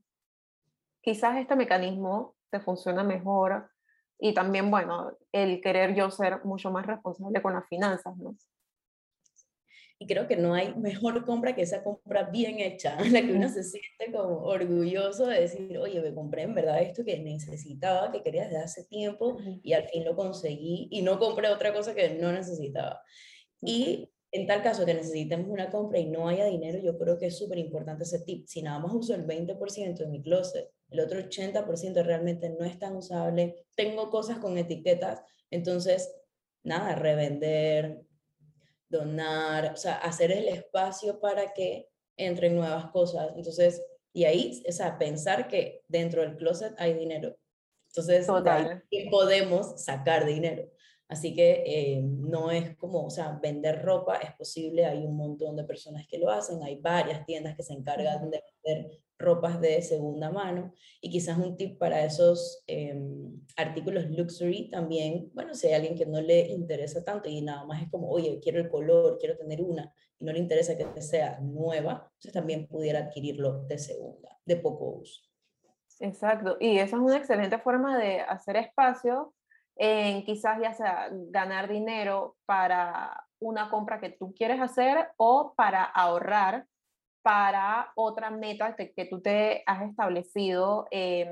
quizás 1.01 1.37
este 1.37 1.55
mecanismo 1.55 2.35
te 2.49 2.59
funciona 2.59 3.03
mejor 3.03 3.69
y 4.17 4.33
también, 4.33 4.71
bueno, 4.71 5.13
el 5.31 5.61
querer 5.61 5.95
yo 5.95 6.09
ser 6.11 6.43
mucho 6.43 6.71
más 6.71 6.85
responsable 6.87 7.41
con 7.41 7.53
las 7.53 7.67
finanzas, 7.67 8.17
¿no? 8.17 8.35
Y 10.01 10.07
creo 10.07 10.27
que 10.27 10.37
no 10.37 10.53
hay 10.53 10.73
mejor 10.75 11.25
compra 11.25 11.53
que 11.53 11.63
esa 11.63 11.83
compra 11.83 12.23
bien 12.23 12.59
hecha, 12.59 12.97
en 12.99 13.11
la 13.11 13.21
que 13.21 13.33
uno 13.33 13.49
se 13.49 13.63
siente 13.63 14.11
como 14.13 14.43
orgulloso 14.45 15.27
de 15.27 15.41
decir, 15.41 15.77
oye, 15.77 16.01
me 16.01 16.13
compré 16.13 16.43
en 16.43 16.55
verdad 16.55 16.81
esto 16.81 17.03
que 17.03 17.19
necesitaba, 17.19 18.09
que 18.11 18.23
quería 18.23 18.45
desde 18.45 18.59
hace 18.59 18.85
tiempo 18.85 19.37
y 19.61 19.73
al 19.73 19.83
fin 19.89 20.05
lo 20.05 20.15
conseguí 20.15 20.87
y 20.89 21.01
no 21.01 21.19
compré 21.19 21.49
otra 21.49 21.73
cosa 21.73 21.93
que 21.93 22.11
no 22.11 22.31
necesitaba. 22.31 23.01
Y 23.61 24.09
en 24.31 24.47
tal 24.47 24.61
caso 24.61 24.85
que 24.85 24.93
necesitemos 24.93 25.47
una 25.49 25.69
compra 25.69 25.99
y 25.99 26.05
no 26.05 26.29
haya 26.29 26.45
dinero, 26.45 26.79
yo 26.79 26.97
creo 26.97 27.17
que 27.17 27.27
es 27.27 27.37
súper 27.37 27.57
importante 27.57 28.03
ese 28.03 28.19
tip. 28.19 28.45
Si 28.47 28.61
nada 28.61 28.79
más 28.79 28.93
uso 28.93 29.15
el 29.15 29.25
20% 29.25 29.97
de 29.97 30.07
mi 30.07 30.21
closet, 30.21 30.69
el 30.91 30.99
otro 30.99 31.19
80% 31.19 32.03
realmente 32.03 32.49
no 32.49 32.63
es 32.65 32.77
tan 32.79 32.95
usable, 32.95 33.65
tengo 33.75 34.09
cosas 34.09 34.39
con 34.39 34.57
etiquetas, 34.57 35.21
entonces, 35.51 36.15
nada, 36.63 36.95
revender, 36.95 38.01
donar, 38.89 39.73
o 39.73 39.77
sea, 39.77 39.95
hacer 39.95 40.31
el 40.31 40.47
espacio 40.47 41.19
para 41.19 41.53
que 41.53 41.89
entren 42.17 42.55
nuevas 42.55 42.87
cosas. 42.91 43.31
Entonces, 43.35 43.81
y 44.13 44.25
ahí, 44.25 44.63
o 44.67 44.71
sea, 44.71 44.97
pensar 44.97 45.47
que 45.47 45.83
dentro 45.87 46.21
del 46.21 46.35
closet 46.35 46.73
hay 46.77 46.93
dinero. 46.93 47.35
Entonces, 47.89 48.27
podemos 49.09 49.81
sacar 49.83 50.25
dinero. 50.25 50.69
Así 51.07 51.33
que 51.33 51.63
eh, 51.65 52.01
no 52.03 52.51
es 52.51 52.77
como, 52.77 53.05
o 53.05 53.09
sea, 53.09 53.39
vender 53.41 53.83
ropa 53.83 54.17
es 54.17 54.31
posible, 54.33 54.85
hay 54.85 54.99
un 55.05 55.17
montón 55.17 55.55
de 55.55 55.63
personas 55.63 56.05
que 56.07 56.19
lo 56.19 56.29
hacen, 56.29 56.61
hay 56.61 56.75
varias 56.75 57.25
tiendas 57.25 57.55
que 57.55 57.63
se 57.63 57.73
encargan 57.73 58.29
de 58.29 58.43
vender 58.63 59.01
ropas 59.19 59.59
de 59.59 59.81
segunda 59.81 60.31
mano 60.31 60.73
y 61.01 61.11
quizás 61.11 61.37
un 61.37 61.57
tip 61.57 61.77
para 61.77 62.03
esos 62.03 62.63
em, 62.67 63.41
artículos 63.57 64.09
luxury 64.09 64.69
también, 64.69 65.29
bueno, 65.33 65.53
si 65.53 65.67
hay 65.67 65.73
alguien 65.73 65.95
que 65.95 66.05
no 66.05 66.21
le 66.21 66.47
interesa 66.47 67.03
tanto 67.03 67.29
y 67.29 67.41
nada 67.41 67.65
más 67.65 67.83
es 67.83 67.91
como, 67.91 68.09
oye, 68.09 68.39
quiero 68.41 68.59
el 68.59 68.69
color, 68.69 69.17
quiero 69.19 69.37
tener 69.37 69.61
una 69.61 69.93
y 70.17 70.25
no 70.25 70.31
le 70.31 70.39
interesa 70.39 70.77
que 70.77 71.01
sea 71.01 71.39
nueva, 71.41 72.09
entonces 72.13 72.33
también 72.33 72.67
pudiera 72.67 72.99
adquirirlo 72.99 73.63
de 73.65 73.77
segunda, 73.77 74.37
de 74.45 74.55
poco 74.55 74.85
uso. 75.01 75.21
Exacto, 75.99 76.55
y 76.59 76.79
esa 76.79 76.95
es 76.95 77.01
una 77.01 77.17
excelente 77.17 77.59
forma 77.59 77.97
de 77.97 78.21
hacer 78.21 78.55
espacio 78.55 79.33
en 79.75 80.23
quizás 80.23 80.59
ya 80.61 80.73
sea 80.73 81.09
ganar 81.11 81.69
dinero 81.69 82.37
para 82.45 83.25
una 83.39 83.69
compra 83.69 83.99
que 83.99 84.09
tú 84.09 84.33
quieres 84.33 84.61
hacer 84.61 85.09
o 85.17 85.53
para 85.55 85.83
ahorrar 85.83 86.65
para 87.21 87.91
otra 87.95 88.29
meta 88.29 88.75
que, 88.75 88.93
que 88.93 89.05
tú 89.05 89.21
te 89.21 89.63
has 89.65 89.81
establecido 89.89 90.87
em, 90.91 91.29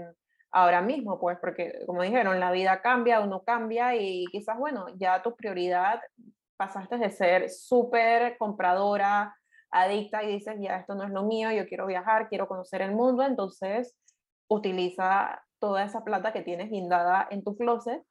ahora 0.52 0.82
mismo, 0.82 1.20
pues 1.20 1.38
porque 1.40 1.80
como 1.86 2.02
dijeron, 2.02 2.40
la 2.40 2.52
vida 2.52 2.82
cambia, 2.82 3.22
uno 3.22 3.44
cambia 3.44 3.96
y 3.96 4.26
quizás, 4.32 4.58
bueno, 4.58 4.86
ya 4.98 5.22
tu 5.22 5.36
prioridad 5.36 6.02
pasaste 6.58 6.98
de 6.98 7.10
ser 7.12 7.50
súper 7.50 8.38
compradora, 8.38 9.36
adicta 9.70 10.24
y 10.24 10.28
dices, 10.28 10.56
ya 10.60 10.78
esto 10.78 10.96
no 10.96 11.04
es 11.04 11.12
lo 11.12 11.24
mío, 11.24 11.52
yo 11.52 11.68
quiero 11.68 11.86
viajar, 11.86 12.30
quiero 12.30 12.48
conocer 12.48 12.82
el 12.82 12.94
mundo, 12.94 13.24
entonces 13.24 13.96
utiliza 14.50 15.44
toda 15.60 15.84
esa 15.84 16.04
plata 16.04 16.34
que 16.34 16.42
tienes 16.42 16.70
guindada 16.70 17.28
en 17.30 17.44
tu 17.44 17.56
closet 17.56 18.02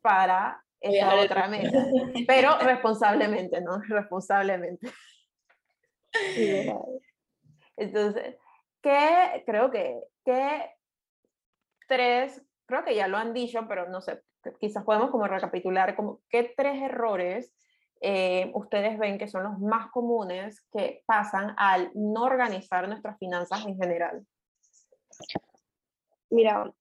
para 0.00 0.62
esa 0.80 1.14
otra 1.14 1.46
meta, 1.48 1.70
pero 2.26 2.58
responsablemente, 2.58 3.60
¿no? 3.60 3.78
Responsablemente. 3.88 4.88
Entonces, 7.76 8.36
¿qué 8.82 9.42
creo 9.46 9.70
que, 9.70 10.00
qué 10.24 10.70
tres, 11.88 12.42
creo 12.66 12.84
que 12.84 12.94
ya 12.94 13.08
lo 13.08 13.16
han 13.16 13.32
dicho, 13.32 13.66
pero 13.68 13.88
no 13.88 14.00
sé, 14.00 14.22
quizás 14.60 14.84
podemos 14.84 15.10
como 15.10 15.26
recapitular, 15.26 15.94
como 15.94 16.20
qué 16.28 16.52
tres 16.56 16.80
errores 16.80 17.52
eh, 18.00 18.50
ustedes 18.54 18.98
ven 18.98 19.16
que 19.16 19.28
son 19.28 19.44
los 19.44 19.58
más 19.60 19.90
comunes 19.90 20.60
que 20.72 21.04
pasan 21.06 21.54
al 21.56 21.92
no 21.94 22.24
organizar 22.24 22.88
nuestras 22.88 23.16
finanzas 23.18 23.64
en 23.64 23.76
general? 23.76 24.26
Mira, 26.30 26.72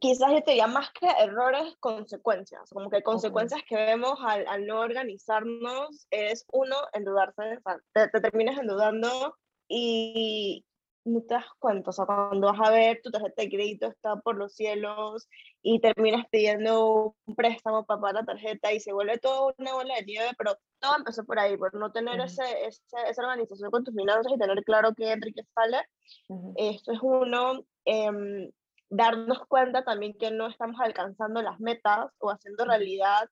quizás 0.00 0.32
yo 0.32 0.42
te 0.42 0.52
diría 0.52 0.66
más 0.66 0.90
que 0.92 1.06
errores, 1.06 1.76
consecuencias. 1.80 2.70
Como 2.70 2.90
que 2.90 3.02
consecuencias 3.02 3.62
que 3.68 3.76
vemos 3.76 4.18
al, 4.22 4.46
al, 4.46 4.66
no 4.66 4.80
organizarnos 4.80 6.06
es, 6.10 6.44
uno, 6.52 6.76
endeudarse. 6.92 7.58
te, 7.92 8.08
te 8.08 8.20
terminas 8.20 8.58
endeudando 8.58 9.36
y 9.68 10.64
no 11.04 11.22
te 11.22 11.34
das 11.34 11.46
cuenta, 11.58 11.90
o 11.90 11.92
sea, 11.92 12.04
cuando 12.04 12.52
vas 12.52 12.60
a 12.60 12.70
ver 12.70 13.00
tu 13.02 13.10
tarjeta 13.10 13.42
de 13.42 13.48
crédito 13.48 13.86
está 13.86 14.16
por 14.16 14.36
los 14.36 14.54
cielos 14.54 15.28
y 15.62 15.80
terminas 15.80 16.26
pidiendo 16.30 17.16
un 17.24 17.34
préstamo 17.34 17.86
para 17.86 18.00
pagar 18.00 18.14
la 18.16 18.24
tarjeta 18.24 18.72
y 18.72 18.80
se 18.80 18.92
vuelve 18.92 19.18
todo 19.18 19.54
una 19.58 19.72
bola 19.72 19.94
de 19.96 20.04
nieve, 20.04 20.28
pero 20.36 20.56
todo 20.78 20.96
empezó 20.96 21.24
por 21.24 21.38
ahí, 21.38 21.56
por 21.56 21.74
no 21.74 21.90
tener 21.90 22.20
ese, 22.20 22.42
esa 22.66 23.22
organización 23.22 23.70
con 23.70 23.84
tus 23.84 23.94
finanzas 23.94 24.32
y 24.32 24.38
tener 24.38 24.62
claro 24.64 24.94
qué 24.94 25.12
entra 25.12 25.30
y 25.30 25.32
qué 25.32 25.42
sale. 25.54 25.78
Esto 26.56 26.92
es 26.92 26.98
uno, 27.02 27.64
eh, 27.84 28.50
darnos 28.90 29.46
cuenta 29.46 29.84
también 29.84 30.14
que 30.18 30.30
no 30.30 30.48
estamos 30.48 30.80
alcanzando 30.80 31.40
las 31.42 31.60
metas 31.60 32.10
o 32.18 32.30
haciendo 32.30 32.64
realidad 32.64 33.28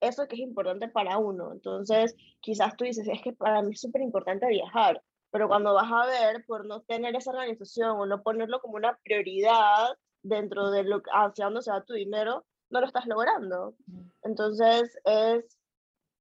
eso 0.00 0.26
que 0.26 0.34
es 0.34 0.40
importante 0.40 0.88
para 0.88 1.18
uno. 1.18 1.52
Entonces, 1.52 2.16
quizás 2.40 2.76
tú 2.76 2.84
dices, 2.84 3.06
es 3.06 3.22
que 3.22 3.32
para 3.32 3.62
mí 3.62 3.72
es 3.72 3.80
súper 3.80 4.02
importante 4.02 4.48
viajar, 4.48 5.00
pero 5.30 5.48
cuando 5.48 5.74
vas 5.74 5.90
a 5.92 6.06
ver, 6.06 6.44
por 6.46 6.66
no 6.66 6.82
tener 6.82 7.14
esa 7.14 7.30
organización 7.30 7.90
o 8.00 8.06
no 8.06 8.22
ponerlo 8.22 8.60
como 8.60 8.74
una 8.76 8.98
prioridad 9.04 9.96
dentro 10.22 10.70
de 10.70 10.84
lo 10.84 11.02
hacia 11.12 11.44
dónde 11.44 11.62
se 11.62 11.70
va 11.70 11.84
tu 11.84 11.94
dinero, 11.94 12.44
no 12.70 12.80
lo 12.80 12.86
estás 12.86 13.06
logrando. 13.06 13.74
Entonces, 14.22 14.98
es 15.04 15.58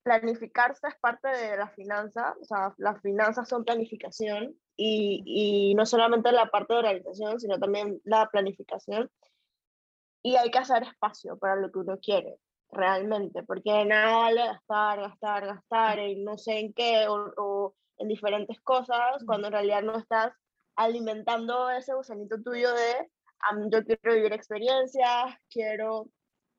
planificarse 0.03 0.87
es 0.87 0.95
parte 0.99 1.27
de 1.27 1.57
la 1.57 1.69
finanza, 1.69 2.35
o 2.41 2.45
sea, 2.45 2.73
las 2.77 3.01
finanzas 3.01 3.47
son 3.47 3.63
planificación 3.63 4.55
y, 4.83 5.23
y, 5.71 5.75
no 5.75 5.85
solamente 5.85 6.31
la 6.31 6.47
parte 6.47 6.73
de 6.73 6.79
organización, 6.79 7.39
sino 7.39 7.59
también 7.59 8.01
la 8.03 8.27
planificación. 8.27 9.11
Y 10.23 10.35
hay 10.35 10.49
que 10.51 10.59
hacer 10.59 10.83
espacio 10.83 11.37
para 11.37 11.55
lo 11.55 11.71
que 11.71 11.79
uno 11.79 11.99
quiere, 11.99 12.37
realmente, 12.71 13.43
porque 13.43 13.85
nada 13.85 14.17
vale 14.17 14.45
gastar, 14.45 15.01
gastar, 15.01 15.45
gastar 15.45 15.99
y 15.99 16.23
no 16.23 16.37
sé 16.37 16.59
en 16.59 16.73
qué, 16.73 17.07
o, 17.07 17.33
o 17.37 17.75
en 17.97 18.07
diferentes 18.07 18.59
cosas, 18.61 19.23
cuando 19.25 19.47
en 19.47 19.53
realidad 19.53 19.83
no 19.83 19.97
estás 19.97 20.33
alimentando 20.75 21.69
ese 21.69 21.93
gusanito 21.93 22.41
tuyo 22.41 22.73
de 22.73 23.09
yo 23.71 23.83
quiero 23.83 24.15
vivir 24.15 24.33
experiencias, 24.33 25.35
quiero 25.49 26.07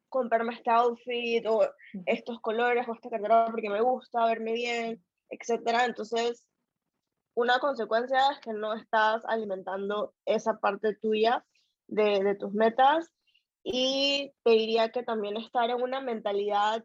comprarme 0.09 0.55
este 0.55 0.71
outfit 0.71 1.45
o 1.47 1.69
estos 2.07 2.41
colores 2.41 2.87
o 2.89 2.95
esta 2.95 3.11
cartera 3.11 3.47
porque 3.51 3.71
me 3.71 3.81
gusta 3.81 4.27
verme 4.27 4.53
bien, 4.53 5.05
etcétera. 5.31 5.87
Entonces, 5.87 6.45
una 7.35 7.59
consecuencia 7.59 8.31
es 8.33 8.41
que 8.41 8.53
no 8.53 8.75
estás 8.75 9.25
alimentando 9.27 10.15
esa 10.27 10.59
parte 10.59 10.95
tuya 10.95 11.45
de, 11.87 12.23
de 12.23 12.35
tus 12.35 12.53
metas 12.53 13.11
y 13.63 14.33
te 14.43 14.51
diría 14.51 14.91
que 14.91 15.03
también 15.03 15.37
estar 15.37 15.71
en 15.71 15.81
una 15.81 16.01
mentalidad 16.01 16.85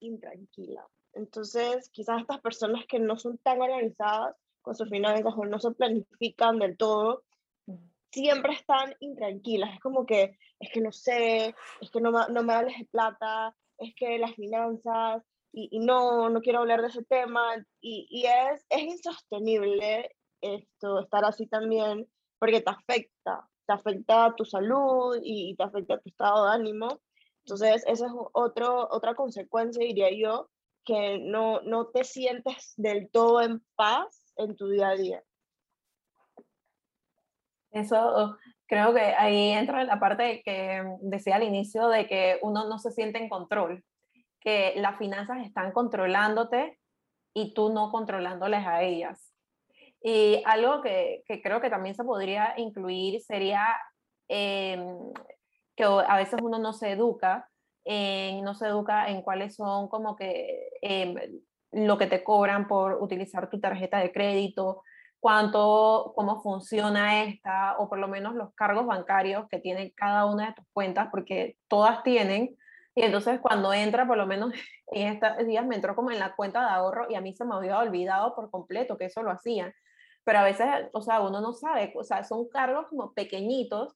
intranquila. 0.00 0.86
Entonces, 1.12 1.90
quizás 1.90 2.20
estas 2.20 2.40
personas 2.40 2.84
que 2.86 2.98
no 2.98 3.16
son 3.16 3.38
tan 3.38 3.60
organizadas 3.60 4.36
con 4.62 4.74
sus 4.74 4.88
finanzas 4.88 5.34
o 5.36 5.46
no 5.46 5.58
se 5.58 5.70
planifican 5.72 6.58
del 6.58 6.76
todo, 6.76 7.24
siempre 8.10 8.52
están 8.52 8.94
intranquilas. 9.00 9.74
Es 9.74 9.80
como 9.80 10.06
que, 10.06 10.38
es 10.60 10.70
que 10.72 10.80
no 10.80 10.92
sé, 10.92 11.54
es 11.80 11.90
que 11.90 12.00
no, 12.00 12.10
no 12.10 12.42
me 12.42 12.52
hables 12.52 12.78
de 12.78 12.84
plata, 12.86 13.54
es 13.78 13.94
que 13.94 14.18
las 14.18 14.34
finanzas, 14.34 15.22
y, 15.52 15.78
no, 15.80 16.28
no 16.30 16.40
quiero 16.40 16.60
hablar 16.60 16.82
de 16.82 16.88
ese 16.88 17.04
tema. 17.04 17.56
Y, 17.80 18.06
y, 18.10 18.26
es, 18.26 18.66
es 18.68 18.82
insostenible 18.82 20.14
esto, 20.40 21.00
estar 21.00 21.24
así 21.24 21.46
también, 21.46 22.08
porque 22.38 22.60
te 22.60 22.70
afecta, 22.70 23.48
te 23.66 23.72
afecta 23.72 24.34
tu 24.36 24.44
salud 24.44 25.18
y, 25.22 25.56
te 25.56 25.64
afecta 25.64 25.98
tu 25.98 26.08
estado 26.08 26.46
de 26.46 26.52
ánimo. 26.52 27.00
Entonces, 27.44 27.84
esa 27.86 28.06
es 28.06 28.12
otro, 28.32 28.88
otra 28.90 29.14
consecuencia, 29.14 29.84
diría 29.84 30.10
yo, 30.12 30.50
que 30.84 31.18
no, 31.18 31.60
no 31.62 31.88
te 31.88 32.04
sientes 32.04 32.74
del 32.76 33.10
todo 33.10 33.42
en 33.42 33.62
paz 33.74 34.32
en 34.36 34.56
tu 34.56 34.68
día 34.68 34.88
a 34.90 34.96
día. 34.96 35.24
Eso 37.70 38.36
creo 38.66 38.94
que 38.94 39.00
ahí 39.00 39.50
entra 39.50 39.84
la 39.84 39.98
parte 40.00 40.42
que 40.44 40.82
decía 41.00 41.36
al 41.36 41.42
inicio 41.42 41.88
de 41.88 42.06
que 42.06 42.38
uno 42.42 42.68
no 42.68 42.78
se 42.78 42.90
siente 42.90 43.18
en 43.18 43.28
control, 43.28 43.84
que 44.40 44.74
las 44.76 44.98
finanzas 44.98 45.38
están 45.44 45.72
controlándote 45.72 46.78
y 47.34 47.54
tú 47.54 47.72
no 47.72 47.90
controlándoles 47.90 48.66
a 48.66 48.82
ellas. 48.82 49.32
Y 50.00 50.42
algo 50.46 50.80
que, 50.80 51.22
que 51.26 51.42
creo 51.42 51.60
que 51.60 51.70
también 51.70 51.94
se 51.94 52.04
podría 52.04 52.54
incluir 52.56 53.20
sería 53.20 53.66
em, 54.28 55.12
que 55.76 55.84
a 55.84 56.16
veces 56.16 56.40
uno 56.42 56.58
no 56.58 56.72
se 56.72 56.92
educa, 56.92 57.48
no 57.84 58.54
se 58.54 58.66
educa 58.66 59.08
en 59.08 59.22
cuáles 59.22 59.54
son 59.54 59.88
como 59.88 60.14
que 60.16 60.68
em, 60.82 61.14
lo 61.72 61.98
que 61.98 62.06
te 62.06 62.22
cobran 62.22 62.66
por 62.68 63.02
utilizar 63.02 63.48
tu 63.48 63.60
tarjeta 63.60 63.98
de 63.98 64.12
crédito, 64.12 64.82
cuánto, 65.20 66.12
cómo 66.14 66.42
funciona 66.42 67.22
esta, 67.24 67.76
o 67.78 67.88
por 67.88 67.98
lo 67.98 68.08
menos 68.08 68.34
los 68.34 68.54
cargos 68.54 68.86
bancarios 68.86 69.48
que 69.48 69.58
tiene 69.58 69.92
cada 69.92 70.26
una 70.26 70.48
de 70.48 70.54
tus 70.54 70.66
cuentas, 70.72 71.08
porque 71.10 71.56
todas 71.68 72.02
tienen. 72.02 72.56
Y 72.98 73.02
entonces 73.02 73.38
cuando 73.40 73.72
entra, 73.72 74.08
por 74.08 74.16
lo 74.16 74.26
menos 74.26 74.52
en 74.88 75.12
estos 75.14 75.46
días 75.46 75.64
me 75.64 75.76
entró 75.76 75.94
como 75.94 76.10
en 76.10 76.18
la 76.18 76.34
cuenta 76.34 76.60
de 76.60 76.70
ahorro 76.70 77.06
y 77.08 77.14
a 77.14 77.20
mí 77.20 77.32
se 77.32 77.44
me 77.44 77.54
había 77.54 77.78
olvidado 77.78 78.34
por 78.34 78.50
completo 78.50 78.98
que 78.98 79.04
eso 79.04 79.22
lo 79.22 79.30
hacían. 79.30 79.72
Pero 80.24 80.40
a 80.40 80.42
veces, 80.42 80.66
o 80.92 81.00
sea, 81.00 81.20
uno 81.20 81.40
no 81.40 81.52
sabe, 81.52 81.92
o 81.96 82.02
sea, 82.02 82.24
son 82.24 82.48
cargos 82.48 82.88
como 82.88 83.14
pequeñitos. 83.14 83.94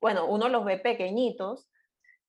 Bueno, 0.00 0.26
uno 0.26 0.48
los 0.48 0.64
ve 0.64 0.78
pequeñitos, 0.78 1.68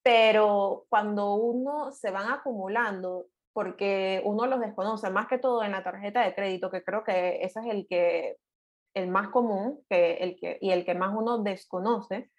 pero 0.02 0.86
cuando 0.90 1.36
uno 1.36 1.92
se 1.92 2.10
van 2.10 2.32
acumulando 2.32 3.28
porque 3.54 4.20
uno 4.26 4.48
los 4.48 4.62
desconoce, 4.62 5.12
más 5.12 5.28
que 5.28 5.38
todo 5.38 5.64
en 5.64 5.74
la 5.74 5.84
tarjeta 5.84 6.24
de 6.24 6.34
crédito, 6.34 6.72
que 6.72 6.84
creo 6.84 7.04
que 7.04 7.44
ese 7.44 7.60
es 7.60 7.66
el 7.68 7.86
que 7.88 8.38
el 8.96 9.10
más 9.10 9.30
común 9.30 9.80
que 9.88 10.16
el 10.16 10.36
que, 10.38 10.58
y 10.60 10.72
el 10.72 10.86
que 10.86 10.96
más 10.96 11.14
uno 11.16 11.38
desconoce. 11.44 12.32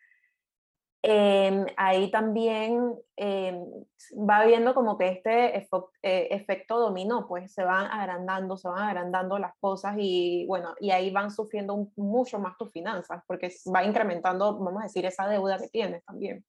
Em, 1.07 1.67
ahí 1.77 2.11
también 2.11 2.99
em, 3.17 3.63
va 4.27 4.47
viendo 4.47 4.73
como 4.73 4.97
que 4.97 5.09
este 5.09 5.55
eh, 5.59 6.29
efecto 6.31 6.79
dominó, 6.79 7.29
pues 7.29 7.53
se 7.53 7.63
van 7.63 7.91
agrandando, 7.91 8.57
se 8.57 8.69
van 8.69 8.89
agrandando 8.89 9.39
las 9.39 9.53
cosas 9.61 9.97
y 9.99 10.47
bueno, 10.47 10.75
y 10.81 10.93
ahí 10.93 11.11
van 11.11 11.31
sufriendo 11.31 11.91
mucho 11.97 12.39
más 12.39 12.57
tus 12.57 12.73
finanzas, 12.73 13.23
porque 13.27 13.53
va 13.75 13.85
incrementando, 13.85 14.59
vamos 14.59 14.81
a 14.81 14.85
decir, 14.85 15.05
esa 15.05 15.29
deuda 15.29 15.59
que 15.59 15.69
tienes 15.69 16.03
también. 16.07 16.43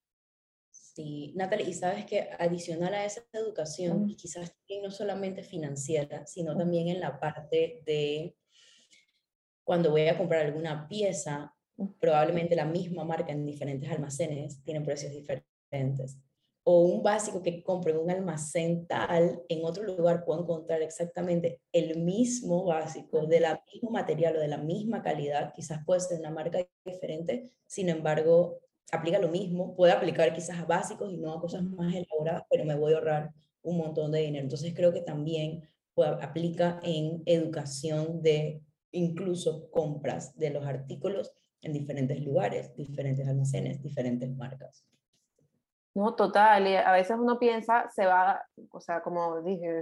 Sí, 0.72 1.34
Natalie, 1.36 1.68
y 1.68 1.74
sabes 1.74 2.06
que 2.06 2.30
adicional 2.40 2.94
a 2.94 3.04
esa 3.04 3.24
educación, 3.34 4.10
y 4.10 4.16
quizás 4.16 4.56
no 4.82 4.90
solamente 4.90 5.44
financiera, 5.44 6.26
sino 6.26 6.56
también 6.56 6.88
en 6.88 7.02
la 7.02 7.20
parte 7.20 7.82
de 7.86 8.38
cuando 9.66 9.92
voy 9.92 10.08
a 10.08 10.18
comprar 10.18 10.46
alguna 10.46 10.88
pieza, 10.88 11.55
probablemente 12.00 12.56
la 12.56 12.66
misma 12.66 13.04
marca 13.04 13.32
en 13.32 13.46
diferentes 13.46 13.90
almacenes 13.90 14.62
tienen 14.64 14.84
precios 14.84 15.12
diferentes. 15.12 16.18
O 16.64 16.82
un 16.82 17.04
básico 17.04 17.44
que 17.44 17.62
compro 17.62 17.92
en 17.92 18.00
un 18.00 18.10
almacén 18.10 18.88
tal, 18.88 19.44
en 19.50 19.64
otro 19.64 19.84
lugar 19.84 20.26
puedo 20.26 20.42
encontrar 20.42 20.82
exactamente 20.82 21.62
el 21.72 22.00
mismo 22.00 22.64
básico, 22.66 23.28
de 23.28 23.40
la 23.40 23.64
mismo 23.72 23.92
material 23.92 24.38
o 24.38 24.40
de 24.40 24.48
la 24.48 24.58
misma 24.58 25.04
calidad, 25.04 25.54
quizás 25.54 25.86
puede 25.86 26.00
ser 26.00 26.20
una 26.20 26.32
marca 26.32 26.58
diferente, 26.84 27.52
sin 27.68 27.90
embargo, 27.90 28.62
aplica 28.92 29.20
lo 29.20 29.30
mismo, 29.30 29.76
puede 29.76 29.94
aplicar 29.94 30.34
quizás 30.34 30.60
a 30.60 30.66
básicos 30.66 31.12
y 31.12 31.18
no 31.18 31.34
a 31.34 31.42
cosas 31.42 31.64
más 31.64 31.94
elaboradas, 31.94 32.44
pero 32.50 32.66
me 32.66 32.76
voy 32.76 32.94
a 32.94 32.98
ahorrar 32.98 33.34
un 33.62 33.78
montón 33.78 34.12
de 34.12 34.22
dinero. 34.22 34.44
Entonces 34.44 34.74
creo 34.74 34.92
que 34.92 35.02
también 35.02 35.68
aplica 36.22 36.80
en 36.84 37.22
educación 37.26 38.22
de 38.22 38.62
incluso 38.92 39.70
compras 39.72 40.36
de 40.38 40.50
los 40.50 40.66
artículos 40.66 41.34
en 41.66 41.74
diferentes 41.74 42.24
lugares, 42.24 42.76
diferentes 42.76 43.28
almacenes, 43.28 43.82
diferentes 43.82 44.30
marcas. 44.36 44.86
No, 45.94 46.16
total, 46.16 46.68
y 46.68 46.76
a 46.76 46.92
veces 46.92 47.18
uno 47.18 47.40
piensa, 47.40 47.90
se 47.90 48.06
va, 48.06 48.46
o 48.72 48.82
sea, 48.82 49.02
como 49.02 49.42
dije, 49.42 49.82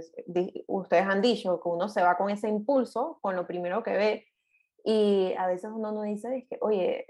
ustedes 0.68 1.04
han 1.04 1.20
dicho, 1.20 1.60
que 1.60 1.68
uno 1.68 1.88
se 1.88 2.02
va 2.02 2.16
con 2.16 2.30
ese 2.30 2.48
impulso, 2.48 3.18
con 3.20 3.34
lo 3.34 3.46
primero 3.46 3.82
que 3.82 3.92
ve, 3.92 4.26
y 4.84 5.34
a 5.36 5.46
veces 5.48 5.70
uno 5.74 5.90
no 5.90 6.02
dice, 6.02 6.46
que, 6.48 6.58
oye, 6.60 7.06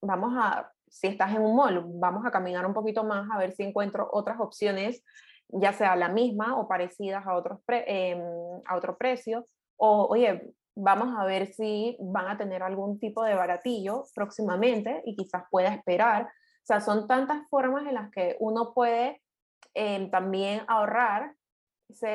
vamos 0.00 0.32
a 0.36 0.72
si 0.90 1.06
estás 1.06 1.34
en 1.34 1.42
un 1.42 1.56
mall, 1.56 1.84
vamos 1.86 2.24
a 2.26 2.30
caminar 2.30 2.66
un 2.66 2.74
poquito 2.74 3.04
más 3.04 3.28
a 3.30 3.38
ver 3.38 3.52
si 3.52 3.62
encuentro 3.62 4.08
otras 4.12 4.40
opciones, 4.40 5.04
ya 5.48 5.72
sea 5.72 5.96
la 5.96 6.08
misma 6.08 6.58
o 6.58 6.68
parecidas 6.68 7.26
a, 7.26 7.36
otros 7.36 7.60
em, 7.68 8.20
a 8.64 8.76
otro 8.76 8.96
precio, 8.96 9.46
o 9.76 10.06
oye, 10.10 10.52
vamos 10.80 11.14
a 11.18 11.24
ver 11.24 11.48
si 11.48 11.96
van 12.00 12.28
a 12.28 12.38
tener 12.38 12.62
algún 12.62 12.98
tipo 12.98 13.24
de 13.24 13.34
baratillo 13.34 14.04
próximamente 14.14 15.02
y 15.04 15.16
quizás 15.16 15.44
pueda 15.50 15.74
esperar. 15.74 16.24
O 16.24 16.66
sea, 16.66 16.80
son 16.80 17.06
tantas 17.06 17.48
formas 17.48 17.86
en 17.86 17.94
las 17.94 18.10
que 18.10 18.36
uno 18.40 18.72
puede 18.74 19.20
em, 19.74 20.10
también 20.10 20.62
ahorrar 20.68 21.34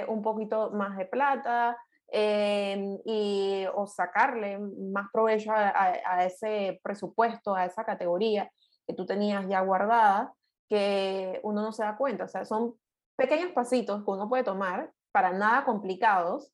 un 0.08 0.22
poquito 0.22 0.72
más 0.72 0.98
de 0.98 1.06
plata, 1.06 1.78
em, 2.08 3.00
y, 3.06 3.66
o 3.74 3.88
sacarle 3.88 4.60
más 4.60 5.08
provecho 5.12 5.52
a, 5.52 6.26
ese 6.26 6.80
presupuesto, 6.84 7.56
a 7.56 7.66
esa 7.66 7.84
categoría 7.84 8.52
que 8.86 8.94
tú 8.94 9.06
tenías 9.06 9.48
ya 9.48 9.62
guardada 9.62 10.34
que 10.70 11.40
uno 11.44 11.62
no 11.64 11.72
se 11.72 11.84
da 11.84 11.98
cuenta. 11.98 12.26
O 12.26 12.28
sea, 12.28 12.46
son 12.46 12.76
pequeños 13.16 13.52
pasitos 13.52 14.04
que 14.04 14.12
uno 14.12 14.30
puede 14.30 14.44
tomar, 14.44 14.92
para 15.12 15.32
nada 15.32 15.66
complicados. 15.66 16.53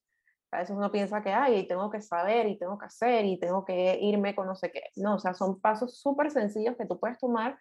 A 0.52 0.60
veces 0.60 0.76
uno 0.76 0.92
piensa 0.92 1.22
que, 1.22 1.32
ay, 1.32 1.68
tengo 1.68 1.90
que 1.90 2.02
saber 2.02 2.48
y 2.48 2.58
tengo 2.58 2.78
que 2.78 2.86
hacer 2.86 3.26
y 3.26 3.40
tengo 3.40 3.66
que 3.66 4.00
irme 4.02 4.34
con 4.36 4.48
no 4.48 4.56
sé 4.56 4.72
qué. 4.72 4.84
No, 4.96 5.16
o 5.16 5.20
sea, 5.20 5.34
son 5.34 5.60
pasos 5.62 6.00
súper 6.00 6.32
sencillos 6.32 6.76
que 6.76 6.88
tú 6.88 7.00
puedes 7.00 7.20
tomar 7.20 7.60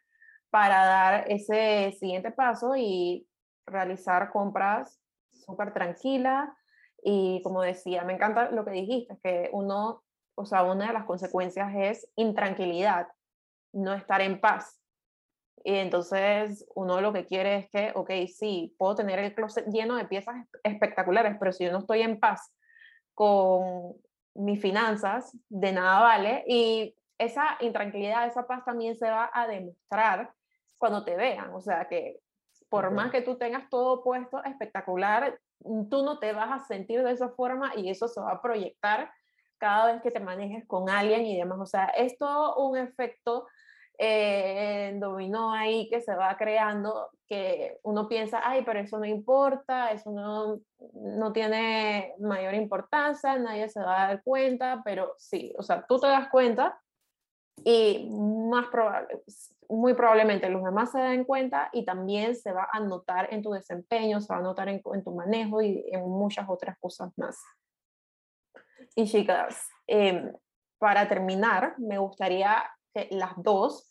para 0.51 0.87
dar 0.87 1.25
ese 1.31 1.93
siguiente 1.99 2.31
paso 2.31 2.75
y 2.77 3.29
realizar 3.67 4.31
compras 4.31 5.01
súper 5.33 5.75
tranquilas. 5.75 6.49
Y 7.03 7.43
como 7.43 7.61
decía, 7.61 8.05
me 8.05 8.15
encanta 8.15 8.51
lo 8.51 8.65
que 8.65 8.71
dijiste, 8.71 9.19
que 9.23 9.51
uno, 9.53 10.03
o 10.35 10.47
sea, 10.47 10.63
una 10.63 10.87
de 10.87 10.93
las 10.95 11.05
consecuencias 11.05 11.73
es 11.77 12.11
intranquilidad 12.17 13.09
no 13.73 13.93
estar 13.93 14.23
en 14.23 14.41
paz. 14.41 14.81
Y 15.63 15.75
entonces 15.75 16.67
uno 16.75 17.01
lo 17.03 17.13
que 17.13 17.27
quiere 17.27 17.57
es 17.57 17.71
que, 17.71 17.93
ok, 17.95 18.11
sí, 18.35 18.75
puedo 18.79 18.95
tener 18.95 19.19
el 19.19 19.35
closet 19.35 19.67
lleno 19.67 19.97
de 19.97 20.07
piezas 20.07 20.37
espectaculares, 20.63 21.37
pero 21.39 21.53
si 21.53 21.65
yo 21.65 21.73
no 21.73 21.79
estoy 21.81 22.01
en 22.01 22.19
paz 22.19 22.55
con 23.19 23.97
mis 24.35 24.63
finanzas, 24.63 25.37
de 25.49 25.73
nada 25.73 25.99
vale. 25.99 26.45
Y 26.47 26.95
esa 27.19 27.57
intranquilidad, 27.59 28.29
esa 28.29 28.47
paz 28.47 28.65
también 28.65 28.95
se 28.95 29.11
va 29.11 29.29
a 29.35 29.49
demostrar 29.49 30.33
cuando 30.79 31.05
te 31.05 31.17
vean. 31.17 31.53
O 31.53 31.61
sea 31.61 31.89
que 31.89 32.21
por 32.69 32.93
más 32.93 33.11
que 33.11 33.21
tú 33.21 33.37
tengas 33.37 33.69
todo 33.71 34.05
puesto 34.05 34.41
espectacular, 34.45 35.37
tú 35.91 36.05
no 36.05 36.21
te 36.21 36.33
vas 36.33 36.63
a 36.63 36.65
sentir 36.65 37.03
de 37.03 37.11
esa 37.11 37.31
forma 37.31 37.73
y 37.75 37.91
eso 37.91 38.07
se 38.07 38.21
va 38.21 38.35
a 38.35 38.41
proyectar 38.41 39.11
cada 39.57 39.93
vez 39.93 40.01
que 40.01 40.13
te 40.13 40.21
manejes 40.21 40.65
con 40.69 40.89
alguien 40.89 41.27
y 41.27 41.37
demás. 41.37 41.59
O 41.59 41.67
sea, 41.67 41.87
es 41.87 42.17
todo 42.19 42.55
un 42.69 42.77
efecto 42.79 43.49
eh, 43.99 44.95
dominó 44.97 45.53
ahí 45.53 45.89
que 45.89 46.01
se 46.01 46.15
va 46.15 46.37
creando, 46.37 47.11
que 47.27 47.79
uno 47.83 48.09
piensa, 48.09 48.41
ay, 48.45 48.63
pero 48.65 48.79
eso 48.79 48.99
no 48.99 49.05
importa, 49.05 49.91
eso 49.91 50.13
no, 50.13 50.61
no 50.95 51.33
tiene 51.33 52.15
mayor 52.21 52.55
importancia, 52.55 53.37
nadie 53.39 53.69
se 53.69 53.81
va 53.81 54.05
a 54.05 54.07
dar 54.09 54.23
cuenta, 54.23 54.83
pero 54.85 55.15
sí, 55.19 55.53
o 55.59 55.63
sea, 55.63 55.85
tú 55.87 55.99
te 55.99 56.07
das 56.07 56.29
cuenta 56.31 56.81
y 57.65 58.09
más 58.51 58.69
probable, 58.69 59.21
muy 59.69 59.95
probablemente 59.95 60.49
los 60.49 60.63
demás 60.63 60.93
se 60.93 61.01
den 61.01 61.25
cuenta 61.25 61.69
y 61.73 61.85
también 61.85 62.37
se 62.37 62.53
va 62.53 62.69
a 62.73 62.79
notar 62.79 63.35
en 63.35 63.43
tu 63.43 63.51
desempeño, 63.51 64.21
se 64.21 64.33
va 64.33 64.39
a 64.39 64.43
notar 64.43 64.69
en, 64.69 64.81
en 64.95 65.05
tu 65.05 65.13
manejo 65.13 65.61
y 65.61 65.85
en 65.91 66.09
muchas 66.09 66.49
otras 66.49 66.79
cosas 66.79 67.11
más. 67.17 67.43
Y 68.95 69.07
chicas, 69.07 69.69
eh, 69.87 70.33
para 70.79 71.09
terminar, 71.09 71.75
me 71.79 71.99
gustaría 71.99 72.65
las 73.11 73.33
dos 73.37 73.89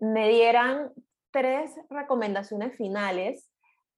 me 0.00 0.28
dieran 0.28 0.92
tres 1.32 1.72
recomendaciones 1.90 2.76
finales 2.76 3.50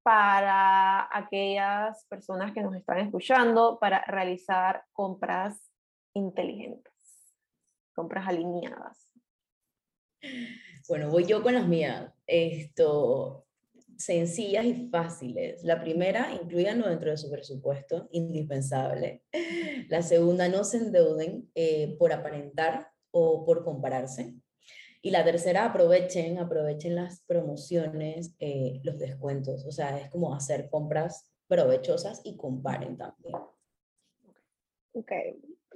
para 0.03 1.09
aquellas 1.13 2.07
personas 2.07 2.53
que 2.53 2.63
nos 2.63 2.75
están 2.77 2.99
escuchando 3.01 3.79
para 3.81 4.05
realizar 4.07 4.85
compras 4.93 5.71
inteligentes, 6.15 6.93
compras 7.95 8.27
alineadas. 8.29 9.11
Bueno, 10.89 11.11
voy 11.11 11.27
yo 11.27 11.43
con 11.43 11.55
las 11.55 11.67
mías. 11.67 12.13
Esto, 12.27 13.47
sencillas 13.97 14.65
y 14.65 14.89
fáciles. 14.89 15.63
La 15.65 15.81
primera, 15.81 16.33
incluyanlo 16.33 16.89
dentro 16.89 17.11
de 17.11 17.17
su 17.17 17.31
presupuesto, 17.31 18.09
indispensable. 18.13 19.25
La 19.89 20.03
segunda, 20.03 20.49
no 20.49 20.65
se 20.65 20.79
endeuden 20.79 21.51
eh, 21.55 21.97
por 21.99 22.13
aparentar 22.13 22.93
o 23.11 23.45
por 23.45 23.65
compararse. 23.65 24.35
Y 25.07 25.13
la 25.13 25.23
tercera, 25.23 25.67
aprovechen, 25.67 26.37
aprovechen 26.41 26.97
las 26.97 27.23
promociones, 27.29 28.35
eh, 28.41 28.81
los 28.83 28.99
descuentos. 28.99 29.65
O 29.65 29.71
sea, 29.71 29.97
es 30.01 30.11
como 30.11 30.35
hacer 30.35 30.69
compras 30.69 31.33
provechosas 31.47 32.23
y 32.25 32.37
comparen 32.37 32.97
también. 32.97 33.37
Ok, 34.95 35.13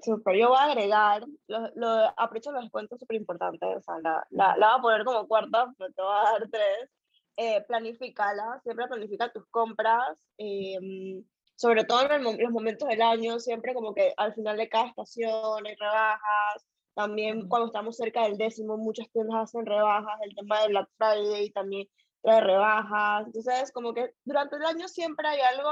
super. 0.02 0.34
Yo 0.36 0.48
voy 0.48 0.58
a 0.58 0.64
agregar, 0.64 1.24
lo, 1.46 1.70
lo 1.76 1.88
aprovecho 2.16 2.50
los 2.50 2.62
descuentos 2.62 2.98
súper 2.98 3.18
importantes. 3.18 3.68
O 3.76 3.80
sea, 3.80 4.00
la, 4.02 4.26
la, 4.30 4.56
la, 4.56 4.78
voy 4.78 4.78
a 4.78 4.82
poner 4.82 5.04
como 5.04 5.28
cuarta, 5.28 5.72
pero 5.78 5.92
te 5.92 6.02
voy 6.02 6.12
a 6.12 6.32
dar 6.32 6.48
tres. 6.50 6.90
Eh, 7.36 7.64
planifícala, 7.68 8.58
siempre 8.64 8.88
planifica 8.88 9.32
tus 9.32 9.46
compras. 9.46 10.18
Eh, 10.38 11.22
sobre 11.54 11.84
todo 11.84 12.10
en 12.10 12.24
los 12.24 12.50
momentos 12.50 12.88
del 12.88 13.00
año, 13.00 13.38
siempre 13.38 13.74
como 13.74 13.94
que 13.94 14.12
al 14.16 14.34
final 14.34 14.56
de 14.56 14.68
cada 14.68 14.88
estación 14.88 15.64
hay 15.64 15.76
rebajas, 15.76 16.66
también 16.94 17.48
cuando 17.48 17.66
estamos 17.66 17.96
cerca 17.96 18.24
del 18.24 18.36
décimo, 18.36 18.76
muchas 18.76 19.10
tiendas 19.10 19.42
hacen 19.42 19.66
rebajas, 19.66 20.18
el 20.22 20.34
tema 20.34 20.62
de 20.62 20.68
Black 20.68 20.88
Friday 20.96 21.50
también 21.50 21.88
trae 22.22 22.40
rebajas, 22.40 23.26
entonces 23.26 23.72
como 23.72 23.94
que 23.94 24.14
durante 24.24 24.56
el 24.56 24.64
año 24.64 24.88
siempre 24.88 25.28
hay 25.28 25.40
algo, 25.40 25.70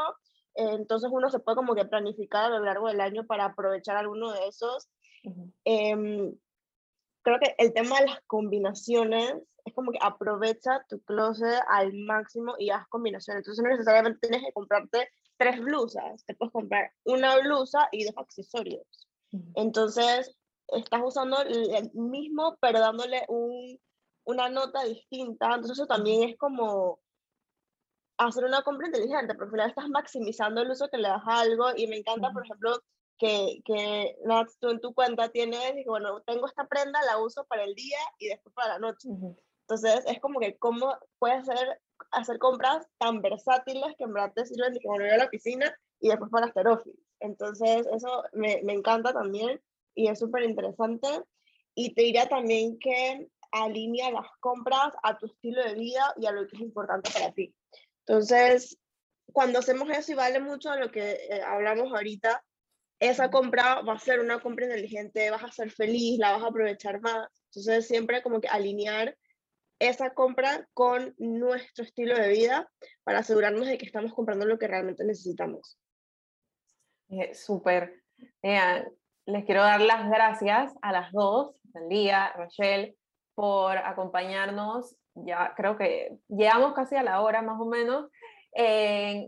eh, 0.55 0.75
entonces 0.75 1.11
uno 1.13 1.29
se 1.31 1.41
puede 1.41 1.57
como 1.57 1.75
que 1.75 1.85
planificar 1.85 2.47
a 2.47 2.59
lo 2.59 2.65
largo 2.65 2.89
del 2.89 3.01
año 3.01 3.27
para 3.27 3.47
aprovechar 3.47 3.97
alguno 3.97 4.33
de 4.33 4.49
esos. 4.49 4.89
Em, 5.65 6.35
creo 7.23 7.39
que 7.41 7.55
el 7.59 7.73
tema 7.73 8.01
de 8.01 8.07
las 8.07 8.21
combinaciones 8.27 9.35
es 9.65 9.75
como 9.75 9.93
que 9.93 9.99
aprovecha 10.01 10.85
tu 10.89 11.01
closet 11.03 11.61
al 11.69 11.93
máximo 11.93 12.55
y 12.59 12.71
haz 12.71 12.87
combinaciones, 12.89 13.43
entonces 13.43 13.63
no 13.63 13.71
necesariamente 13.71 14.21
tienes 14.21 14.47
que 14.47 14.53
comprarte 14.53 15.09
tres 15.37 15.61
blusas, 15.61 16.25
te 16.25 16.35
puedes 16.35 16.53
comprar 16.53 16.91
una 17.05 17.39
blusa 17.39 17.89
y 17.93 18.05
dos 18.05 18.17
accesorios. 18.17 18.87
Entonces, 19.55 20.35
estás 20.69 21.01
usando 21.05 21.41
el 21.43 21.91
mismo, 21.95 22.57
pero 22.61 22.81
dándole 22.81 23.25
un, 23.29 23.81
una 24.25 24.49
nota 24.49 24.85
distinta. 24.85 25.47
Entonces 25.47 25.79
eso 25.79 25.87
también 25.87 26.29
es 26.29 26.37
como 26.37 27.01
hacer 28.19 28.45
una 28.45 28.63
compra 28.63 28.87
inteligente, 28.89 29.35
porque 29.35 29.45
al 29.45 29.51
final 29.51 29.69
estás 29.71 29.89
maximizando 29.89 30.61
el 30.61 30.71
uso 30.71 30.89
que 30.89 30.99
le 30.99 31.09
das 31.09 31.23
a 31.27 31.41
algo 31.41 31.69
y 31.77 31.87
me 31.87 31.97
encanta, 31.97 32.33
por 32.33 32.45
ejemplo, 32.45 32.83
que, 33.17 33.63
que 33.65 34.17
Nats, 34.25 34.59
tú 34.59 34.71
en 34.71 34.81
tu 34.81 34.93
cuenta 34.93 35.29
tienes, 35.31 35.77
y 35.77 35.85
bueno, 35.85 36.21
tengo 36.23 36.47
esta 36.47 36.67
prenda, 36.67 37.01
la 37.03 37.19
uso 37.19 37.45
para 37.47 37.65
el 37.65 37.75
día 37.75 37.99
y 38.19 38.29
después 38.29 38.55
para 38.55 38.75
la 38.75 38.79
noche. 38.79 39.09
Entonces 39.63 40.05
es 40.07 40.21
como 40.21 40.41
que 40.41 40.57
cómo 40.59 40.97
puedes 41.19 41.49
hacer, 41.49 41.81
hacer 42.13 42.39
compras 42.39 42.87
tan 42.99 43.23
versátiles 43.23 43.95
que 43.97 44.05
en 44.05 44.13
verdad 44.13 44.33
te 44.35 44.47
sirven 44.47 44.73
de 44.73 44.81
que 44.81 44.89
volver 44.89 45.13
a 45.13 45.19
la 45.19 45.31
piscina 45.31 45.75
y 46.01 46.09
después 46.09 46.31
para 46.31 46.47
hacer 46.47 46.69
office. 46.69 46.99
Entonces 47.21 47.87
eso 47.93 48.25
me, 48.33 48.61
me 48.63 48.73
encanta 48.73 49.13
también 49.13 49.61
y 49.99 50.07
es 50.07 50.21
súper 50.21 50.45
interesante. 50.45 51.09
Y 51.75 51.93
te 51.95 52.03
diría 52.03 52.29
también 52.29 52.79
que 52.79 53.29
alinea 53.51 54.13
las 54.13 54.29
compras 54.39 54.93
a 55.03 55.19
tu 55.19 55.27
estilo 55.27 55.63
de 55.65 55.75
vida 55.75 56.15
y 56.17 56.27
a 56.27 56.33
lo 56.33 56.47
que 56.47 56.55
es 56.55 56.63
importante 56.63 57.11
para 57.11 57.33
ti. 57.33 57.53
Entonces, 58.07 58.79
cuando 59.33 59.59
hacemos 59.59 59.91
eso 59.91 60.13
y 60.13 60.15
vale 60.15 60.39
mucho 60.39 60.75
lo 60.77 60.91
que 60.93 61.13
eh, 61.13 61.43
hablamos 61.45 61.93
ahorita, 61.93 62.45
esa 63.01 63.31
compra 63.31 63.81
va 63.83 63.95
a 63.95 63.99
ser 63.99 64.21
una 64.21 64.41
compra 64.41 64.67
inteligente, 64.67 65.31
vas 65.31 65.43
a 65.43 65.51
ser 65.51 65.71
feliz, 65.71 66.19
la 66.19 66.33
vas 66.33 66.45
a 66.45 66.49
aprovechar 66.49 67.01
más. 67.01 67.29
Entonces, 67.47 67.89
siempre 67.89 68.23
como 68.23 68.41
que 68.41 68.49
alinear 68.49 69.17
esa 69.81 70.15
compra 70.15 70.69
con 70.75 71.15
nuestro 71.19 71.85
estilo 71.85 72.15
de 72.17 72.29
vida 72.29 72.71
para 73.03 73.21
asegurarnos 73.21 73.67
de 73.67 73.79
que 73.79 73.87
estamos 73.87 74.15
comprando 74.15 74.47
lo 74.47 74.59
que 74.59 74.69
realmente 74.69 75.05
necesitamos. 75.05 75.77
Eh, 77.09 77.35
Súper. 77.35 78.05
Les 79.29 79.45
quiero 79.45 79.61
dar 79.61 79.83
las 79.83 80.09
gracias 80.09 80.73
a 80.81 80.91
las 80.91 81.13
dos, 81.13 81.55
Sandía, 81.71 82.33
Rochelle, 82.35 82.97
por 83.35 83.77
acompañarnos. 83.77 84.97
Ya 85.15 85.53
creo 85.55 85.77
que 85.77 86.17
llegamos 86.29 86.73
casi 86.73 86.97
a 86.97 87.03
la 87.03 87.21
hora 87.21 87.43
más 87.43 87.61
o 87.61 87.67
menos 87.67 88.07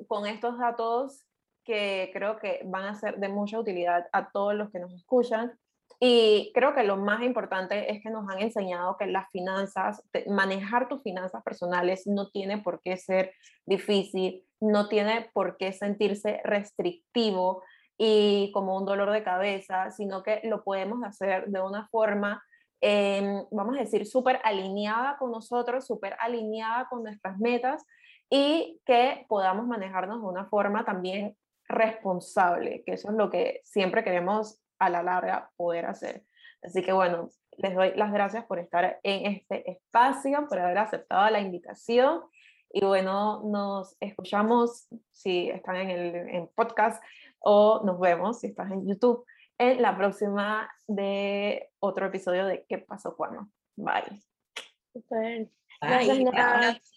con 0.09 0.27
estos 0.27 0.59
datos 0.59 1.27
que 1.67 2.09
creo 2.15 2.39
que 2.39 2.63
van 2.65 2.87
a 2.87 2.95
ser 2.95 3.19
de 3.19 3.29
mucha 3.29 3.59
utilidad 3.59 4.09
a 4.13 4.31
todos 4.31 4.55
los 4.55 4.71
que 4.71 4.79
nos 4.79 4.95
escuchan. 4.95 5.53
Y 5.99 6.51
creo 6.55 6.75
que 6.75 6.83
lo 6.83 6.97
más 6.97 7.23
importante 7.23 7.93
es 7.93 8.03
que 8.03 8.09
nos 8.09 8.27
han 8.31 8.41
enseñado 8.41 8.97
que 8.97 9.05
las 9.05 9.29
finanzas, 9.31 10.03
manejar 10.27 10.89
tus 10.89 11.03
finanzas 11.03 11.43
personales 11.43 12.07
no 12.07 12.31
tiene 12.31 12.57
por 12.57 12.81
qué 12.81 12.97
ser 12.97 13.35
difícil, 13.67 14.47
no 14.61 14.89
tiene 14.89 15.31
por 15.35 15.59
qué 15.59 15.75
sentirse 15.75 16.41
restrictivo, 16.43 17.63
y 18.03 18.51
como 18.53 18.79
un 18.79 18.87
dolor 18.87 19.11
de 19.11 19.23
cabeza, 19.23 19.91
sino 19.91 20.23
que 20.23 20.41
lo 20.45 20.65
podemos 20.65 21.05
hacer 21.05 21.49
de 21.49 21.61
una 21.61 21.87
forma, 21.89 22.43
em, 22.81 23.45
vamos 23.51 23.77
a 23.77 23.81
decir, 23.81 24.07
súper 24.07 24.41
alineada 24.43 25.19
con 25.19 25.31
nosotros, 25.31 25.87
súper 25.87 26.17
alineada 26.19 26.89
con 26.89 27.03
nuestras 27.03 27.39
metas 27.39 27.85
y 28.31 28.81
que 28.87 29.27
podamos 29.29 29.67
manejarnos 29.67 30.23
de 30.23 30.29
una 30.29 30.47
forma 30.47 30.83
también 30.83 31.37
responsable, 31.69 32.83
que 32.87 32.95
eso 32.95 33.11
es 33.11 33.17
lo 33.17 33.29
que 33.29 33.61
siempre 33.65 34.03
queremos 34.03 34.63
a 34.79 34.89
la 34.89 35.03
larga 35.03 35.51
poder 35.59 35.85
hacer. 35.85 36.25
Así 36.63 36.83
que 36.83 36.93
bueno, 36.93 37.29
les 37.59 37.75
doy 37.75 37.93
las 37.97 38.15
gracias 38.15 38.47
por 38.47 38.61
estar 38.61 38.99
en 39.03 39.27
este 39.27 39.71
espacio, 39.71 40.47
por 40.49 40.59
haber 40.59 40.79
aceptado 40.79 41.29
la 41.29 41.41
invitación. 41.41 42.23
Y 42.73 42.83
bueno, 42.83 43.43
nos 43.45 43.95
escuchamos 44.01 44.89
si 45.11 45.51
están 45.51 45.77
en 45.77 45.91
el 45.91 46.15
en 46.31 46.49
podcast 46.55 47.03
o 47.41 47.83
nos 47.85 47.99
vemos 47.99 48.41
si 48.41 48.49
estás 48.49 48.71
en 48.71 48.87
YouTube 48.87 49.25
en 49.59 49.83
la 49.83 49.97
próxima 49.97 50.71
de 50.87 51.71
otro 51.81 52.07
episodio 52.07 52.47
de 52.47 52.65
¿Qué 52.69 52.79
pasó 52.79 53.15
cuando? 53.17 53.49
Bye. 53.77 54.21
Bye. 55.11 55.51
Gracias. 55.81 56.93